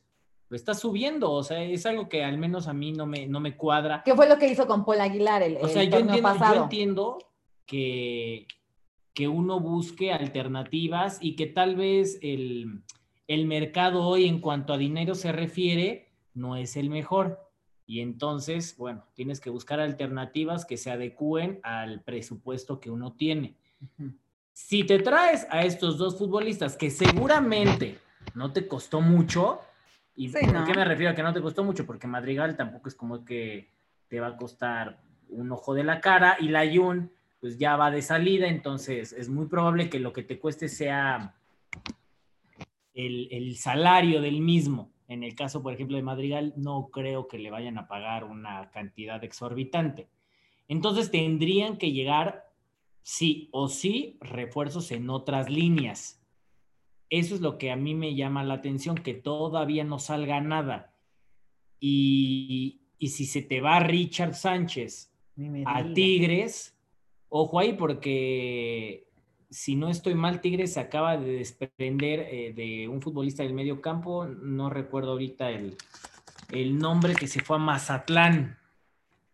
lo 0.51 0.57
está 0.57 0.75
subiendo. 0.75 1.33
O 1.33 1.43
sea, 1.43 1.63
es 1.63 1.87
algo 1.87 2.09
que 2.09 2.25
al 2.25 2.37
menos 2.37 2.69
a 2.69 2.75
mí 2.75 2.93
no 2.93 3.07
me, 3.07 3.27
no 3.27 3.41
me 3.41 3.57
cuadra. 3.57 4.03
¿Qué 4.05 4.15
fue 4.15 4.29
lo 4.29 4.37
que 4.37 4.49
hizo 4.49 4.67
con 4.67 4.85
Paul 4.85 5.01
Aguilar 5.01 5.43
el, 5.43 5.57
O 5.57 5.61
el 5.61 5.71
sea, 5.71 5.85
yo 5.85 5.99
entiendo, 5.99 6.37
yo 6.39 6.63
entiendo 6.63 7.19
que, 7.65 8.47
que 9.21 9.29
uno 9.29 9.61
busque 9.61 10.15
alternativas 10.15 11.19
y 11.21 11.37
que 11.37 11.45
tal 11.45 11.77
vez 11.77 12.19
el, 12.23 12.81
el 13.29 13.45
mercado 13.45 14.03
hoy 14.07 14.25
en 14.25 14.41
cuanto 14.41 14.73
a 14.73 14.79
dinero 14.79 15.15
se 15.15 15.31
refiere 15.31 16.09
no 16.33 16.57
es 16.57 16.75
el 16.79 16.89
mejor. 16.89 17.39
Y 17.87 18.01
entonces, 18.01 18.75
bueno, 18.79 19.05
tienes 19.13 19.39
que 19.39 19.51
buscar 19.51 19.79
alternativas 19.79 20.65
que 20.65 20.79
se 20.79 20.91
adecúen 20.91 21.61
al 21.63 22.01
presupuesto 22.01 22.81
que 22.81 22.89
uno 22.91 23.13
tiene. 23.13 23.57
Si 24.55 24.85
te 24.85 24.99
traes 25.01 25.47
a 25.51 25.65
estos 25.67 25.99
dos 25.99 26.17
futbolistas 26.17 26.79
que 26.79 26.89
seguramente 26.89 27.99
no 28.35 28.55
te 28.55 28.67
costó 28.67 29.03
mucho, 29.03 29.61
¿y 30.17 30.31
Sí, 30.31 30.47
por 30.47 30.55
¿no? 30.55 30.65
qué 30.65 30.73
me 30.73 30.87
refiero 30.87 31.13
a 31.13 31.15
que 31.15 31.23
no 31.23 31.35
te 31.35 31.43
costó 31.43 31.63
mucho? 31.63 31.85
Porque 31.85 32.07
Madrigal 32.07 32.57
tampoco 32.57 32.89
es 32.89 32.95
como 32.95 33.23
que 33.23 33.69
te 34.09 34.19
va 34.19 34.29
a 34.29 34.37
costar 34.39 35.03
un 35.29 35.53
ojo 35.53 35.75
de 35.75 35.85
la 35.85 36.01
cara 36.01 36.39
y 36.41 36.49
la 36.49 36.65
Jun 36.67 37.13
pues 37.41 37.59
ya 37.59 37.77
va 37.77 37.91
de 37.91 38.03
salida, 38.03 38.49
entonces 38.49 39.13
es 39.13 39.29
muy 39.29 39.47
probable 39.47 39.89
que 39.89 39.99
lo 39.99 40.13
que 40.13 40.23
te 40.23 40.39
cueste 40.39 40.69
sea 40.69 41.35
el, 42.95 43.29
el 43.31 43.57
salario 43.57 44.21
del 44.21 44.41
mismo. 44.41 44.93
En 45.09 45.25
el 45.25 45.35
caso, 45.35 45.63
por 45.63 45.73
ejemplo, 45.73 45.97
de 45.97 46.03
Madrigal, 46.03 46.53
no 46.57 46.91
creo 46.93 47.27
que 47.27 47.39
le 47.39 47.51
vayan 47.51 47.79
a 47.79 47.89
pagar 47.89 48.25
una 48.25 48.71
cantidad 48.71 49.25
exorbitante. 49.25 50.09
Entonces 50.69 51.11
tendrían 51.11 51.79
que 51.79 51.91
llegar 51.91 52.45
sí 53.03 53.49
o 53.51 53.69
sí 53.69 54.19
refuerzos 54.21 54.93
en 54.93 55.11
otras 55.11 55.51
líneas. 55.51 56.23
Eso 57.09 57.35
es 57.35 57.41
lo 57.41 57.59
que 57.59 57.73
a 57.73 57.77
mí 57.77 57.95
me 57.95 58.15
llama 58.15 58.45
la 58.45 58.55
atención, 58.55 58.97
que 58.97 59.15
todavía 59.15 59.83
no 59.83 59.99
salga 59.99 60.41
nada. 60.41 60.95
Y, 61.81 62.83
y 62.99 63.09
si 63.09 63.25
se 63.25 63.43
te 63.43 63.61
va 63.61 63.81
Richard 63.81 64.35
Sánchez 64.35 65.13
a. 65.67 65.93
Tigres, 65.93 66.79
ojo 67.31 67.59
ahí 67.59 67.73
porque 67.73 69.07
si 69.51 69.75
no 69.75 69.89
estoy 69.89 70.15
mal, 70.15 70.41
Tigres 70.41 70.77
acaba 70.77 71.17
de 71.17 71.33
desprender 71.33 72.21
eh, 72.21 72.53
de 72.55 72.87
un 72.89 73.03
futbolista 73.03 73.43
del 73.43 73.55
medio 73.55 73.81
campo, 73.81 74.27
no 74.27 74.71
recuerdo 74.71 75.13
ahorita 75.13 75.51
el, 75.51 75.77
el 76.53 76.79
nombre 76.79 77.15
que 77.15 77.27
se 77.27 77.41
fue 77.41 77.57
a 77.57 77.61
Mazatlán. 77.61 78.59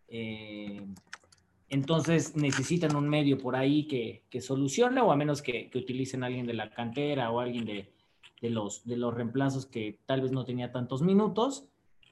Eh, 0.07 0.81
entonces 1.69 2.35
necesitan 2.35 2.95
un 2.95 3.09
medio 3.09 3.37
por 3.37 3.55
ahí 3.55 3.85
que, 3.87 4.23
que 4.29 4.41
solucione 4.41 5.01
o 5.01 5.11
a 5.11 5.17
menos 5.17 5.41
que, 5.41 5.69
que 5.69 5.77
utilicen 5.77 6.23
a 6.23 6.27
alguien 6.27 6.47
de 6.47 6.53
la 6.53 6.71
cantera 6.71 7.29
o 7.29 7.39
alguien 7.39 7.65
de, 7.65 7.91
de 8.41 8.49
los, 8.49 8.85
de 8.85 8.97
los 8.97 9.13
reemplazos 9.13 9.65
que 9.65 9.99
tal 10.05 10.21
vez 10.21 10.31
no 10.31 10.45
tenía 10.45 10.71
tantos 10.71 11.01
minutos, 11.01 11.67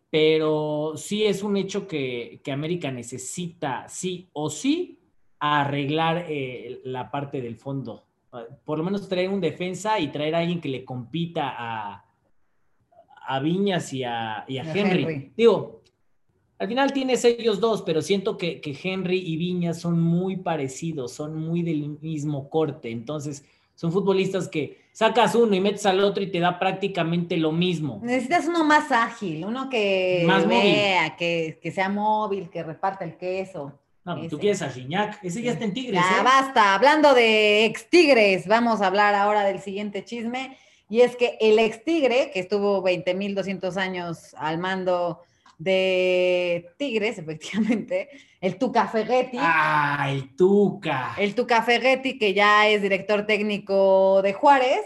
pero 0.09 0.93
sí 0.95 1.23
es 1.23 1.41
un 1.41 1.57
hecho 1.57 1.87
que, 1.87 2.41
que 2.43 2.51
América 2.51 2.91
necesita, 2.91 3.87
sí 3.87 4.29
o 4.33 4.49
sí, 4.49 4.99
arreglar 5.61 6.25
eh, 6.27 6.79
la 6.83 7.09
parte 7.11 7.41
del 7.41 7.55
fondo. 7.55 8.03
Por 8.65 8.77
lo 8.77 8.83
menos 8.83 9.07
traer 9.07 9.29
un 9.29 9.39
defensa 9.39 9.99
y 9.99 10.09
traer 10.09 10.35
a 10.35 10.39
alguien 10.39 10.59
que 10.59 10.67
le 10.69 10.83
compita 10.83 11.53
a, 11.57 12.05
a 13.27 13.39
Viñas 13.39 13.93
y 13.93 14.03
a, 14.03 14.43
y 14.47 14.57
a 14.57 14.63
a 14.63 14.73
Henry. 14.73 15.03
Henry. 15.03 15.31
Digo, 15.37 15.81
al 16.57 16.67
final 16.67 16.91
tienes 16.93 17.23
ellos 17.25 17.59
dos, 17.59 17.81
pero 17.81 18.01
siento 18.01 18.37
que, 18.37 18.59
que 18.61 18.77
Henry 18.83 19.19
y 19.19 19.37
Viñas 19.37 19.79
son 19.79 20.01
muy 20.01 20.37
parecidos, 20.37 21.13
son 21.13 21.35
muy 21.35 21.63
del 21.63 21.97
mismo 22.01 22.49
corte. 22.49 22.91
Entonces, 22.91 23.45
son 23.73 23.91
futbolistas 23.91 24.47
que 24.47 24.85
sacas 24.93 25.35
uno 25.35 25.53
y 25.55 25.59
metes 25.59 25.85
al 25.85 25.99
otro 26.01 26.23
y 26.23 26.27
te 26.31 26.39
da 26.39 26.59
prácticamente 26.59 27.35
lo 27.37 27.51
mismo. 27.51 27.99
Necesitas 28.03 28.47
uno 28.47 28.63
más 28.63 28.91
ágil, 28.91 29.45
uno 29.45 29.69
que 29.69 30.23
Más 30.25 30.43
móvil. 30.45 30.59
vea, 30.61 31.15
que, 31.17 31.59
que 31.61 31.71
sea 31.71 31.89
móvil, 31.89 32.49
que 32.49 32.63
reparta 32.63 33.03
el 33.05 33.17
queso. 33.17 33.73
No, 34.05 34.15
tú 34.15 34.25
Ese. 34.27 34.37
quieres 34.37 34.61
a 34.61 34.69
Gignac, 34.69 35.19
ese 35.23 35.41
ya 35.41 35.51
está 35.53 35.65
en 35.65 35.73
Tigres. 35.73 35.99
Ya 35.99 36.19
¿eh? 36.19 36.23
basta, 36.23 36.75
hablando 36.75 37.13
de 37.15 37.65
ex 37.65 37.89
tigres, 37.89 38.47
vamos 38.47 38.81
a 38.81 38.87
hablar 38.87 39.15
ahora 39.15 39.43
del 39.43 39.59
siguiente 39.59 40.05
chisme. 40.05 40.57
Y 40.87 41.01
es 41.01 41.15
que 41.15 41.37
el 41.41 41.57
ex 41.57 41.83
tigre, 41.83 42.29
que 42.31 42.39
estuvo 42.39 42.83
20.200 42.83 43.75
años 43.77 44.35
al 44.37 44.59
mando 44.59 45.21
de 45.57 46.67
Tigres, 46.77 47.17
efectivamente, 47.19 48.09
el 48.41 48.57
Tuca 48.57 48.87
Ferretti. 48.87 49.37
Ah, 49.39 50.07
el 50.09 50.35
Tuca. 50.35 51.15
El 51.17 51.33
Tuca 51.33 51.63
Ferretti, 51.63 52.17
que 52.19 52.33
ya 52.33 52.67
es 52.67 52.81
director 52.81 53.25
técnico 53.25 54.21
de 54.21 54.33
Juárez, 54.33 54.81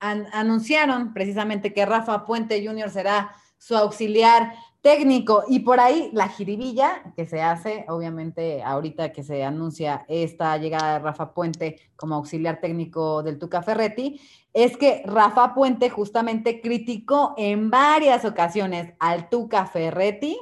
an- 0.00 0.26
anunciaron 0.32 1.14
precisamente 1.14 1.72
que 1.72 1.86
Rafa 1.86 2.26
Puente 2.26 2.62
Jr. 2.64 2.90
será 2.90 3.34
su 3.56 3.76
auxiliar 3.76 4.52
técnico 4.82 5.44
y 5.48 5.60
por 5.60 5.78
ahí 5.80 6.10
la 6.12 6.28
jiribilla 6.28 7.12
que 7.14 7.26
se 7.26 7.42
hace, 7.42 7.84
obviamente 7.88 8.62
ahorita 8.62 9.12
que 9.12 9.22
se 9.22 9.44
anuncia 9.44 10.04
esta 10.08 10.56
llegada 10.56 10.94
de 10.94 10.98
Rafa 11.00 11.34
Puente 11.34 11.78
como 11.96 12.14
auxiliar 12.14 12.60
técnico 12.60 13.22
del 13.22 13.38
Tuca 13.38 13.62
Ferretti, 13.62 14.20
es 14.54 14.76
que 14.76 15.02
Rafa 15.04 15.54
Puente 15.54 15.90
justamente 15.90 16.60
criticó 16.60 17.34
en 17.36 17.70
varias 17.70 18.24
ocasiones 18.24 18.94
al 18.98 19.28
Tuca 19.28 19.66
Ferretti 19.66 20.38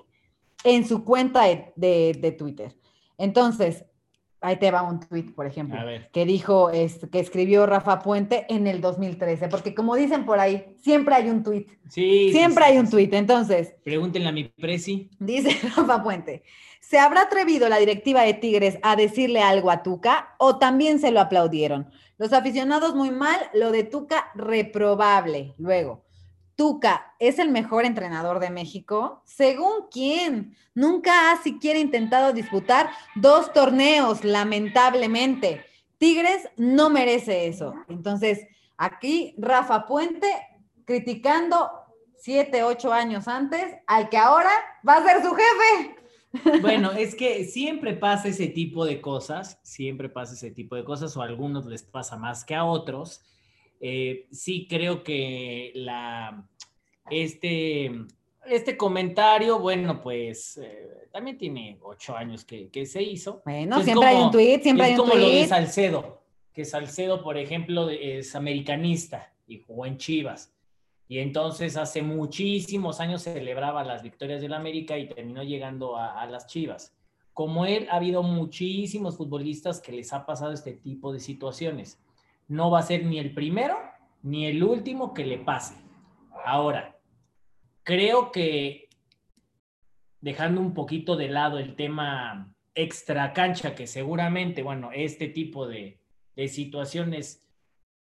en 0.65 0.87
su 0.87 1.05
cuenta 1.05 1.43
de, 1.45 1.73
de- 1.77 2.17
de 2.21 2.33
Twitter. 2.33 2.77
Entonces, 3.17 3.85
ahí 4.41 4.57
te 4.57 4.71
va 4.71 4.83
un 4.83 5.01
tweet, 5.01 5.33
por 5.35 5.47
ejemplo 5.47 5.79
que 6.13 6.25
dijo, 6.25 6.71
este, 6.71 7.09
que 7.09 7.19
escribió 7.21 7.67
Rafa 7.67 7.99
Puente 8.01 8.47
en 8.49 8.67
el 8.67 8.81
2013, 8.81 9.49
porque 9.49 9.75
como 9.75 9.95
dicen 9.97 10.25
por 10.25 10.39
ahí, 10.41 10.67
siempre 10.81 11.15
hay 11.15 11.29
un 11.29 11.43
tweet, 11.43 11.67
Sí. 11.89 12.31
siempre 12.33 12.65
sí, 12.65 12.71
hay 12.73 12.79
un 12.79 12.89
tweet. 12.91 13.11
Entonces, 13.13 13.75
Pregúntenle 13.85 14.29
a 14.29 14.33
mi 14.33 14.45
presi. 14.45 15.11
dice 15.19 15.51
Rafa 15.77 16.03
Puente, 16.03 16.43
¿se 16.81 16.99
habrá 16.99 17.23
atrevido 17.23 17.69
la 17.69 17.79
directiva 17.79 18.23
de 18.23 18.35
Tigres 18.35 18.79
a 18.83 18.97
decirle 18.97 19.41
algo 19.43 19.71
a 19.71 19.83
Tuca 19.83 20.35
o 20.39 20.59
también 20.59 20.99
se 20.99 21.11
lo 21.11 21.21
aplaudieron? 21.21 21.91
Los 22.19 22.33
aficionados 22.33 22.95
muy 22.95 23.11
mal, 23.11 23.39
lo 23.55 23.71
de 23.71 23.85
Tuca 23.85 24.31
reprobable. 24.35 25.55
Luego, 25.59 26.05
Tuca 26.59 27.15
es 27.21 27.39
el 27.39 27.51
mejor 27.51 27.85
entrenador 27.85 28.41
de 28.41 28.51
México. 28.51 29.23
¿Según 29.25 29.87
quién? 29.93 30.57
Nunca 30.75 31.31
ha 31.31 31.41
siquiera 31.41 31.79
intentado 31.79 32.33
disputar 32.33 32.91
dos 33.15 33.53
torneos, 33.53 34.25
lamentablemente. 34.25 35.65
Tigres 35.99 36.49
no 36.57 36.91
merece 36.91 37.47
eso. 37.47 37.75
Entonces, 37.89 38.45
aquí 38.77 39.37
Rafa 39.39 39.87
Puente 39.87 40.27
criticando 40.85 41.71
siete, 42.17 42.65
ocho 42.65 42.93
años 42.93 43.29
antes 43.29 43.77
al 43.87 44.09
que 44.09 44.19
ahora 44.19 44.51
va 44.87 44.97
a 44.97 45.05
ser 45.05 45.23
su 45.23 45.33
jefe. 45.37 46.61
Bueno, 46.61 46.91
es 46.91 47.15
que 47.15 47.45
siempre 47.45 47.95
pasa 47.95 48.27
ese 48.27 48.49
tipo 48.49 48.85
de 48.85 49.01
cosas, 49.01 49.61
siempre 49.63 50.09
pasa 50.09 50.35
ese 50.35 50.51
tipo 50.51 50.75
de 50.75 50.83
cosas, 50.83 51.17
o 51.17 51.23
a 51.23 51.27
algunos 51.27 51.67
les 51.67 51.85
pasa 51.85 52.17
más 52.17 52.45
que 52.45 52.57
a 52.57 52.65
otros. 52.65 53.23
Eh, 53.81 54.27
sí 54.33 54.67
creo 54.69 55.03
que 55.05 55.73
la, 55.75 56.45
este, 57.11 57.91
este 58.47 58.77
comentario, 58.77 59.59
bueno, 59.59 60.01
pues 60.01 60.57
eh, 60.59 61.09
también 61.13 61.39
tiene 61.39 61.79
ocho 61.83 62.17
años 62.17 62.45
que, 62.45 62.69
que 62.71 62.87
se 62.87 63.03
hizo. 63.03 63.43
Bueno, 63.45 63.79
Es 63.79 63.85
siempre 63.85 64.09
hay 64.09 64.15
como- 64.15 64.27
un 64.27 64.33
tweet, 64.33 64.61
siempre 64.63 64.87
hay 64.87 64.93
un 64.93 64.99
como 64.99 65.15
lo 65.15 65.29
de. 65.29 65.47
Salcedo, 65.47 66.23
que 66.53 66.65
Salcedo, 66.65 67.23
por 67.23 67.37
ejemplo, 67.39 67.89
es 67.89 68.35
americanista 68.35 69.33
y 69.47 69.61
jugó 69.61 69.87
en 69.87 69.97
Chivas. 69.99 70.53
Y 71.11 71.21
entonces 71.21 71.77
hace 71.79 72.03
muchísimos 72.03 73.01
años 73.01 73.23
celebraba 73.23 73.83
las 73.83 74.03
victorias 74.03 74.43
del 74.43 74.53
América 74.53 74.99
y 74.99 75.09
terminó 75.09 75.43
llegando 75.43 75.97
a, 75.97 76.21
a 76.21 76.27
las 76.27 76.47
Chivas. 76.47 76.95
Como 77.33 77.65
él, 77.65 77.87
ha 77.91 77.97
habido 77.97 78.23
muchísimos 78.23 79.17
futbolistas 79.17 79.81
que 79.81 79.93
les 79.93 80.13
ha 80.13 80.27
pasado 80.27 80.53
este 80.53 80.73
tipo 80.73 81.13
de 81.13 81.21
situaciones. 81.21 81.99
No 82.49 82.71
va 82.71 82.81
a 82.81 82.83
ser 82.83 83.05
ni 83.05 83.19
el 83.19 83.33
primero 83.35 83.77
ni 84.23 84.47
el 84.47 84.63
último 84.65 85.15
que 85.15 85.25
le 85.25 85.39
pase. 85.39 85.77
Ahora, 86.45 86.99
creo 87.85 88.33
que 88.33 88.89
dejando 90.21 90.61
un 90.61 90.75
poquito 90.75 91.17
de 91.17 91.29
lado 91.29 91.59
el 91.59 91.77
tema 91.77 92.53
extra 92.75 93.33
cancha, 93.33 93.75
que 93.75 93.87
seguramente, 93.87 94.63
bueno, 94.63 94.91
este 94.93 95.29
tipo 95.29 95.67
de, 95.69 96.01
de 96.37 96.49
situaciones 96.49 97.45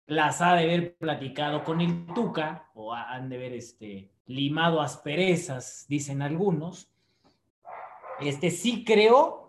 las 0.07 0.41
ha 0.41 0.55
de 0.55 0.65
haber 0.65 0.97
platicado 0.97 1.65
con 1.65 1.81
el 1.81 2.07
Tuca 2.15 2.71
o 2.75 2.95
ha- 2.95 3.13
han 3.13 3.29
de 3.29 3.37
haber 3.37 3.53
este, 3.55 4.13
limado 4.27 4.81
asperezas, 4.81 5.85
dicen 5.89 6.23
algunos. 6.23 6.91
Este 8.21 8.51
sí 8.51 8.85
creo 8.85 9.46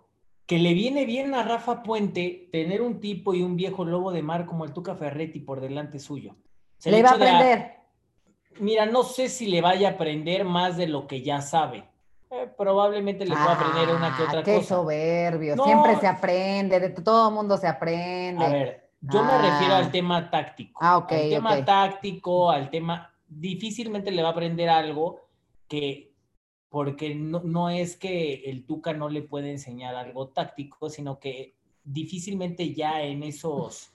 que 0.47 0.57
le 0.57 0.73
viene 0.73 1.05
bien 1.05 1.35
a 1.35 1.43
Rafa 1.43 1.83
Puente 1.83 2.49
tener 2.51 2.81
un 2.81 2.99
tipo 2.99 3.33
y 3.35 3.43
un 3.43 3.55
viejo 3.57 3.85
lobo 3.85 4.11
de 4.11 4.23
mar 4.23 4.45
como 4.45 4.65
el 4.65 4.73
Tuca 4.73 4.95
Ferretti 4.95 5.39
por 5.39 5.59
delante 5.61 5.99
suyo. 5.99 6.35
El 6.83 6.93
Le 6.93 7.03
va 7.03 7.09
a 7.09 7.13
aprender. 7.13 7.71
Mira, 8.59 8.85
no 8.87 9.03
sé 9.03 9.29
si 9.29 9.47
le 9.47 9.61
vaya 9.61 9.89
a 9.89 9.91
aprender 9.91 10.45
más 10.45 10.77
de 10.77 10.87
lo 10.87 11.05
que 11.05 11.21
ya 11.21 11.41
sabe. 11.41 11.83
Eh, 12.31 12.49
probablemente 12.57 13.25
le 13.25 13.31
pueda 13.35 13.53
aprender 13.53 13.95
una 13.95 14.15
que 14.17 14.23
Ah, 14.23 14.27
otra 14.29 14.43
qué 14.43 14.55
cosa. 14.57 14.75
soberbio. 14.75 15.55
No. 15.55 15.63
Siempre 15.65 15.95
se 15.99 16.07
aprende, 16.07 16.79
de 16.79 16.89
todo 16.89 17.29
mundo 17.31 17.57
se 17.57 17.67
aprende. 17.67 18.45
A 18.45 18.49
ver, 18.49 18.89
yo 19.01 19.23
me 19.23 19.31
Ah. 19.31 19.41
refiero 19.41 19.75
al 19.75 19.91
tema 19.91 20.29
táctico. 20.29 20.79
Ah, 20.83 20.97
ok, 20.97 21.11
Al 21.11 21.29
tema 21.29 21.65
táctico, 21.65 22.49
al 22.49 22.69
tema. 22.69 23.13
Difícilmente 23.27 24.11
le 24.11 24.21
va 24.23 24.29
a 24.29 24.31
aprender 24.31 24.69
algo 24.69 25.27
que. 25.67 26.13
Porque 26.69 27.15
no, 27.15 27.41
no 27.43 27.69
es 27.69 27.95
que 27.95 28.49
el 28.49 28.65
Tuca 28.65 28.93
no 28.93 29.09
le 29.09 29.21
puede 29.21 29.51
enseñar 29.51 29.95
algo 29.95 30.29
táctico, 30.29 30.89
sino 30.89 31.19
que 31.19 31.55
difícilmente 31.83 32.73
ya 32.73 33.01
en 33.01 33.23
esos. 33.23 33.93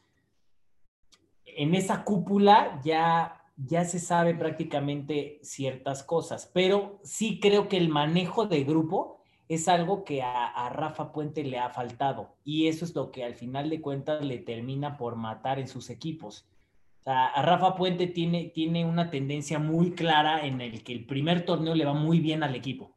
En 1.45 1.75
esa 1.75 2.05
cúpula 2.05 2.81
ya, 2.83 3.43
ya 3.57 3.85
se 3.85 3.99
sabe 3.99 4.35
prácticamente 4.35 5.39
ciertas 5.43 6.03
cosas. 6.03 6.51
Pero 6.55 6.99
sí 7.03 7.41
creo 7.41 7.69
que 7.69 7.77
el 7.77 7.89
manejo 7.89 8.47
de 8.47 8.65
grupo 8.65 9.23
es 9.49 9.69
algo 9.69 10.05
que 10.05 10.23
a, 10.23 10.47
a 10.47 10.71
Rafa 10.71 11.13
Puente 11.13 11.45
le 11.45 11.59
ha 11.59 11.69
faltado 11.69 12.37
y 12.43 12.69
eso 12.69 12.87
es 12.87 12.95
lo 12.95 13.11
que 13.11 13.23
al 13.25 13.35
final 13.35 13.69
de 13.69 13.83
cuentas 13.83 14.25
le 14.25 14.39
termina 14.39 14.97
por 14.97 15.17
matar 15.17 15.59
en 15.59 15.69
sus 15.69 15.91
equipos. 15.91 16.47
O 17.03 17.05
sea, 17.05 17.27
a 17.27 17.43
Rafa 17.43 17.75
Puente 17.75 18.07
tiene, 18.07 18.45
tiene 18.55 18.85
una 18.85 19.11
tendencia 19.11 19.59
muy 19.59 19.93
clara 19.93 20.47
en 20.47 20.61
el 20.61 20.83
que 20.83 20.93
el 20.93 21.05
primer 21.05 21.45
torneo 21.45 21.75
le 21.75 21.85
va 21.85 21.95
muy 21.95 22.21
bien 22.21 22.43
al 22.43 22.55
equipo 22.55 22.95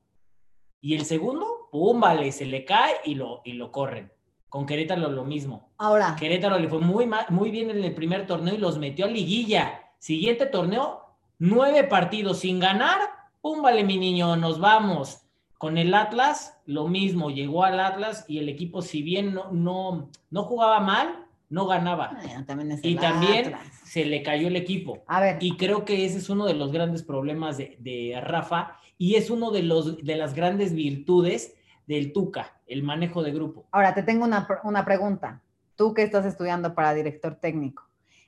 y 0.85 0.93
el 0.93 1.03
segundo, 1.03 1.67
pum, 1.71 1.99
vale, 1.99 2.31
se 2.31 2.45
le 2.45 2.63
cae 2.63 2.93
y 3.05 3.15
lo, 3.15 3.41
y 3.43 3.53
lo 3.53 3.71
corren. 3.71 4.11
Con 4.49 4.67
Querétaro 4.67 5.09
lo 5.09 5.23
mismo. 5.23 5.71
Ahora, 5.79 6.15
Querétaro 6.15 6.59
le 6.59 6.69
fue 6.69 6.79
muy, 6.79 7.09
muy 7.29 7.49
bien 7.49 7.71
en 7.71 7.83
el 7.83 7.95
primer 7.95 8.27
torneo 8.27 8.53
y 8.53 8.59
los 8.59 8.77
metió 8.77 9.05
a 9.05 9.07
liguilla. 9.07 9.81
Siguiente 9.97 10.45
torneo, 10.45 11.01
nueve 11.39 11.85
partidos 11.85 12.37
sin 12.37 12.59
ganar. 12.59 12.99
Pum, 13.41 13.63
vale, 13.63 13.83
mi 13.83 13.97
niño, 13.97 14.35
nos 14.35 14.59
vamos. 14.59 15.23
Con 15.57 15.79
el 15.79 15.91
Atlas, 15.91 16.61
lo 16.67 16.87
mismo. 16.87 17.31
Llegó 17.31 17.63
al 17.63 17.79
Atlas 17.79 18.23
y 18.27 18.37
el 18.37 18.47
equipo, 18.47 18.83
si 18.83 19.01
bien 19.01 19.33
no, 19.33 19.51
no, 19.51 20.11
no 20.29 20.43
jugaba 20.43 20.81
mal, 20.81 21.24
no 21.55 21.65
ganaba. 21.67 22.17
bueno, 22.21 22.45
también 22.45 22.71
es 22.73 22.79
Y 22.83 22.95
también 22.95 23.53
se 23.85 24.03
le 24.03 24.21
cayó 24.21 24.49
el 24.49 24.57
equipo. 24.57 25.03
A 25.07 25.21
ver, 25.21 25.37
Y 25.39 25.55
creo 25.55 25.85
que 25.85 26.05
ese 26.05 26.17
es 26.17 26.29
uno 26.29 26.45
de 26.45 26.53
los 26.53 26.71
grandes 26.73 27.01
problemas 27.01 27.57
de, 27.57 27.77
de 27.79 28.19
Rafa 28.21 28.77
y 28.97 29.15
es 29.15 29.29
uno 29.29 29.51
de, 29.51 29.63
los, 29.63 30.03
de 30.03 30.15
las 30.17 30.33
grandes 30.35 30.73
virtudes 30.73 31.55
del 31.87 32.11
Tuca, 32.11 32.59
el 32.67 32.83
manejo 32.83 33.23
de 33.23 33.31
grupo. 33.31 33.67
ahora 33.71 33.93
te 33.93 34.03
tengo 34.03 34.25
una, 34.25 34.45
una 34.63 34.83
pregunta. 34.83 35.41
Tú 35.77 35.93
que 35.93 36.03
estás 36.03 36.25
estudiando 36.25 36.73
para 36.75 36.93
director 36.93 37.35
técnico. 37.35 37.83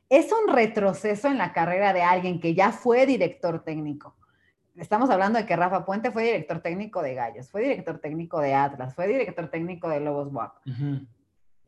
¿Es 0.10 0.32
un 0.32 0.54
retroceso 0.54 1.28
en 1.28 1.38
la 1.38 1.52
carrera 1.52 1.92
de 1.92 2.04
alguien 2.04 2.40
que 2.40 2.56
ya 2.56 2.72
fue 2.72 3.06
director 3.06 3.64
técnico? 3.64 4.16
Estamos 4.78 5.10
hablando 5.10 5.38
de 5.40 5.46
que 5.46 5.56
Rafa 5.56 5.86
Puente 5.86 6.12
fue 6.12 6.24
director 6.24 6.62
técnico 6.62 7.02
de 7.02 7.14
Gallos, 7.14 7.50
fue 7.50 7.62
director 7.64 8.00
técnico 8.00 8.40
de 8.40 8.54
Atlas, 8.54 8.94
fue 8.96 9.08
director 9.08 9.50
técnico 9.50 9.90
de 9.90 10.00
Lobos 10.00 10.32
WAP. 10.32 10.54
Ujú. 10.66 11.08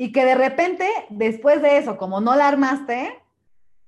Y 0.02 0.14
que 0.14 0.24
de 0.24 0.34
repente, 0.34 0.88
después 1.10 1.62
de 1.62 1.78
eso, 1.78 1.97
como 1.97 2.22
no 2.22 2.34
la 2.38 2.47
armaste, 2.47 3.20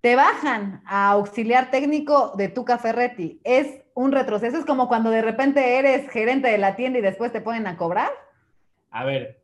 te 0.01 0.17
bajan 0.17 0.83
a 0.85 1.11
auxiliar 1.11 1.71
técnico 1.71 2.33
de 2.35 2.49
Tuca 2.49 2.77
Ferretti. 2.77 3.39
Es 3.45 3.79
un 3.93 4.11
retroceso, 4.11 4.57
es 4.57 4.65
como 4.65 4.89
cuando 4.89 5.09
de 5.09 5.21
repente 5.21 5.77
eres 5.77 6.09
gerente 6.09 6.49
de 6.49 6.57
la 6.57 6.75
tienda 6.75 6.99
y 6.99 7.01
después 7.01 7.31
te 7.31 7.39
ponen 7.39 7.65
a 7.65 7.77
cobrar. 7.77 8.11
A 8.89 9.05
ver, 9.05 9.41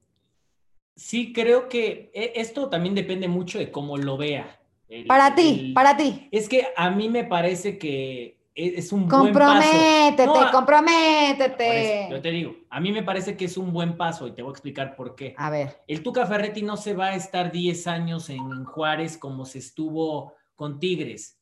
sí 0.93 1.32
creo 1.32 1.70
que 1.70 2.11
e- 2.13 2.34
esto 2.36 2.70
también 2.70 2.95
depende 2.95 3.30
mucho 3.30 3.59
de 3.59 3.72
cómo 3.72 3.95
lo 3.97 4.18
vea. 4.18 4.59
El- 4.89 5.07
Para 5.07 5.36
ti, 5.36 5.68
el- 5.68 5.74
para 5.74 5.95
ti. 5.95 6.28
Es 6.34 6.49
que 6.49 6.68
a 6.76 6.91
mí 6.91 7.07
me 7.07 7.24
parece 7.24 7.78
que 7.78 8.36
es 8.58 8.91
un 8.91 9.08
buen 9.08 9.34
paso. 9.34 9.60
Comprométete, 9.60 10.26
No, 10.26 10.41
eso, 10.41 10.51
comprométete. 10.51 12.08
yo 12.10 12.22
te 12.22 12.32
digo, 12.32 12.55
a 12.70 12.80
mí 12.80 12.91
me 12.91 13.03
parece 13.03 13.38
que 13.38 13.45
es 13.45 13.55
un 13.55 13.72
buen 13.72 13.97
paso 13.97 14.28
y 14.28 14.32
te 14.32 14.41
voy 14.41 14.49
a 14.49 14.53
explicar 14.53 14.95
por 14.95 15.16
qué. 15.16 15.36
A 15.38 15.49
ver, 15.49 15.84
El 15.88 16.01
Tuca 16.01 16.26
Ferretti 16.26 16.64
no 16.64 16.76
se 16.76 16.93
va 16.93 17.08
a 17.08 17.16
estar 17.16 17.51
10 17.51 17.88
años 17.88 18.30
en, 18.30 18.66
Juárez 18.66 19.18
como 19.18 19.45
se 19.45 19.60
estuvo 19.60 20.34
con 20.55 20.80
Tigres. 20.80 21.39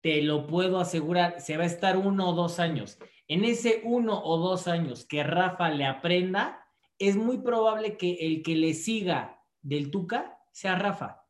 Te 0.00 0.22
lo 0.22 0.46
puedo 0.46 0.78
asegurar, 0.78 1.40
se 1.40 1.56
va 1.56 1.64
a 1.64 1.66
estar 1.66 1.96
uno 1.96 2.30
o 2.30 2.32
dos 2.34 2.60
años. 2.60 2.98
En 3.26 3.44
ese 3.44 3.80
uno 3.84 4.22
o 4.22 4.38
dos 4.38 4.68
años 4.68 5.06
que 5.06 5.24
Rafa 5.24 5.70
le 5.70 5.86
aprenda, 5.86 6.60
es 6.98 7.16
muy 7.16 7.38
probable 7.38 7.96
que 7.96 8.12
el 8.20 8.42
que 8.42 8.54
le 8.54 8.74
siga 8.74 9.42
del 9.62 9.90
Tuca 9.90 10.38
sea 10.52 10.76
Rafa. 10.76 11.26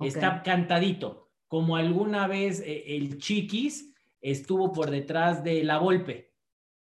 Está 0.00 0.42
cantadito, 0.42 1.30
como 1.48 1.76
alguna 1.76 2.26
vez 2.26 2.60
eh, 2.60 2.96
el 2.96 3.16
Chiquis 3.18 3.95
estuvo 4.30 4.72
por 4.72 4.90
detrás 4.90 5.44
de 5.44 5.62
la 5.62 5.78
Volpe. 5.78 6.32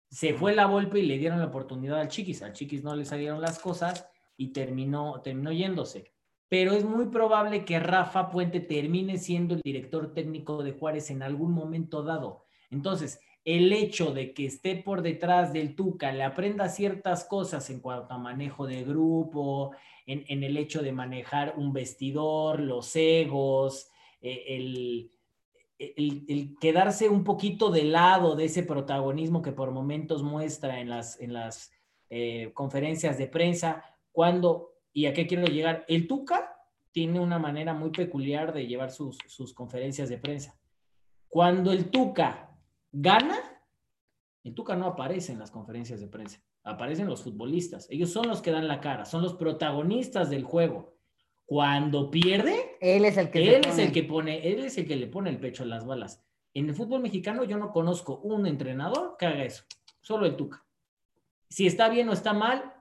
Se 0.09 0.35
fue 0.35 0.55
la 0.55 0.67
Volpe 0.67 1.01
y 1.01 1.07
le 1.07 1.19
dieron 1.19 1.41
la 1.41 1.47
oportunidad 1.47 2.01
al 2.01 2.09
Chiquis. 2.09 2.43
Al 2.43 2.53
Chiquis 2.53 2.85
no 2.85 2.95
le 2.95 3.05
salieron 3.05 3.41
las 3.41 3.59
cosas 3.59 4.09
y 4.37 4.53
terminó, 4.53 5.21
terminó 5.23 5.51
yéndose. 5.51 6.13
Pero 6.49 6.73
es 6.73 6.85
muy 6.85 7.07
probable 7.07 7.65
que 7.65 7.81
Rafa 7.81 8.31
Puente 8.31 8.61
termine 8.61 9.19
siendo 9.19 9.55
el 9.55 9.63
director 9.63 10.13
técnico 10.13 10.63
de 10.63 10.73
Juárez 10.73 11.11
en 11.11 11.23
algún 11.23 11.53
momento 11.53 12.03
dado. 12.03 12.45
Entonces, 12.71 13.21
el 13.45 13.73
hecho 13.73 14.13
de 14.13 14.35
que 14.35 14.47
esté 14.47 14.77
por 14.77 15.03
detrás 15.03 15.53
del 15.53 15.75
Tuca, 15.75 16.13
le 16.13 16.23
aprenda 16.23 16.69
ciertas 16.69 17.25
cosas 17.25 17.69
en 17.71 17.81
cuanto 17.81 18.15
a 18.15 18.19
manejo 18.19 18.67
de 18.67 18.85
grupo, 18.85 19.73
en, 20.07 20.25
en 20.29 20.45
el 20.45 20.57
hecho 20.57 20.83
de 20.83 20.93
manejar 20.93 21.55
un 21.57 21.73
vestidor, 21.73 22.61
los 22.61 22.95
egos, 22.95 23.89
eh, 24.21 24.45
el, 24.49 25.11
el, 25.97 26.57
quedarse 26.61 27.09
un 27.09 27.25
poquito 27.25 27.71
de 27.71 27.85
lado 27.85 28.37
de 28.37 28.45
ese 28.45 28.63
protagonismo 28.63 29.43
que 29.43 29.53
por 29.53 29.71
momentos 29.71 30.23
muestra 30.23 30.81
en 30.81 30.89
las, 30.89 31.21
en 31.21 31.33
las 31.33 31.71
eh, 32.11 32.51
conferencias 32.55 33.19
de 33.19 33.27
prensa, 33.27 33.85
cuando, 34.11 34.75
y 34.93 35.07
a 35.07 35.13
qué 35.13 35.27
quiero 35.27 35.47
llegar, 35.47 35.85
el 35.89 36.07
Tuca 36.07 36.57
tiene 36.93 37.21
una 37.21 37.39
manera 37.39 37.75
muy 37.75 37.91
peculiar 37.91 38.53
de 38.53 38.67
llevar 38.67 38.91
sus, 38.91 39.19
sus 39.27 39.55
conferencias 39.55 40.09
de 40.09 40.19
prensa. 40.19 40.59
Cuando 41.29 41.73
el 41.73 41.91
Tuca 41.91 42.55
gana, 42.91 43.39
el 44.45 44.55
Tuca 44.55 44.77
no 44.77 44.87
aparece 44.87 45.33
en 45.33 45.39
las 45.39 45.51
conferencias 45.51 46.01
de 46.01 46.09
prensa, 46.09 46.43
aparecen 46.63 47.09
los 47.09 47.23
futbolistas, 47.23 47.89
ellos 47.91 48.11
son 48.11 48.29
los 48.29 48.43
que 48.43 48.51
dan 48.51 48.69
la 48.69 48.81
cara, 48.81 49.05
son 49.05 49.23
los 49.23 49.35
protagonistas 49.35 50.29
del 50.29 50.45
juego. 50.45 50.95
Cuando 51.47 52.11
pierde, 52.11 52.72
él 52.83 53.05
es 53.05 53.17
el 53.17 53.31
que 53.31 53.39
él 53.39 53.65
es 53.65 53.67
pone. 53.69 53.85
el 53.85 53.93
que 53.93 54.03
pone, 54.03 54.49
él 54.53 54.65
es 54.65 54.77
el 54.77 54.87
que 54.87 54.97
le 54.97 55.07
pone 55.07 55.31
el 55.31 55.39
pecho 55.39 55.63
a 55.63 55.67
las 55.67 55.87
balas. 55.87 56.21
En 56.53 56.69
el 56.69 56.75
fútbol 56.75 57.01
mexicano 57.01 57.45
yo 57.45 57.57
no 57.57 57.71
conozco 57.71 58.19
un 58.19 58.47
entrenador 58.47 59.17
que 59.19 59.27
haga 59.27 59.45
eso, 59.45 59.65
solo 60.01 60.27
el 60.27 60.37
Tuca. 60.37 60.65
Si 61.49 61.67
está 61.67 61.89
bien 61.89 62.09
o 62.09 62.13
está 62.13 62.33
mal, 62.33 62.73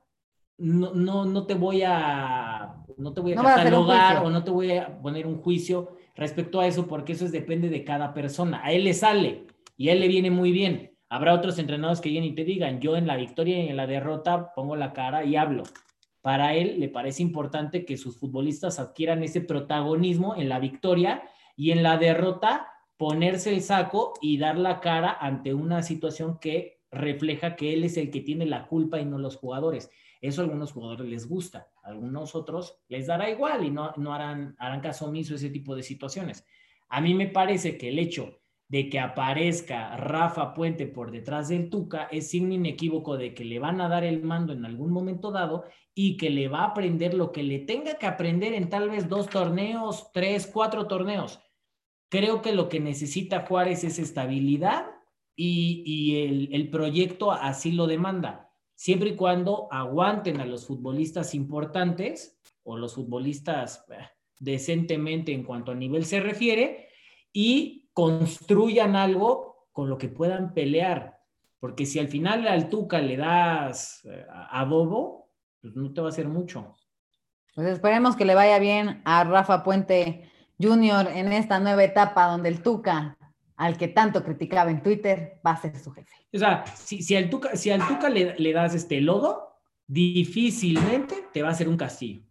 no, 0.57 0.93
no, 0.93 1.25
no 1.25 1.45
te 1.45 1.53
voy 1.53 1.83
a 1.85 2.75
no 2.97 3.13
te 3.13 3.21
voy 3.21 3.33
a 3.33 3.35
No 3.35 3.43
catalogar 3.43 4.25
o 4.25 4.29
no 4.29 4.43
te 4.43 4.51
voy 4.51 4.71
a 4.71 5.01
poner 5.01 5.27
un 5.27 5.37
juicio 5.37 5.97
respecto 6.15 6.59
a 6.59 6.67
eso, 6.67 6.87
porque 6.87 7.13
eso 7.13 7.25
es, 7.25 7.31
depende 7.31 7.69
de 7.69 7.83
cada 7.83 8.13
persona. 8.13 8.61
A 8.63 8.71
él 8.71 8.83
le 8.83 8.93
sale 8.93 9.45
y 9.77 9.89
a 9.89 9.93
él 9.93 9.99
le 9.99 10.07
viene 10.07 10.31
muy 10.31 10.51
bien. 10.51 10.91
Habrá 11.09 11.33
otros 11.33 11.59
entrenadores 11.59 12.01
que 12.01 12.09
lleguen 12.09 12.23
y 12.23 12.35
te 12.35 12.43
digan, 12.43 12.79
yo 12.79 12.95
en 12.95 13.05
la 13.05 13.17
victoria 13.17 13.63
y 13.63 13.69
en 13.69 13.77
la 13.77 13.85
derrota 13.85 14.53
pongo 14.55 14.75
la 14.75 14.93
cara 14.93 15.25
y 15.25 15.35
hablo. 15.35 15.63
Para 16.21 16.53
él 16.53 16.79
le 16.79 16.89
parece 16.89 17.23
importante 17.23 17.85
que 17.85 17.97
sus 17.97 18.19
futbolistas 18.19 18.79
adquieran 18.79 19.23
ese 19.23 19.41
protagonismo 19.41 20.35
en 20.35 20.49
la 20.49 20.59
victoria 20.59 21.23
y 21.55 21.71
en 21.71 21.83
la 21.83 21.97
derrota 21.97 22.67
ponerse 22.97 23.51
el 23.51 23.61
saco 23.61 24.13
y 24.21 24.37
dar 24.37 24.57
la 24.57 24.79
cara 24.79 25.17
ante 25.19 25.53
una 25.53 25.81
situación 25.81 26.37
que 26.39 26.81
refleja 26.91 27.55
que 27.55 27.73
él 27.73 27.83
es 27.83 27.97
el 27.97 28.11
que 28.11 28.21
tiene 28.21 28.45
la 28.45 28.67
culpa 28.67 28.99
y 28.99 29.05
no 29.05 29.17
los 29.17 29.37
jugadores. 29.37 29.89
Eso 30.21 30.41
a 30.41 30.43
algunos 30.43 30.71
jugadores 30.71 31.09
les 31.09 31.27
gusta, 31.27 31.69
a 31.83 31.89
algunos 31.89 32.35
otros 32.35 32.79
les 32.89 33.07
dará 33.07 33.29
igual 33.29 33.63
y 33.63 33.71
no, 33.71 33.91
no 33.97 34.13
harán, 34.13 34.55
harán 34.59 34.81
caso 34.81 35.07
omiso 35.07 35.33
ese 35.33 35.49
tipo 35.49 35.75
de 35.75 35.81
situaciones. 35.81 36.45
A 36.89 37.01
mí 37.01 37.15
me 37.15 37.27
parece 37.27 37.77
que 37.77 37.89
el 37.89 37.97
hecho 37.97 38.40
de 38.71 38.87
que 38.87 39.01
aparezca 39.01 39.97
Rafa 39.97 40.53
Puente 40.53 40.87
por 40.87 41.11
detrás 41.11 41.49
del 41.49 41.69
Tuca 41.69 42.07
es 42.09 42.29
signo 42.29 42.53
inequívoco 42.53 43.17
de 43.17 43.33
que 43.33 43.43
le 43.43 43.59
van 43.59 43.81
a 43.81 43.89
dar 43.89 44.05
el 44.05 44.23
mando 44.23 44.53
en 44.53 44.63
algún 44.63 44.93
momento 44.93 45.29
dado 45.29 45.65
y 45.93 46.15
que 46.15 46.29
le 46.29 46.47
va 46.47 46.59
a 46.59 46.67
aprender 46.67 47.13
lo 47.13 47.33
que 47.33 47.43
le 47.43 47.59
tenga 47.59 47.95
que 47.95 48.05
aprender 48.05 48.53
en 48.53 48.69
tal 48.69 48.89
vez 48.89 49.09
dos 49.09 49.27
torneos, 49.27 50.09
tres, 50.13 50.47
cuatro 50.47 50.87
torneos. 50.87 51.41
Creo 52.07 52.41
que 52.41 52.53
lo 52.53 52.69
que 52.69 52.79
necesita 52.79 53.45
Juárez 53.45 53.83
es 53.83 53.99
estabilidad 53.99 54.85
y, 55.35 55.83
y 55.85 56.23
el, 56.23 56.55
el 56.55 56.69
proyecto 56.69 57.33
así 57.33 57.73
lo 57.73 57.87
demanda, 57.87 58.53
siempre 58.73 59.09
y 59.09 59.15
cuando 59.17 59.67
aguanten 59.69 60.39
a 60.39 60.45
los 60.45 60.65
futbolistas 60.65 61.35
importantes 61.35 62.39
o 62.63 62.77
los 62.77 62.95
futbolistas 62.95 63.83
eh, 63.89 63.95
decentemente 64.39 65.33
en 65.33 65.43
cuanto 65.43 65.73
a 65.73 65.75
nivel 65.75 66.05
se 66.05 66.21
refiere 66.21 66.87
y 67.33 67.80
construyan 67.93 68.95
algo 68.95 69.67
con 69.71 69.89
lo 69.89 69.97
que 69.97 70.09
puedan 70.09 70.53
pelear. 70.53 71.19
Porque 71.59 71.85
si 71.85 71.99
al 71.99 72.07
final 72.07 72.47
al 72.47 72.69
Tuca 72.69 72.99
le 72.99 73.17
das 73.17 74.03
eh, 74.05 74.25
adobo, 74.49 75.29
pues 75.61 75.75
no 75.75 75.93
te 75.93 76.01
va 76.01 76.07
a 76.07 76.09
hacer 76.09 76.27
mucho. 76.27 76.75
Pues 77.53 77.67
esperemos 77.67 78.15
que 78.15 78.25
le 78.25 78.35
vaya 78.35 78.57
bien 78.59 79.01
a 79.05 79.23
Rafa 79.23 79.63
Puente 79.63 80.29
Jr. 80.59 81.09
en 81.13 81.31
esta 81.31 81.59
nueva 81.59 81.83
etapa 81.83 82.27
donde 82.27 82.49
el 82.49 82.63
Tuca, 82.63 83.17
al 83.55 83.77
que 83.77 83.89
tanto 83.89 84.23
criticaba 84.23 84.71
en 84.71 84.81
Twitter, 84.81 85.39
va 85.45 85.51
a 85.51 85.61
ser 85.61 85.77
su 85.77 85.91
jefe. 85.91 86.13
O 86.33 86.37
sea, 86.37 86.65
si, 86.75 87.03
si 87.03 87.15
al 87.15 87.29
Tuca, 87.29 87.55
si 87.55 87.69
al 87.69 87.85
tuca 87.87 88.09
le, 88.09 88.35
le 88.37 88.53
das 88.53 88.73
este 88.73 89.01
lodo, 89.01 89.59
difícilmente 89.85 91.27
te 91.33 91.43
va 91.43 91.49
a 91.49 91.51
hacer 91.51 91.67
un 91.67 91.77
castillo. 91.77 92.23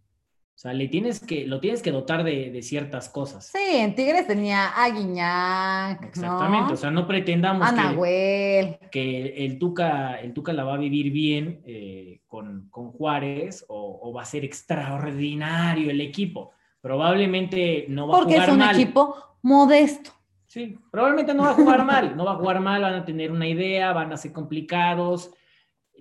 O 0.61 0.63
sea, 0.63 0.75
le 0.75 0.89
tienes 0.89 1.21
que, 1.21 1.47
lo 1.47 1.59
tienes 1.59 1.81
que 1.81 1.91
dotar 1.91 2.23
de, 2.23 2.51
de 2.51 2.61
ciertas 2.61 3.09
cosas. 3.09 3.47
Sí, 3.47 3.77
en 3.77 3.95
Tigres 3.95 4.27
tenía 4.27 4.67
a 4.67 4.91
Guiñac, 4.91 6.05
Exactamente. 6.05 6.67
¿no? 6.69 6.75
O 6.75 6.77
sea, 6.77 6.91
no 6.91 7.07
pretendamos 7.07 7.67
que, 8.05 8.79
que 8.91 9.47
el 9.47 9.59
Tuca, 9.59 10.17
el 10.21 10.35
Tuca 10.35 10.53
la 10.53 10.65
va 10.65 10.75
a 10.75 10.77
vivir 10.77 11.13
bien 11.13 11.63
eh, 11.65 12.21
con, 12.27 12.69
con 12.69 12.93
Juárez 12.93 13.65
o, 13.69 14.01
o 14.03 14.13
va 14.13 14.21
a 14.21 14.27
ser 14.27 14.45
extraordinario 14.45 15.91
el 15.91 16.03
equipo. 16.03 16.51
Probablemente 16.83 17.87
no 17.89 18.09
va 18.09 18.19
Porque 18.19 18.35
a 18.35 18.37
es 18.37 18.43
jugar 18.43 18.53
un 18.53 18.59
mal. 18.59 18.77
equipo 18.77 19.17
modesto. 19.41 20.11
Sí, 20.47 20.77
probablemente 20.91 21.33
no 21.33 21.45
va 21.45 21.53
a 21.53 21.55
jugar 21.55 21.85
mal, 21.87 22.15
no 22.15 22.27
va 22.27 22.33
a 22.33 22.37
jugar 22.37 22.61
mal, 22.61 22.83
van 22.83 22.95
a 22.97 23.05
tener 23.07 23.33
una 23.33 23.49
idea, 23.49 23.95
van 23.95 24.13
a 24.13 24.19
ser 24.19 24.35
complicados. 24.35 25.31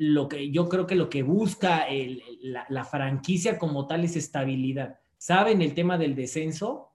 Lo 0.01 0.29
que 0.29 0.49
yo 0.49 0.69
creo 0.69 0.87
que 0.87 0.95
lo 0.95 1.09
que 1.09 1.23
busca 1.23 1.79
el- 1.87 2.23
la, 2.41 2.65
la 2.69 2.85
franquicia 2.85 3.57
como 3.59 3.85
tal 3.85 4.05
es 4.05 4.15
estabilidad. 4.15 4.97
Saben 5.17 5.61
el 5.61 5.73
tema 5.73 5.97
del 5.97 6.15
descenso 6.15 6.93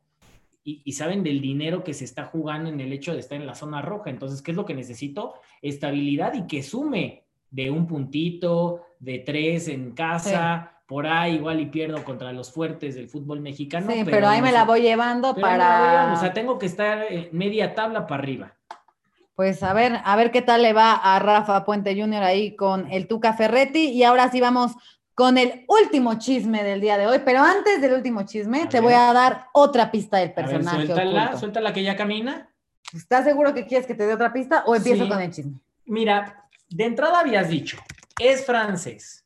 y, 0.64 0.80
y 0.84 0.92
saben 0.92 1.22
del 1.22 1.42
dinero 1.42 1.84
que 1.84 1.92
se 1.92 2.04
está 2.06 2.24
jugando 2.24 2.70
en 2.70 2.80
el 2.80 2.92
hecho 2.94 3.12
de 3.12 3.20
estar 3.20 3.38
en 3.38 3.46
la 3.46 3.54
zona 3.54 3.82
roja. 3.82 4.08
Entonces, 4.08 4.40
¿qué 4.40 4.52
es 4.52 4.56
lo 4.56 4.64
que 4.64 4.72
necesito? 4.74 5.34
Estabilidad 5.60 6.32
y 6.32 6.46
que 6.46 6.62
sume 6.62 7.24
de 7.50 7.70
un 7.70 7.86
puntito, 7.86 8.80
de 8.98 9.18
tres 9.18 9.68
en 9.68 9.92
casa, 9.92 10.80
por 10.86 11.06
ahí 11.06 11.34
igual 11.34 11.60
y 11.60 11.66
pierdo 11.66 12.02
contra 12.04 12.32
los 12.32 12.50
fuertes 12.50 12.94
del 12.94 13.08
fútbol 13.10 13.40
mexicano. 13.40 13.90
sí, 13.92 14.02
pero, 14.04 14.26
ahí 14.28 14.38
no 14.38 14.44
me 14.44 14.50
sé. 14.50 14.54
la 14.56 14.64
voy 14.64 14.80
llevando 14.80 15.34
Pero 15.34 15.46
ahí 15.46 15.52
me 15.52 15.58
la 15.58 15.78
voy 15.78 15.86
para. 15.88 15.92
dando, 15.98 16.16
O 16.16 16.20
sea, 16.20 16.32
tengo 16.32 16.58
que 16.58 16.66
estar 16.66 17.06
eh, 17.10 17.28
media 17.32 17.74
tabla 17.74 18.06
para 18.06 18.22
arriba. 18.22 18.54
Pues 19.34 19.62
a 19.62 19.72
ver, 19.72 20.00
a 20.04 20.16
ver 20.16 20.30
qué 20.30 20.42
tal 20.42 20.62
le 20.62 20.72
va 20.72 20.92
a 20.94 21.18
Rafa 21.18 21.64
Puente 21.64 21.94
Jr. 22.00 22.22
ahí 22.22 22.54
con 22.54 22.90
el 22.92 23.08
Tuca 23.08 23.32
Ferretti. 23.32 23.90
Y 23.90 24.04
ahora 24.04 24.30
sí 24.30 24.40
vamos 24.40 24.72
con 25.14 25.38
el 25.38 25.64
último 25.68 26.18
chisme 26.18 26.62
del 26.62 26.80
día 26.80 26.96
de 26.98 27.06
hoy. 27.08 27.20
Pero 27.24 27.40
antes 27.40 27.80
del 27.80 27.94
último 27.94 28.22
chisme, 28.24 28.62
A 28.62 28.68
te 28.68 28.76
ver. 28.76 28.82
voy 28.82 28.92
a 28.94 29.12
dar 29.12 29.46
otra 29.52 29.90
pista 29.90 30.18
del 30.18 30.30
A 30.30 30.34
ver, 30.34 30.44
personaje. 30.44 30.86
suéltala, 30.86 31.22
oculto. 31.22 31.38
suéltala 31.38 31.72
que 31.72 31.82
ya 31.82 31.96
camina. 31.96 32.48
¿Estás 32.92 33.24
seguro 33.24 33.52
que 33.54 33.66
quieres 33.66 33.86
que 33.86 33.94
te 33.94 34.06
dé 34.06 34.14
otra 34.14 34.32
pista 34.32 34.62
o 34.66 34.76
empiezo 34.76 35.02
Sí. 35.04 35.08
con 35.10 35.20
el 35.20 35.32
chisme? 35.32 35.58
Mira, 35.86 36.44
de 36.70 36.84
entrada 36.84 37.18
habías 37.20 37.48
dicho, 37.48 37.78
es 38.20 38.46
francés. 38.46 39.23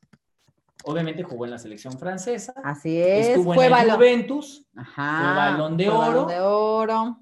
Obviamente 0.85 1.22
jugó 1.24 1.45
en 1.45 1.51
la 1.51 1.59
selección 1.59 1.99
francesa. 1.99 2.55
Así 2.64 2.99
es. 3.01 3.29
estuvo 3.29 3.53
fue 3.55 3.66
en 3.66 3.72
el 3.72 3.79
balón. 3.79 3.97
Juventus. 3.97 4.66
Ajá. 4.76 5.18
fue 5.18 5.35
Balón 5.37 5.76
de 5.76 5.85
fue 5.87 5.95
Oro. 5.95 6.07
Balón 6.07 6.29
de 6.29 6.41
oro. 6.41 7.18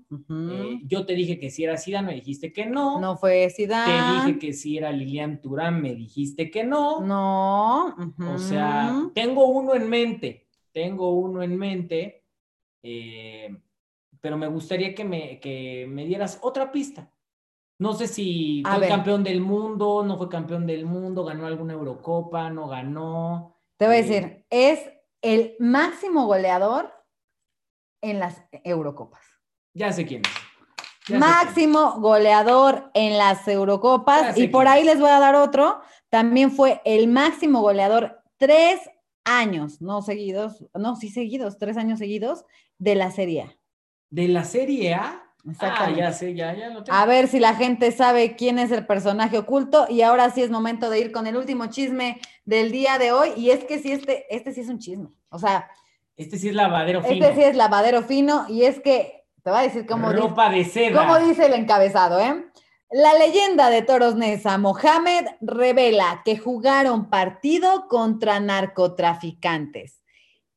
Eh, 0.52 0.80
yo 0.84 1.06
te 1.06 1.14
dije 1.14 1.38
que 1.38 1.50
si 1.50 1.64
era 1.64 1.78
Zidane, 1.78 2.08
me 2.08 2.14
dijiste 2.14 2.52
que 2.52 2.66
no. 2.66 3.00
no 3.00 3.16
fue 3.16 3.46
Te 3.48 3.54
Zidane. 3.54 4.26
dije 4.26 4.38
que 4.38 4.52
si 4.52 4.76
era 4.76 4.92
Lilian 4.92 5.40
Turán, 5.40 5.80
me 5.80 5.94
dijiste 5.94 6.50
que 6.50 6.64
no. 6.64 7.00
No. 7.00 7.96
O 8.34 8.38
sea, 8.38 8.94
tengo 9.14 9.46
uno 9.46 9.74
en 9.74 9.88
mente. 9.88 10.48
Tengo 10.72 11.14
uno 11.18 11.42
en 11.42 11.56
mente. 11.56 12.24
eh, 12.82 13.56
pero 14.20 14.36
me 14.36 14.48
gustaría 14.48 14.94
que 14.94 15.04
me, 15.04 15.38
que 15.40 15.86
me 15.88 16.04
dieras 16.04 16.38
otra 16.42 16.72
pista. 16.72 17.10
No 17.78 17.92
sé 17.92 18.06
si 18.08 18.62
A 18.64 18.72
fue 18.72 18.80
ver. 18.80 18.88
campeón 18.88 19.22
del 19.22 19.40
mundo, 19.40 20.02
no 20.04 20.16
fue 20.16 20.28
campeón 20.28 20.66
del 20.66 20.86
mundo, 20.86 21.24
ganó 21.24 21.46
alguna 21.46 21.74
Eurocopa, 21.74 22.48
no 22.50 22.68
ganó. 22.68 23.56
Te 23.76 23.86
voy 23.86 23.96
a 23.96 23.98
Eh, 23.98 24.02
decir, 24.02 24.46
es 24.50 24.80
el 25.22 25.56
máximo 25.58 26.26
goleador 26.26 26.92
en 28.02 28.18
las 28.18 28.42
Eurocopas. 28.64 29.20
Ya 29.74 29.92
sé 29.92 30.06
quién 30.06 30.22
es. 30.24 30.32
Ya 31.08 31.18
Máximo 31.18 32.00
goleador 32.00 32.90
en 32.94 33.18
las 33.18 33.46
Eurocopas. 33.46 34.36
Y 34.38 34.48
por 34.48 34.66
ahí 34.68 34.80
es. 34.80 34.86
les 34.86 35.00
voy 35.00 35.10
a 35.10 35.20
dar 35.20 35.34
otro. 35.34 35.80
También 36.08 36.50
fue 36.50 36.80
el 36.84 37.08
máximo 37.08 37.60
goleador 37.60 38.22
tres 38.38 38.80
años, 39.24 39.80
no 39.82 40.02
seguidos, 40.02 40.64
no, 40.74 40.96
sí 40.96 41.10
seguidos, 41.10 41.58
tres 41.58 41.76
años 41.76 41.98
seguidos 41.98 42.44
de 42.78 42.94
la 42.94 43.10
Serie 43.10 43.42
A. 43.42 43.56
De 44.10 44.28
la 44.28 44.44
Serie 44.44 44.94
A. 44.94 45.25
Ah, 45.46 45.52
Exactamente. 45.52 46.00
ya 46.00 46.12
sé, 46.12 46.34
ya, 46.34 46.54
ya 46.54 46.68
lo 46.70 46.82
tengo. 46.82 46.98
A 46.98 47.06
ver 47.06 47.28
si 47.28 47.38
la 47.38 47.54
gente 47.54 47.92
sabe 47.92 48.34
quién 48.36 48.58
es 48.58 48.72
el 48.72 48.84
personaje 48.86 49.38
oculto. 49.38 49.86
Y 49.88 50.02
ahora 50.02 50.30
sí 50.30 50.42
es 50.42 50.50
momento 50.50 50.90
de 50.90 50.98
ir 51.00 51.12
con 51.12 51.26
el 51.26 51.36
último 51.36 51.66
chisme 51.66 52.20
del 52.44 52.72
día 52.72 52.98
de 52.98 53.12
hoy. 53.12 53.30
Y 53.36 53.50
es 53.50 53.64
que 53.64 53.78
sí, 53.78 53.92
este, 53.92 54.26
este 54.34 54.52
sí 54.52 54.62
es 54.62 54.68
un 54.68 54.78
chisme. 54.78 55.08
O 55.28 55.38
sea, 55.38 55.68
Este 56.16 56.38
sí 56.38 56.48
es 56.48 56.54
lavadero 56.54 57.02
fino. 57.02 57.24
este 57.26 57.34
sí 57.36 57.42
es 57.44 57.56
lavadero 57.56 58.02
fino. 58.02 58.46
Y 58.48 58.64
es 58.64 58.80
que, 58.80 59.24
te 59.42 59.50
voy 59.50 59.60
a 59.60 59.62
decir 59.62 59.86
cómo 59.86 60.10
dice, 60.10 60.20
Ropa 60.22 60.50
de 60.50 60.64
seda. 60.64 60.98
cómo 60.98 61.18
dice 61.26 61.46
el 61.46 61.52
encabezado, 61.54 62.18
¿eh? 62.18 62.44
La 62.90 63.14
leyenda 63.14 63.68
de 63.68 63.82
Toros 63.82 64.14
Neza, 64.14 64.58
Mohamed, 64.58 65.26
revela 65.40 66.22
que 66.24 66.38
jugaron 66.38 67.10
partido 67.10 67.88
contra 67.88 68.38
narcotraficantes. 68.40 70.02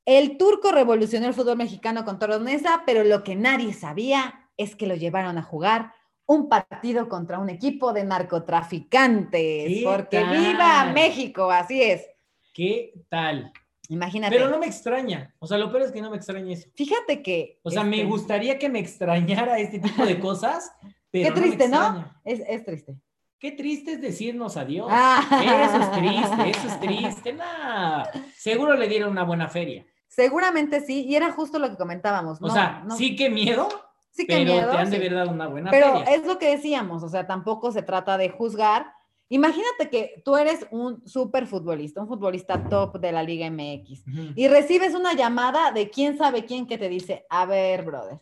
El 0.05 0.37
turco 0.37 0.71
revolucionó 0.71 1.27
el 1.27 1.33
fútbol 1.33 1.57
mexicano 1.57 2.05
con 2.05 2.17
Toros 2.19 2.41
Neza, 2.41 2.83
pero 2.85 3.03
lo 3.03 3.23
que 3.23 3.35
nadie 3.35 3.73
sabía 3.73 4.38
es 4.59 4.75
que 4.75 4.85
lo 4.85 4.95
llevaron 4.95 5.37
a 5.39 5.41
jugar 5.41 5.93
un 6.27 6.47
partido 6.47 7.09
contra 7.09 7.39
un 7.39 7.49
equipo 7.49 7.91
de 7.91 8.03
narcotraficantes. 8.03 9.67
¿Qué 9.67 9.81
Porque 9.83 10.19
tal? 10.19 10.37
viva 10.37 10.91
México, 10.93 11.49
así 11.49 11.81
es. 11.81 12.05
¿Qué 12.53 12.93
tal? 13.09 13.51
Imagínate. 13.87 14.35
Pero 14.35 14.49
no 14.49 14.59
me 14.59 14.67
extraña. 14.67 15.33
O 15.39 15.47
sea, 15.47 15.57
lo 15.57 15.71
peor 15.71 15.83
es 15.83 15.91
que 15.91 16.01
no 16.01 16.11
me 16.11 16.17
extraña 16.17 16.53
eso. 16.53 16.69
Fíjate 16.75 17.23
que. 17.23 17.59
O 17.63 17.71
sea, 17.71 17.83
me 17.83 17.97
este, 17.97 18.07
gustaría 18.09 18.59
que 18.59 18.69
me 18.69 18.79
extrañara 18.79 19.57
este 19.57 19.79
tipo 19.79 20.05
de 20.05 20.19
cosas, 20.19 20.71
pero 21.11 21.33
Qué 21.33 21.41
triste, 21.41 21.67
¿no? 21.67 22.13
Es, 22.23 22.41
es 22.47 22.63
triste. 22.63 22.95
Qué 23.39 23.53
triste 23.53 23.93
es 23.93 24.01
decirnos 24.01 24.57
adiós. 24.57 24.87
Ah. 24.91 25.21
Eso 25.41 25.81
es 25.81 25.91
triste, 25.93 26.49
eso 26.49 26.67
es 26.67 26.79
triste. 26.79 27.33
Nah. 27.33 28.03
Seguro 28.35 28.75
le 28.75 28.87
dieron 28.87 29.09
una 29.11 29.23
buena 29.23 29.47
feria. 29.47 29.85
Seguramente 30.09 30.81
sí, 30.81 31.05
y 31.07 31.15
era 31.15 31.31
justo 31.31 31.57
lo 31.57 31.69
que 31.69 31.77
comentábamos. 31.77 32.39
O 32.41 32.49
sea, 32.49 32.83
no- 32.85 32.95
sí 32.97 33.15
que 33.15 33.29
miedo, 33.29 33.69
sí 34.11 34.25
que 34.25 34.37
pero 34.37 34.53
miedo, 34.53 34.71
te 34.71 34.77
han 34.77 34.91
sí. 34.91 35.29
una 35.29 35.47
buena 35.47 35.71
Pero 35.71 35.99
feria. 35.99 36.15
es 36.15 36.25
lo 36.25 36.37
que 36.37 36.49
decíamos, 36.51 37.03
o 37.03 37.09
sea, 37.09 37.27
tampoco 37.27 37.71
se 37.71 37.81
trata 37.81 38.17
de 38.17 38.29
juzgar. 38.29 38.93
Imagínate 39.29 39.89
que 39.89 40.21
tú 40.25 40.37
eres 40.37 40.65
un 40.71 41.07
súper 41.07 41.45
futbolista, 41.45 42.01
un 42.01 42.07
futbolista 42.07 42.63
top 42.67 42.99
de 42.99 43.11
la 43.11 43.21
Liga 43.21 43.47
MX, 43.49 44.03
y 44.35 44.47
recibes 44.47 44.95
una 44.95 45.13
llamada 45.13 45.71
de 45.71 45.89
quién 45.91 46.17
sabe 46.17 46.45
quién 46.45 46.65
que 46.65 46.79
te 46.79 46.89
dice, 46.89 47.25
a 47.29 47.45
ver, 47.45 47.83
brother, 47.83 48.19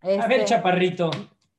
A 0.00 0.06
ver, 0.26 0.40
este, 0.40 0.44
chaparrito. 0.46 1.10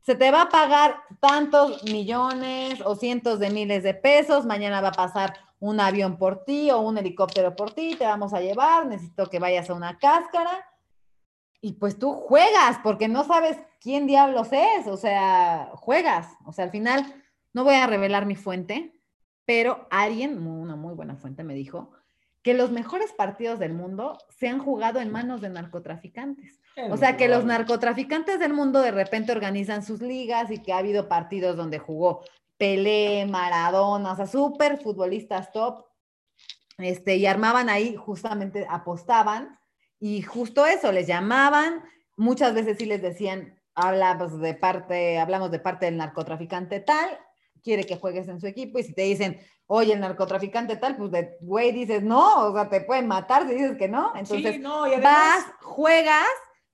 se 0.02 0.16
te 0.16 0.32
va 0.32 0.44
a 0.44 0.50
pagar 0.50 0.98
tantos 1.22 1.82
millones 1.86 2.82
o 2.84 2.96
cientos 2.96 3.40
de 3.40 3.50
miles 3.50 3.84
de 3.84 3.94
pesos, 3.94 4.46
mañana 4.46 4.82
va 4.82 4.90
a 4.90 4.92
pasar 4.92 5.34
un 5.62 5.80
avión 5.80 6.18
por 6.18 6.44
ti 6.44 6.70
o 6.72 6.80
un 6.80 6.98
helicóptero 6.98 7.56
por 7.56 7.72
ti, 7.72 7.96
te 7.98 8.06
vamos 8.06 8.34
a 8.34 8.42
llevar, 8.42 8.86
necesito 8.86 9.30
que 9.30 9.40
vayas 9.40 9.70
a 9.70 9.74
una 9.76 9.98
cáscara 9.98 10.66
y 11.62 11.74
pues 11.74 12.00
tú 12.00 12.14
juegas 12.14 12.80
porque 12.84 13.08
no 13.08 13.24
sabes 13.24 13.58
quién 13.82 14.08
diablos 14.08 14.50
es, 14.52 14.88
o 14.88 14.98
sea, 14.98 15.72
juegas, 15.76 16.28
o 16.46 16.52
sea, 16.52 16.66
al 16.66 16.72
final 16.72 17.24
no 17.54 17.64
voy 17.64 17.76
a 17.76 17.88
revelar 17.88 18.26
mi 18.26 18.36
fuente, 18.36 19.00
pero 19.46 19.88
alguien, 19.90 20.46
una 20.46 20.76
muy 20.76 20.94
buena 20.94 21.16
fuente 21.16 21.44
me 21.44 21.54
dijo 21.54 21.92
que 22.42 22.54
los 22.54 22.72
mejores 22.72 23.12
partidos 23.12 23.60
del 23.60 23.74
mundo 23.74 24.18
se 24.30 24.48
han 24.48 24.60
jugado 24.60 25.02
en 25.02 25.12
manos 25.12 25.42
de 25.42 25.50
narcotraficantes. 25.50 26.62
O 26.90 26.96
sea, 26.96 27.18
que 27.18 27.28
los 27.28 27.44
narcotraficantes 27.44 28.40
del 28.40 28.54
mundo 28.54 28.80
de 28.80 28.92
repente 28.92 29.34
organizan 29.34 29.84
sus 29.84 30.02
ligas 30.02 30.50
y 30.50 30.60
que 30.60 30.72
ha 30.72 30.78
habido 30.78 31.10
partidos 31.10 31.58
donde 31.58 31.80
jugó 31.80 32.22
Pelé, 32.58 33.26
Maradona, 33.26 34.14
o 34.14 34.16
sea, 34.16 34.26
súper 34.28 34.82
futbolistas 34.82 35.52
top, 35.52 35.86
este, 36.78 37.18
y 37.18 37.26
armaban 37.26 37.68
ahí, 37.68 37.98
justamente 37.98 38.66
apostaban, 38.70 39.59
y 40.00 40.22
justo 40.22 40.66
eso, 40.66 40.92
les 40.92 41.08
llamaban, 41.08 41.84
muchas 42.18 42.54
veces 42.54 42.78
sí 42.78 42.86
les 42.86 43.02
decían, 43.02 43.60
hablamos 43.76 44.40
de 44.40 44.54
parte, 44.54 45.20
hablamos 45.20 45.52
de 45.52 45.60
parte 45.60 45.86
del 45.86 45.98
narcotraficante 45.98 46.80
tal, 46.80 47.10
quiere 47.62 47.86
que 47.86 47.98
juegues 47.98 48.28
en 48.28 48.40
su 48.40 48.48
equipo, 48.48 48.80
y 48.80 48.84
si 48.84 48.94
te 48.94 49.04
dicen, 49.04 49.40
oye, 49.68 49.94
el 49.94 50.00
narcotraficante 50.00 50.78
tal, 50.78 50.98
pues 50.98 51.12
de 51.12 51.38
güey 51.42 51.72
dices 51.72 52.02
no, 52.02 52.48
o 52.48 52.54
sea, 52.54 52.70
te 52.70 52.82
pueden 52.82 53.08
matar 53.08 53.48
si 53.48 53.54
dices 53.54 53.78
que 53.78 53.88
no, 53.88 54.14
entonces 54.16 54.56
sí, 54.56 54.60
no, 54.60 54.88
y 54.88 54.94
además, 54.94 55.14
vas, 55.14 55.46
juegas, 55.62 56.28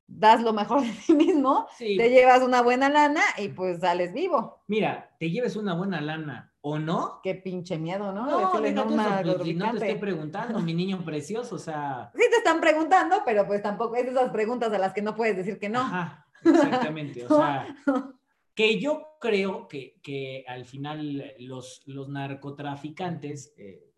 das 0.07 0.41
lo 0.41 0.53
mejor 0.53 0.82
de 0.82 0.91
ti 0.91 1.13
mismo, 1.13 1.67
sí, 1.78 1.97
te 1.97 2.09
llevas 2.09 2.41
una 2.41 2.61
buena 2.61 2.89
lana 2.89 3.21
y 3.38 3.49
pues 3.49 3.80
sales 3.80 4.13
vivo. 4.13 4.63
mira, 4.67 5.15
te 5.19 5.32
lleves 5.32 5.55
una 5.55 5.73
buena 5.73 5.99
lana 5.99 6.53
o 6.68 6.80
no. 6.80 7.20
Qué 7.22 7.36
pinche 7.36 7.78
miedo, 7.78 8.11
¿no? 8.11 8.26
No, 8.26 8.39
Decirle 8.39 8.72
no 8.72 8.82
eso, 8.82 9.38
pues, 9.38 9.45
te 9.45 9.88
estoy 9.88 9.99
preguntando, 9.99 10.59
mi 10.61 10.74
niño 10.74 11.05
precioso, 11.05 11.55
o 11.55 11.59
sea. 11.59 12.11
Sí 12.16 12.24
te 12.32 12.38
están 12.38 12.59
preguntando, 12.59 13.22
pero 13.24 13.45
pues 13.45 13.61
tampoco 13.61 13.95
es 13.95 14.05
de 14.05 14.11
esas 14.11 14.32
preguntas 14.32 14.74
a 14.74 14.80
las 14.80 14.91
que 14.91 15.03
no 15.03 15.16
puedes 15.16 15.38
decir 15.38 15.59
que 15.59 15.70
no. 15.70 15.82
Ajá, 15.82 16.26
exactamente. 16.43 17.24
O 17.24 17.38
sea, 17.38 17.68
que 18.55 18.80
yo 18.80 19.09
creo 19.22 19.68
que, 19.68 19.99
que 20.01 20.43
al 20.47 20.66
final 20.66 21.36
los, 21.38 21.84
los 21.86 22.09
narcotraficantes, 22.09 23.53
eh, 23.57 23.93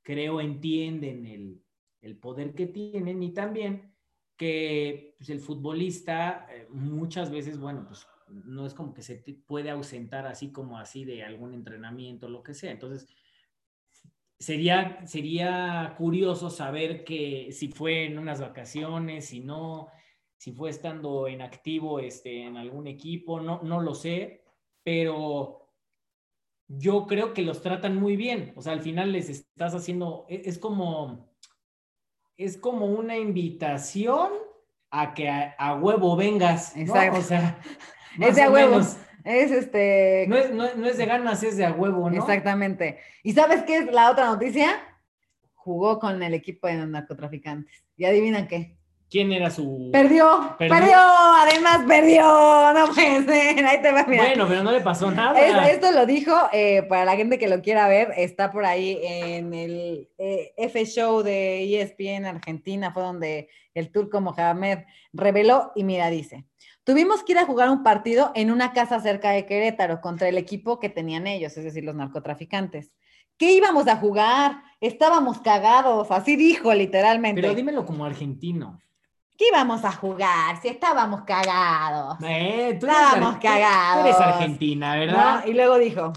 creo, 0.00 0.40
entienden 0.40 1.26
el, 1.26 1.62
el 2.00 2.16
poder 2.16 2.54
que 2.54 2.66
tienen 2.66 3.22
y 3.22 3.34
también 3.34 3.94
que 4.38 5.16
pues, 5.18 5.28
el 5.28 5.40
futbolista 5.40 6.46
eh, 6.50 6.66
muchas 6.70 7.30
veces, 7.30 7.58
bueno, 7.58 7.84
pues 7.86 8.06
no 8.28 8.66
es 8.66 8.74
como 8.74 8.92
que 8.94 9.02
se 9.02 9.16
puede 9.46 9.70
ausentar 9.70 10.26
así 10.26 10.52
como 10.52 10.78
así 10.78 11.04
de 11.04 11.24
algún 11.24 11.54
entrenamiento, 11.54 12.28
lo 12.28 12.42
que 12.42 12.54
sea. 12.54 12.70
Entonces, 12.70 13.08
sería, 14.38 15.06
sería 15.06 15.94
curioso 15.96 16.50
saber 16.50 17.04
que 17.04 17.50
si 17.52 17.68
fue 17.68 18.04
en 18.04 18.18
unas 18.18 18.40
vacaciones, 18.40 19.26
si 19.26 19.40
no, 19.40 19.88
si 20.36 20.52
fue 20.52 20.70
estando 20.70 21.28
en 21.28 21.42
activo 21.42 22.00
este, 22.00 22.42
en 22.42 22.56
algún 22.56 22.86
equipo, 22.86 23.40
no, 23.40 23.60
no 23.62 23.80
lo 23.80 23.94
sé, 23.94 24.44
pero 24.82 25.70
yo 26.68 27.06
creo 27.06 27.32
que 27.32 27.42
los 27.42 27.62
tratan 27.62 27.96
muy 27.96 28.16
bien. 28.16 28.52
O 28.56 28.62
sea, 28.62 28.72
al 28.72 28.82
final 28.82 29.12
les 29.12 29.30
estás 29.30 29.74
haciendo, 29.74 30.26
es, 30.28 30.46
es 30.46 30.58
como, 30.58 31.32
es 32.36 32.56
como 32.58 32.86
una 32.86 33.16
invitación 33.16 34.32
a 34.90 35.14
que 35.14 35.28
a, 35.28 35.54
a 35.58 35.76
huevo 35.76 36.16
vengas. 36.16 36.76
¿no? 36.76 36.82
Exacto. 36.82 37.18
O 37.18 37.22
sea, 37.22 37.60
Es 38.20 38.36
de 38.36 38.42
a 38.42 38.50
huevo. 38.50 38.70
menos. 38.72 38.96
Es 39.24 39.50
este. 39.50 40.26
No 40.28 40.36
es, 40.36 40.50
no, 40.52 40.64
no 40.76 40.86
es 40.86 40.96
de 40.98 41.06
ganas, 41.06 41.42
es 41.42 41.56
de 41.56 41.64
a 41.66 41.72
huevo, 41.72 42.08
¿no? 42.08 42.16
Exactamente. 42.16 42.98
¿Y 43.24 43.32
sabes 43.32 43.62
qué 43.64 43.78
es 43.78 43.92
la 43.92 44.10
otra 44.10 44.26
noticia? 44.26 44.70
Jugó 45.54 45.98
con 45.98 46.22
el 46.22 46.32
equipo 46.34 46.68
de 46.68 46.74
narcotraficantes. 46.86 47.84
¿Y 47.96 48.04
adivinan 48.04 48.46
qué? 48.46 48.76
¿Quién 49.08 49.30
era 49.32 49.50
su...? 49.50 49.90
Perdió, 49.92 50.56
¿Perdió? 50.58 50.76
perdió, 50.78 50.96
además 50.98 51.78
perdió, 51.86 52.22
no 52.74 52.92
puede 52.92 53.24
ser, 53.24 53.64
ahí 53.64 53.80
te 53.80 53.92
va, 53.92 54.04
mira. 54.04 54.24
Bueno, 54.24 54.46
pero 54.48 54.64
no 54.64 54.72
le 54.72 54.80
pasó 54.80 55.12
nada. 55.12 55.40
Es- 55.64 55.74
esto 55.74 55.92
lo 55.92 56.06
dijo, 56.06 56.32
eh, 56.52 56.82
para 56.88 57.04
la 57.04 57.14
gente 57.16 57.38
que 57.38 57.46
lo 57.46 57.62
quiera 57.62 57.86
ver, 57.86 58.12
está 58.16 58.50
por 58.50 58.64
ahí 58.64 58.98
en 59.02 59.54
el 59.54 60.08
eh, 60.18 60.52
F 60.56 60.84
Show 60.86 61.22
de 61.22 61.80
ESPN 61.80 62.26
Argentina, 62.26 62.92
fue 62.92 63.04
donde 63.04 63.48
el 63.74 63.92
turco 63.92 64.20
Mohamed 64.20 64.78
reveló 65.12 65.70
y 65.76 65.84
mira, 65.84 66.10
dice, 66.10 66.44
tuvimos 66.86 67.24
que 67.24 67.32
ir 67.32 67.38
a 67.38 67.44
jugar 67.44 67.68
un 67.68 67.82
partido 67.82 68.30
en 68.36 68.52
una 68.52 68.72
casa 68.72 69.00
cerca 69.00 69.30
de 69.30 69.44
Querétaro 69.44 70.00
contra 70.00 70.28
el 70.28 70.38
equipo 70.38 70.78
que 70.78 70.88
tenían 70.88 71.26
ellos, 71.26 71.56
es 71.56 71.64
decir, 71.64 71.82
los 71.82 71.96
narcotraficantes. 71.96 72.92
¿Qué 73.36 73.52
íbamos 73.52 73.88
a 73.88 73.96
jugar? 73.96 74.62
Estábamos 74.80 75.40
cagados, 75.40 76.10
así 76.12 76.36
dijo 76.36 76.72
literalmente. 76.72 77.42
Pero 77.42 77.54
dímelo 77.54 77.84
como 77.84 78.04
argentino. 78.04 78.80
¿Qué 79.36 79.48
íbamos 79.48 79.84
a 79.84 79.90
jugar 79.90 80.62
si 80.62 80.68
estábamos 80.68 81.22
cagados? 81.22 82.18
Eh, 82.22 82.78
tú 82.80 82.86
Estábamos 82.86 83.36
cagados. 83.38 84.02
Tú 84.02 84.08
eres 84.08 84.20
argentina, 84.20 84.96
¿verdad? 84.96 85.44
¿no? 85.44 85.50
Y 85.50 85.54
luego 85.54 85.78
dijo, 85.78 86.12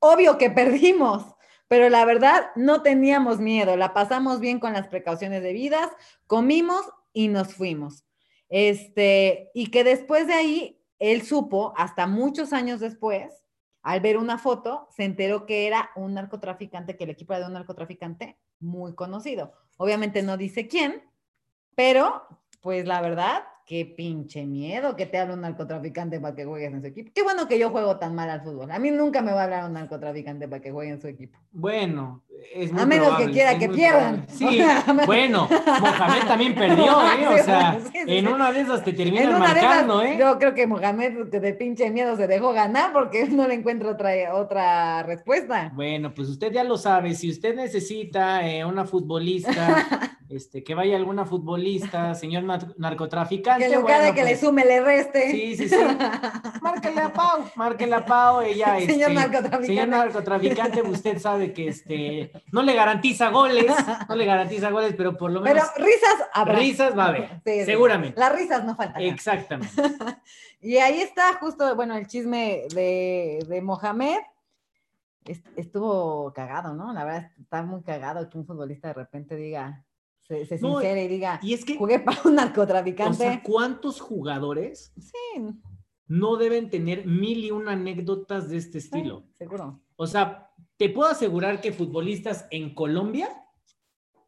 obvio 0.00 0.36
que 0.36 0.50
perdimos, 0.50 1.24
pero 1.68 1.88
la 1.88 2.04
verdad 2.04 2.50
no 2.56 2.82
teníamos 2.82 3.38
miedo, 3.38 3.76
la 3.76 3.94
pasamos 3.94 4.40
bien 4.40 4.58
con 4.58 4.72
las 4.72 4.88
precauciones 4.88 5.44
debidas, 5.44 5.88
comimos 6.26 6.82
y 7.12 7.28
nos 7.28 7.54
fuimos. 7.54 8.04
Este, 8.52 9.50
y 9.54 9.68
que 9.68 9.82
después 9.82 10.26
de 10.26 10.34
ahí, 10.34 10.78
él 10.98 11.22
supo, 11.22 11.72
hasta 11.74 12.06
muchos 12.06 12.52
años 12.52 12.80
después, 12.80 13.42
al 13.82 14.02
ver 14.02 14.18
una 14.18 14.36
foto, 14.36 14.88
se 14.94 15.04
enteró 15.04 15.46
que 15.46 15.66
era 15.66 15.88
un 15.96 16.12
narcotraficante, 16.12 16.98
que 16.98 17.04
el 17.04 17.10
equipo 17.10 17.32
era 17.32 17.40
de 17.40 17.46
un 17.46 17.54
narcotraficante 17.54 18.38
muy 18.60 18.94
conocido. 18.94 19.54
Obviamente 19.78 20.22
no 20.22 20.36
dice 20.36 20.68
quién, 20.68 21.02
pero 21.74 22.24
pues 22.60 22.86
la 22.86 23.00
verdad 23.00 23.42
qué 23.64 23.86
pinche 23.86 24.44
miedo 24.44 24.96
que 24.96 25.06
te 25.06 25.18
hable 25.18 25.32
un 25.32 25.40
narcotraficante 25.40 26.20
para 26.20 26.34
que 26.34 26.44
juegues 26.44 26.74
en 26.74 26.82
su 26.82 26.88
equipo. 26.88 27.10
Qué 27.14 27.22
bueno 27.22 27.48
que 27.48 27.58
yo 27.58 27.70
juego 27.70 27.98
tan 27.98 28.14
mal 28.14 28.28
al 28.28 28.42
fútbol. 28.42 28.70
A 28.70 28.78
mí 28.78 28.90
nunca 28.90 29.22
me 29.22 29.32
va 29.32 29.40
a 29.40 29.44
hablar 29.44 29.64
un 29.64 29.72
narcotraficante 29.72 30.46
para 30.46 30.60
que 30.60 30.70
juegue 30.70 30.90
en 30.90 31.00
su 31.00 31.08
equipo. 31.08 31.38
Bueno, 31.52 32.22
es 32.54 32.72
muy 32.72 32.82
A 32.82 32.86
menos 32.86 33.16
que 33.18 33.30
quiera 33.30 33.58
que 33.58 33.68
pierdan. 33.68 34.26
probable. 34.26 34.98
Sí, 34.98 35.06
bueno, 35.06 35.48
Mohamed 35.80 36.22
también 36.26 36.54
perdió, 36.54 36.84
¿eh? 37.02 37.26
O 37.40 37.44
sea, 37.44 37.78
Sí, 37.82 37.98
sí, 38.06 38.16
en 38.18 38.28
una 38.28 38.52
de 38.52 38.60
esas 38.62 38.84
te 38.84 38.92
terminan 38.92 39.24
de 39.26 39.30
esas, 39.30 39.40
marcando, 39.40 40.02
¿eh? 40.02 40.16
Yo 40.18 40.38
creo 40.38 40.54
que 40.54 40.66
Mohamed 40.66 41.26
de 41.26 41.54
pinche 41.54 41.90
miedo 41.90 42.16
se 42.16 42.26
dejó 42.26 42.52
ganar 42.52 42.92
porque 42.92 43.26
no 43.26 43.46
le 43.46 43.54
encuentro 43.54 43.90
otra, 43.90 44.12
otra 44.34 45.02
respuesta. 45.02 45.70
Bueno, 45.74 46.12
pues 46.14 46.28
usted 46.28 46.52
ya 46.52 46.64
lo 46.64 46.76
sabe, 46.76 47.14
si 47.14 47.30
usted 47.30 47.54
necesita 47.54 48.46
eh, 48.48 48.64
una 48.64 48.84
futbolista, 48.84 50.16
este, 50.28 50.64
que 50.64 50.74
vaya 50.74 50.96
alguna 50.96 51.24
futbolista, 51.26 52.14
señor 52.14 52.44
nar- 52.44 52.74
narcotraficante, 52.78 53.64
Que 53.64 53.70
de 53.70 53.78
bueno, 53.78 54.14
que 54.14 54.22
le 54.24 54.30
pues, 54.30 54.40
sume, 54.40 54.64
le 54.64 54.80
reste. 54.80 55.30
Sí, 55.30 55.56
sí, 55.56 55.68
sí. 55.68 55.76
Márquele 56.62 57.00
a 57.00 57.12
Pau, 57.12 57.44
márquele 57.56 57.94
a 57.94 58.04
Pau, 58.04 58.40
ella, 58.40 58.78
Señor 58.80 59.10
este, 59.10 59.14
narcotraficante. 59.14 59.66
señor 59.66 59.88
narcotraficante, 59.88 60.82
usted 60.82 61.18
sabe 61.18 61.52
que 61.52 61.68
este, 61.68 62.31
no 62.52 62.62
le 62.62 62.74
garantiza 62.74 63.30
goles, 63.30 63.66
no 64.08 64.14
le 64.16 64.24
garantiza 64.24 64.70
goles, 64.70 64.94
pero 64.96 65.16
por 65.16 65.30
lo 65.30 65.42
Pero 65.42 65.54
menos 65.56 65.70
risas 65.76 66.28
habrá. 66.32 66.58
risas 66.58 66.96
va 66.98 67.04
a 67.04 67.08
haber, 67.08 67.40
Sí, 67.44 67.64
seguramente. 67.64 68.18
Las 68.18 68.32
risas 68.34 68.64
no 68.64 68.74
faltan. 68.76 69.02
Exactamente. 69.02 69.74
Y 70.64 70.76
ahí 70.76 71.00
está 71.00 71.34
justo, 71.40 71.74
bueno, 71.74 71.96
el 71.96 72.06
chisme 72.06 72.66
de, 72.72 73.44
de 73.48 73.60
Mohamed. 73.62 74.18
Est- 75.24 75.46
Estuvo 75.56 76.32
cagado, 76.32 76.72
¿no? 76.74 76.92
La 76.92 77.04
verdad 77.04 77.30
está 77.40 77.62
muy 77.64 77.82
cagado 77.82 78.28
que 78.28 78.38
un 78.38 78.46
futbolista 78.46 78.88
de 78.88 78.94
repente 78.94 79.34
diga, 79.34 79.84
se, 80.20 80.46
se 80.46 80.58
No, 80.60 80.74
sincere 80.80 81.04
y 81.04 81.08
diga, 81.08 81.40
Y 81.42 81.54
es 81.54 81.64
que, 81.64 81.76
jugué 81.76 81.98
para 81.98 82.20
un 82.24 82.32
o 82.32 82.34
narcotraficante. 82.36 83.16
sea, 83.18 83.42
¿cuántos 83.42 84.00
jugadores 84.00 84.92
sí, 85.00 85.48
no 86.06 86.36
deben 86.36 86.70
tener 86.70 87.06
mil 87.06 87.44
y 87.44 87.50
una 87.50 87.72
anécdotas 87.72 88.48
de 88.48 88.58
este 88.58 88.78
estilo? 88.78 89.24
seguro. 89.32 89.80
O 89.96 90.06
sea, 90.06 90.51
te 90.82 90.88
puedo 90.88 91.08
asegurar 91.08 91.60
que 91.60 91.70
futbolistas 91.70 92.48
en 92.50 92.74
Colombia, 92.74 93.28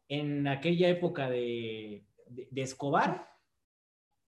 en 0.07 0.47
aquella 0.47 0.87
época 0.87 1.29
de, 1.29 2.05
Escobar, 2.55 3.27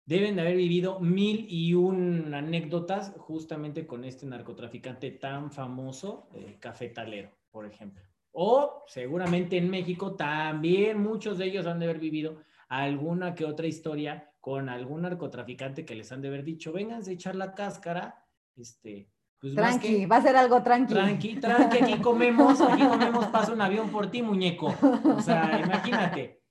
deben 0.06 0.36
de 0.36 0.40
haber 0.40 0.56
vivido 0.56 0.98
mil 0.98 1.44
y 1.46 1.74
un 1.74 2.32
anécdotas 2.32 3.12
justamente 3.18 3.86
con 3.86 4.02
este 4.02 4.24
narcotraficante 4.24 5.10
tan 5.10 5.52
famoso, 5.52 6.30
eh, 6.32 6.56
cafetalero, 6.58 7.32
por 7.50 7.66
ejemplo. 7.66 8.02
O 8.32 8.84
seguramente 8.86 9.58
en 9.58 9.68
México 9.68 10.16
también 10.16 10.98
muchos 11.02 11.36
de 11.36 11.44
ellos 11.44 11.66
han 11.66 11.80
de 11.80 11.84
haber 11.84 11.98
vivido 11.98 12.40
alguna 12.70 13.34
que 13.34 13.44
otra 13.44 13.66
historia 13.66 14.32
con 14.40 14.70
algún 14.70 15.02
narcotraficante 15.02 15.84
que 15.84 15.94
les 15.94 16.10
han 16.12 16.22
de 16.22 16.28
haber 16.28 16.44
dicho, 16.44 16.72
vénganse 16.72 17.10
a 17.10 17.12
echar 17.12 17.36
la 17.36 17.52
cáscara, 17.52 18.26
este, 18.56 19.10
pues 19.54 19.76
que- 19.78 19.88
Tranqui, 19.88 20.06
va 20.06 20.16
a 20.16 20.22
ser 20.22 20.36
algo 20.36 20.62
tranqui. 20.62 20.94
Tranqui, 20.94 21.36
tranqui, 21.36 21.78
aquí 21.78 21.98
comemos, 22.00 22.60
aquí 22.60 22.86
comemos, 22.86 23.26
pasa 23.26 23.52
un 23.52 23.60
avión 23.60 23.90
por 23.90 24.10
ti, 24.10 24.22
muñeco. 24.22 24.74
O 25.04 25.20
sea, 25.20 25.60
imagínate. 25.62 26.42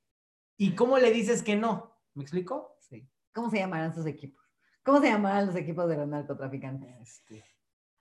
¿Y 0.57 0.71
cómo 0.71 0.97
le 0.97 1.11
dices 1.11 1.43
que 1.43 1.55
no? 1.55 1.97
¿Me 2.13 2.23
explico? 2.23 2.77
Sí. 2.79 3.07
¿Cómo 3.33 3.49
se 3.49 3.57
llamarán 3.57 3.93
sus 3.93 4.05
equipos? 4.05 4.43
¿Cómo 4.83 5.01
se 5.01 5.07
llamarán 5.07 5.47
los 5.47 5.55
equipos 5.55 5.89
de 5.89 5.97
los 5.97 6.07
narcotraficantes? 6.07 6.95
Este, 7.01 7.43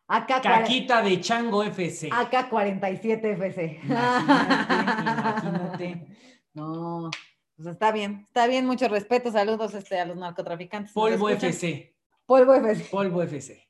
AK, 0.07 0.43
caquita 0.43 1.03
de 1.03 1.21
Chango 1.21 1.63
FC. 1.65 2.11
AK-47 2.11 3.25
FC. 3.33 3.81
Imagínate, 3.85 5.09
imagínate. 5.09 6.07
No, 6.53 7.11
pues 7.57 7.69
está 7.69 7.91
bien, 7.91 8.23
está 8.27 8.47
bien, 8.47 8.67
mucho 8.67 8.87
respeto, 8.89 9.33
saludos 9.33 9.75
este, 9.75 9.99
a 9.99 10.05
los 10.05 10.17
narcotraficantes. 10.17 10.95
¿nos 10.95 11.03
Polvo? 11.05 11.29
FC. 11.31 11.97
Polvo 12.27 12.55
FC, 12.55 12.91
Polvo 12.91 13.23
FC. 13.23 13.64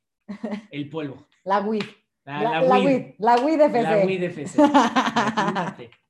El 0.70 0.88
polvo. 0.88 1.26
la 1.44 1.60
WID. 1.60 1.84
La, 2.24 2.40
La, 2.42 2.62
la 2.62 2.78
WID. 2.78 3.14
La 3.18 3.36
WID 3.36 3.60
FC. 3.60 3.82
La 3.82 4.06
WID 4.06 4.22
FC. 4.22 4.58
Imagínate. 4.62 5.90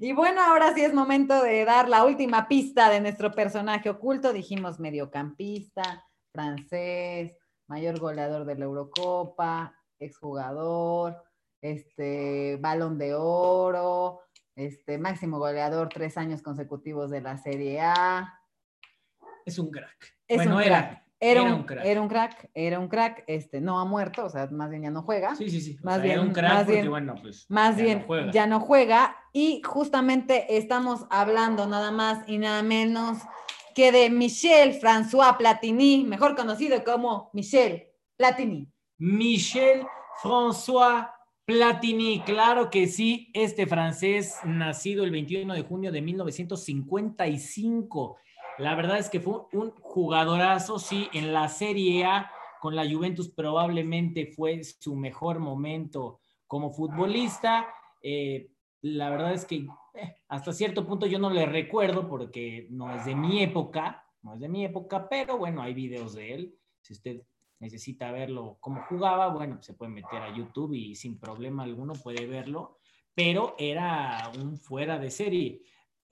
Y 0.00 0.12
bueno, 0.12 0.40
ahora 0.42 0.72
sí 0.74 0.82
es 0.82 0.94
momento 0.94 1.42
de 1.42 1.64
dar 1.64 1.88
la 1.88 2.04
última 2.04 2.48
pista 2.48 2.88
de 2.88 3.00
nuestro 3.00 3.32
personaje 3.32 3.90
oculto. 3.90 4.32
Dijimos 4.32 4.80
mediocampista, 4.80 6.06
francés, 6.32 7.36
mayor 7.68 7.98
goleador 7.98 8.46
de 8.46 8.56
la 8.56 8.64
Eurocopa, 8.64 9.76
exjugador, 9.98 11.22
este, 11.60 12.56
balón 12.60 12.98
de 12.98 13.14
oro, 13.14 14.22
este, 14.56 14.98
máximo 14.98 15.38
goleador 15.38 15.88
tres 15.88 16.16
años 16.16 16.42
consecutivos 16.42 17.10
de 17.10 17.20
la 17.20 17.36
Serie 17.36 17.80
A. 17.80 18.40
Es 19.44 19.58
un 19.58 19.70
crack. 19.70 20.16
Es 20.26 20.36
bueno, 20.38 20.56
un 20.56 20.62
era. 20.62 20.78
crack. 20.78 20.92
Era, 20.92 21.09
era 21.20 21.42
un, 21.42 21.52
un 21.52 21.62
crack. 21.64 21.84
era 21.84 22.00
un 22.00 22.08
crack, 22.08 22.50
era 22.54 22.78
un 22.78 22.88
crack, 22.88 23.24
este, 23.26 23.60
no 23.60 23.78
ha 23.78 23.84
muerto, 23.84 24.24
o 24.24 24.30
sea, 24.30 24.46
más 24.50 24.70
bien 24.70 24.82
ya 24.84 24.90
no 24.90 25.02
juega. 25.02 25.34
Sí, 25.36 25.50
sí, 25.50 25.60
sí. 25.60 25.76
O 25.82 25.84
Más 25.84 25.96
sea, 25.96 26.02
bien- 26.04 26.12
era 26.14 26.22
un 26.22 26.32
crack 26.32 26.52
más 26.52 26.64
porque, 26.64 26.72
bien- 26.80 26.90
bueno, 26.90 27.14
pues. 27.20 27.46
Más 27.50 27.76
ya 27.76 27.82
bien, 27.82 27.98
no 28.00 28.04
juega. 28.06 28.32
ya 28.32 28.46
no 28.46 28.60
juega. 28.60 29.16
Y 29.32 29.60
justamente 29.64 30.56
estamos 30.56 31.06
hablando 31.10 31.66
nada 31.66 31.90
más 31.90 32.26
y 32.26 32.38
nada 32.38 32.62
menos 32.62 33.18
que 33.74 33.92
de 33.92 34.10
Michel 34.10 34.80
François 34.80 35.36
Platini, 35.36 36.04
mejor 36.04 36.34
conocido 36.34 36.82
como 36.84 37.30
Michel 37.32 37.86
Platini. 38.16 38.68
Michel 38.98 39.86
François 40.22 41.10
Platini, 41.44 42.20
claro 42.22 42.70
que 42.70 42.86
sí, 42.86 43.30
este 43.34 43.66
francés 43.66 44.36
nacido 44.44 45.04
el 45.04 45.10
21 45.10 45.54
de 45.54 45.62
junio 45.62 45.92
de 45.92 46.00
1955. 46.02 48.16
La 48.60 48.74
verdad 48.74 48.98
es 48.98 49.08
que 49.08 49.20
fue 49.20 49.46
un 49.54 49.70
jugadorazo, 49.80 50.78
sí, 50.78 51.08
en 51.14 51.32
la 51.32 51.48
Serie 51.48 52.04
A 52.04 52.30
con 52.60 52.76
la 52.76 52.86
Juventus 52.86 53.30
probablemente 53.30 54.26
fue 54.26 54.62
su 54.62 54.94
mejor 54.94 55.38
momento 55.38 56.20
como 56.46 56.70
futbolista. 56.70 57.72
Eh, 58.02 58.50
la 58.82 59.08
verdad 59.08 59.32
es 59.32 59.46
que 59.46 59.66
eh, 59.94 60.16
hasta 60.28 60.52
cierto 60.52 60.86
punto 60.86 61.06
yo 61.06 61.18
no 61.18 61.30
le 61.30 61.46
recuerdo 61.46 62.06
porque 62.06 62.66
no 62.68 62.94
es 62.94 63.06
de 63.06 63.14
mi 63.14 63.42
época, 63.42 64.04
no 64.20 64.34
es 64.34 64.40
de 64.40 64.48
mi 64.50 64.66
época, 64.66 65.08
pero 65.08 65.38
bueno, 65.38 65.62
hay 65.62 65.72
videos 65.72 66.12
de 66.12 66.34
él. 66.34 66.54
Si 66.82 66.92
usted 66.92 67.22
necesita 67.60 68.12
verlo 68.12 68.58
cómo 68.60 68.82
jugaba, 68.90 69.28
bueno, 69.28 69.62
se 69.62 69.72
puede 69.72 69.90
meter 69.90 70.20
a 70.20 70.36
YouTube 70.36 70.74
y 70.74 70.94
sin 70.96 71.18
problema 71.18 71.62
alguno 71.62 71.94
puede 71.94 72.26
verlo, 72.26 72.76
pero 73.14 73.54
era 73.58 74.30
un 74.38 74.58
fuera 74.58 74.98
de 74.98 75.10
serie. 75.10 75.62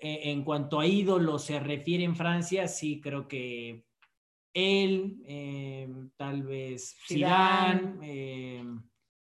Eh, 0.01 0.31
en 0.31 0.45
cuanto 0.45 0.79
a 0.79 0.87
ídolo 0.87 1.39
se 1.39 1.59
refiere 1.59 2.05
en 2.05 2.15
Francia, 2.15 2.69
sí 2.69 3.01
creo 3.01 3.27
que 3.27 3.85
él, 4.55 5.21
eh, 5.27 5.89
tal 6.17 6.43
vez 6.45 6.97
Zidane. 7.07 7.99
Eh, 8.03 8.65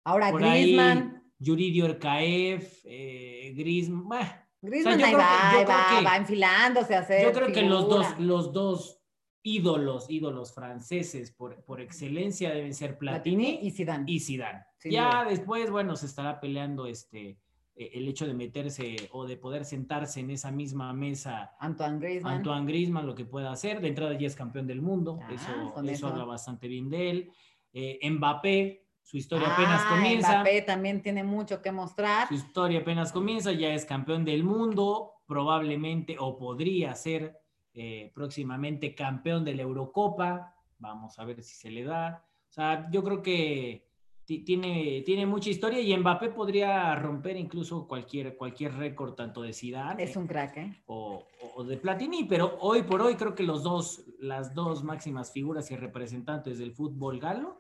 Ahora 0.03 0.31
Griezmann. 0.31 1.23
Yuri 1.39 1.71
Diorcaev, 1.71 2.67
eh, 2.85 3.53
Griezmann, 3.55 4.07
bah, 4.07 4.47
Griezmann 4.61 5.01
ahí 5.03 5.11
que- 5.11 5.17
va, 5.17 5.51
yo 5.51 5.57
ahí 5.59 5.65
creo 5.65 5.77
va, 5.77 5.85
que- 5.99 6.05
va 6.05 6.15
enfilándose 6.17 6.95
a 6.95 6.99
hacer 6.99 7.23
yo 7.23 7.33
creo 7.33 7.51
que 7.51 7.61
los 7.63 7.83
figura. 7.85 8.09
dos, 8.09 8.19
los 8.19 8.53
dos 8.53 9.01
ídolos, 9.43 10.09
ídolos 10.09 10.53
franceses 10.53 11.31
por, 11.31 11.63
por 11.65 11.79
excelencia 11.81 12.51
deben 12.53 12.73
ser 12.73 12.97
Platini 12.97 13.35
Platini 13.57 13.67
y 13.67 13.71
Zidane. 13.71 14.03
y 14.11 14.19
Zidane. 14.19 14.63
Sin 14.77 14.91
ya 14.91 15.05
duda. 15.21 15.25
después, 15.29 15.69
bueno, 15.71 15.95
se 15.95 16.05
estará 16.07 16.39
peleando 16.39 16.85
este 16.87 17.37
el 17.75 18.07
hecho 18.07 18.25
de 18.25 18.33
meterse 18.33 19.09
o 19.11 19.25
de 19.25 19.35
poder 19.37 19.65
sentarse 19.65 20.21
en 20.21 20.31
esa 20.31 20.49
misma 20.51 20.93
mesa 20.93 21.55
Antoine 21.59 21.99
Griezmann. 21.99 22.33
Antoine 22.37 22.65
Griezmann, 22.65 23.05
lo 23.05 23.15
que 23.15 23.25
pueda 23.25 23.51
hacer. 23.51 23.81
De 23.81 23.89
entrada 23.89 24.17
ya 24.17 24.27
es 24.27 24.35
campeón 24.35 24.65
del 24.67 24.81
mundo, 24.81 25.19
Ah, 25.21 25.33
eso, 25.33 25.73
con 25.73 25.85
eso 25.89 25.93
eso. 25.95 26.07
habla 26.07 26.23
bastante 26.25 26.67
bien 26.67 26.89
de 26.89 27.09
él. 27.09 27.31
Eh, 27.73 27.99
Mbappé, 28.09 28.85
su 29.01 29.17
historia 29.17 29.53
apenas 29.53 29.81
Ah, 29.85 29.95
comienza. 29.95 30.33
Mbappé 30.41 30.61
también 30.61 31.01
tiene 31.01 31.23
mucho 31.23 31.61
que 31.61 31.71
mostrar. 31.73 32.27
Su 32.29 32.35
historia 32.35 32.79
apenas 32.79 33.11
comienza, 33.11 33.51
ya 33.51 33.73
es 33.73 33.83
campeón 33.85 34.23
del 34.23 34.43
mundo, 34.45 35.11
probablemente 35.27 36.15
o 36.19 36.37
podría 36.37 36.95
ser 36.95 37.37
eh, 37.73 38.09
próximamente 38.15 38.95
campeón 38.95 39.43
de 39.43 39.53
la 39.53 39.63
Eurocopa. 39.63 40.55
Vamos 40.79 41.19
a 41.19 41.25
ver 41.25 41.43
si 41.43 41.55
se 41.55 41.69
le 41.69 41.83
da. 41.83 42.23
O 42.49 42.51
sea, 42.53 42.89
yo 42.89 43.03
creo 43.03 43.21
que 43.21 43.85
tiene, 44.25 45.03
tiene 45.05 45.25
mucha 45.25 45.49
historia 45.49 45.79
y 45.79 45.95
Mbappé 45.95 46.29
podría 46.29 46.95
romper 46.95 47.37
incluso 47.37 47.87
cualquier, 47.87 48.35
cualquier 48.35 48.73
récord, 48.73 49.13
tanto 49.13 49.43
de 49.43 49.53
Zidane 49.53 50.03
Es 50.03 50.15
un 50.15 50.25
crack, 50.25 50.57
¿eh? 50.57 50.81
o, 50.87 51.27
o 51.55 51.63
de 51.63 51.77
Platini, 51.77 52.23
pero 52.23 52.57
hoy 52.59 52.83
por 52.83 53.01
hoy 53.01 53.15
creo 53.15 53.35
que 53.35 53.43
los 53.43 53.63
dos, 53.63 54.03
las 54.19 54.55
dos 54.55 54.83
máximas 54.83 55.31
figuras 55.31 55.69
y 55.69 55.75
representantes 55.75 56.57
del 56.57 56.71
fútbol 56.71 57.19
galo 57.19 57.59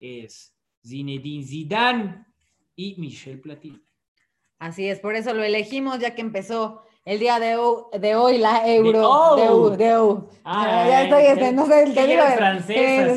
es 0.00 0.56
Zinedine 0.82 1.44
Zidane 1.44 2.26
y 2.74 2.94
Michel 2.98 3.40
Platini. 3.40 3.82
Así 4.58 4.88
es, 4.88 5.00
por 5.00 5.14
eso 5.14 5.34
lo 5.34 5.44
elegimos, 5.44 5.98
ya 5.98 6.14
que 6.14 6.22
empezó 6.22 6.85
El 7.06 7.20
día 7.20 7.38
de, 7.38 7.56
de 8.00 8.16
hoy, 8.16 8.38
la 8.38 8.68
euro. 8.68 9.08
oh. 9.08 9.36
De, 9.36 9.48
U, 9.48 9.70
de 9.76 9.96
U. 9.98 10.28
Ay, 10.42 10.90
ya 10.90 11.02
estoy, 11.04 11.22
este, 11.26 11.52
no 11.52 11.64
sé, 11.66 11.84
te 11.94 12.04
digo. 12.04 12.24
de- 12.24 12.62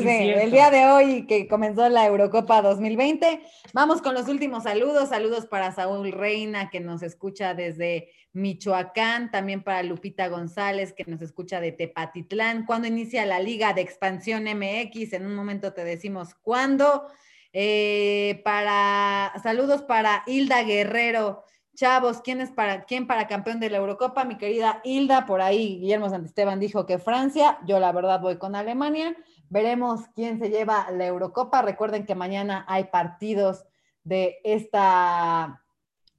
sí. 0.00 0.30
El 0.30 0.50
día 0.52 0.70
de 0.70 0.86
hoy 0.86 1.26
que 1.26 1.48
comenzó 1.48 1.88
la 1.88 2.06
Eurocopa 2.06 2.62
2020. 2.62 3.42
Vamos 3.72 4.00
con 4.00 4.14
los 4.14 4.28
últimos 4.28 4.62
saludos. 4.62 5.08
Saludos 5.08 5.46
para 5.46 5.72
Saúl 5.72 6.12
Reina, 6.12 6.70
que 6.70 6.78
nos 6.78 7.02
escucha 7.02 7.52
desde 7.54 8.10
Michoacán. 8.32 9.32
También 9.32 9.64
para 9.64 9.82
Lupita 9.82 10.28
González, 10.28 10.92
que 10.92 11.04
nos 11.08 11.20
escucha 11.20 11.60
de 11.60 11.72
Tepatitlán. 11.72 12.66
¿Cuándo 12.66 12.86
inicia 12.86 13.26
la 13.26 13.40
Liga 13.40 13.72
de 13.72 13.80
Expansión 13.80 14.44
MX? 14.44 15.14
En 15.14 15.26
un 15.26 15.34
momento 15.34 15.72
te 15.72 15.82
decimos 15.82 16.36
cuándo. 16.42 17.08
Eh, 17.52 18.40
para 18.44 19.32
saludos 19.42 19.82
para 19.82 20.22
Hilda 20.28 20.62
Guerrero. 20.62 21.42
Chavos, 21.74 22.20
¿quién 22.20 22.40
es 22.40 22.50
para 22.50 22.84
quién 22.84 23.06
para 23.06 23.26
campeón 23.26 23.60
de 23.60 23.70
la 23.70 23.78
Eurocopa? 23.78 24.24
Mi 24.24 24.36
querida 24.36 24.80
Hilda, 24.84 25.24
por 25.26 25.40
ahí 25.40 25.78
Guillermo 25.80 26.10
Santisteban 26.10 26.60
dijo 26.60 26.84
que 26.84 26.98
Francia, 26.98 27.58
yo 27.66 27.78
la 27.80 27.92
verdad 27.92 28.20
voy 28.20 28.36
con 28.38 28.54
Alemania. 28.54 29.16
Veremos 29.48 30.02
quién 30.14 30.38
se 30.38 30.50
lleva 30.50 30.90
la 30.90 31.06
Eurocopa. 31.06 31.62
Recuerden 31.62 32.04
que 32.06 32.14
mañana 32.14 32.64
hay 32.68 32.84
partidos 32.84 33.64
de 34.04 34.40
esta 34.44 35.62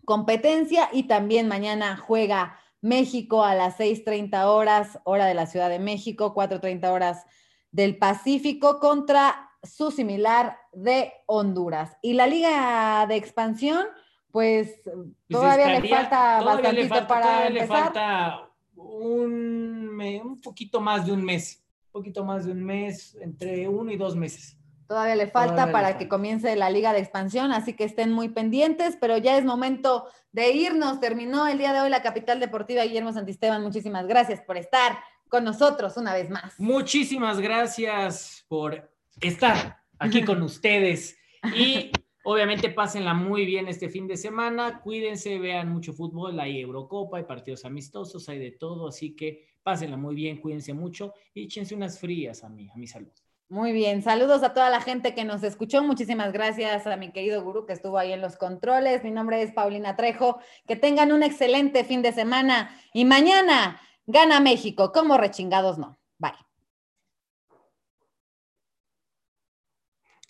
competencia 0.06 0.90
y 0.92 1.04
también 1.04 1.48
mañana 1.48 1.98
juega 1.98 2.58
México 2.82 3.44
a 3.44 3.54
las 3.54 3.78
6:30 3.78 4.48
horas, 4.48 5.00
hora 5.04 5.26
de 5.26 5.36
la 5.36 5.46
Ciudad 5.46 5.70
de 5.70 5.80
México, 5.80 6.34
4:30 6.34 6.92
horas 6.92 7.26
del 7.72 7.98
Pacífico 7.98 8.80
contra 8.80 9.52
su 9.64 9.92
similar 9.92 10.58
de 10.74 11.14
Honduras. 11.28 11.98
Y 12.02 12.14
la 12.14 12.28
Liga 12.28 13.06
de 13.08 13.16
Expansión, 13.16 13.86
pues 14.32 14.82
Pues 14.84 14.96
todavía 15.30 15.80
le 15.80 15.90
falta 15.90 16.40
todavía 16.40 16.72
le 16.72 16.88
bastantito 16.88 16.96
falta- 16.96 17.08
para 17.08 17.22
todavía 17.26 17.50
le 17.50 17.60
empezar. 17.62 17.84
falta 17.84 18.50
un, 18.76 20.00
un 20.24 20.42
poquito 20.42 20.82
más 20.82 21.06
de 21.06 21.12
un 21.12 21.24
mes, 21.24 21.64
un 21.88 21.92
poquito 21.92 22.24
más 22.26 22.46
de 22.46 22.52
un 22.52 22.64
mes, 22.64 23.16
entre 23.22 23.68
uno 23.68 23.92
y 23.92 23.98
dos 23.98 24.16
meses. 24.16 24.58
Todavía 24.88 25.16
le 25.16 25.28
falta 25.28 25.52
Todavía 25.54 25.66
le 25.68 25.72
para 25.72 25.88
falta. 25.88 26.00
que 26.00 26.08
comience 26.10 26.56
la 26.58 26.70
liga 26.70 26.92
de 26.92 27.00
expansión, 27.00 27.52
así 27.54 27.74
que 27.74 27.86
estén 27.86 28.12
muy 28.12 28.28
pendientes, 28.30 28.98
pero 29.00 29.18
ya 29.18 29.38
es 29.38 29.46
momento 29.46 30.06
de 30.34 30.52
irnos. 30.52 31.00
Terminó 31.00 31.48
el 31.48 31.58
día 31.58 31.72
de 31.72 31.80
hoy 31.82 31.90
la 31.90 32.02
capital 32.02 32.40
deportiva 32.42 32.84
Guillermo 32.84 33.14
Santisteban. 33.14 33.62
Muchísimas 33.64 34.06
gracias 34.08 34.42
por 34.42 34.58
estar 34.58 34.98
con 35.30 35.46
nosotros 35.46 35.96
una 35.96 36.14
vez 36.14 36.30
más. 36.30 36.60
Muchísimas 36.60 37.40
gracias 37.40 38.44
por 38.50 38.92
estar 39.22 39.78
aquí 39.98 40.24
con 40.26 40.42
ustedes 40.42 41.16
y 41.56 41.92
obviamente 42.24 42.70
pásenla 42.70 43.14
muy 43.14 43.46
bien 43.46 43.68
este 43.68 43.90
fin 43.90 44.08
de 44.08 44.18
semana, 44.18 44.82
cuídense, 44.82 45.40
vean 45.40 45.70
mucho 45.70 45.94
fútbol, 45.94 46.40
hay 46.40 46.62
Eurocopa, 46.62 47.18
hay 47.18 47.24
partidos 47.24 47.66
amistosos, 47.66 48.28
hay 48.30 48.40
de 48.40 48.52
todo, 48.52 48.88
así 48.88 49.16
que 49.16 49.48
pásenla 49.64 49.98
muy 49.98 50.16
bien, 50.16 50.40
cuídense 50.40 50.74
mucho 50.74 51.14
y 51.34 51.46
échense 51.46 51.76
unas 51.76 52.00
frías 52.00 52.44
a 52.44 52.50
mí, 52.50 52.70
a 52.74 52.78
mi 52.78 52.88
salud. 52.88 53.12
Muy 53.52 53.74
bien, 53.74 54.02
saludos 54.02 54.44
a 54.44 54.54
toda 54.54 54.70
la 54.70 54.80
gente 54.80 55.14
que 55.14 55.26
nos 55.26 55.44
escuchó. 55.44 55.84
Muchísimas 55.84 56.32
gracias 56.32 56.88
a 56.88 56.96
mi 56.96 57.12
querido 57.12 57.44
gurú 57.44 57.66
que 57.66 57.74
estuvo 57.74 57.98
ahí 57.98 58.14
en 58.14 58.22
los 58.22 58.38
controles. 58.38 59.04
Mi 59.04 59.12
nombre 59.12 59.42
es 59.42 59.52
Paulina 59.52 59.98
Trejo. 59.98 60.40
Que 60.66 60.78
tengan 60.78 61.12
un 61.12 61.22
excelente 61.22 61.84
fin 61.84 62.02
de 62.02 62.14
semana 62.14 62.74
y 62.94 63.04
mañana 63.04 63.82
gana 64.06 64.40
México. 64.40 64.94
Como 64.94 65.18
rechingados 65.18 65.78
no. 65.78 66.01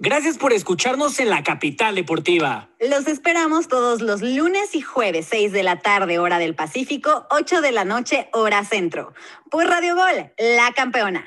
Gracias 0.03 0.39
por 0.39 0.51
escucharnos 0.51 1.19
en 1.19 1.29
la 1.29 1.43
capital 1.43 1.93
deportiva. 1.93 2.69
Los 2.79 3.05
esperamos 3.05 3.67
todos 3.67 4.01
los 4.01 4.23
lunes 4.23 4.73
y 4.73 4.81
jueves, 4.81 5.27
6 5.29 5.51
de 5.51 5.61
la 5.61 5.77
tarde, 5.77 6.17
hora 6.17 6.39
del 6.39 6.55
Pacífico, 6.55 7.27
8 7.29 7.61
de 7.61 7.71
la 7.71 7.85
noche, 7.85 8.27
hora 8.33 8.65
centro. 8.65 9.13
Por 9.51 9.67
Radio 9.67 9.95
Gol, 9.95 10.33
la 10.39 10.73
campeona. 10.75 11.23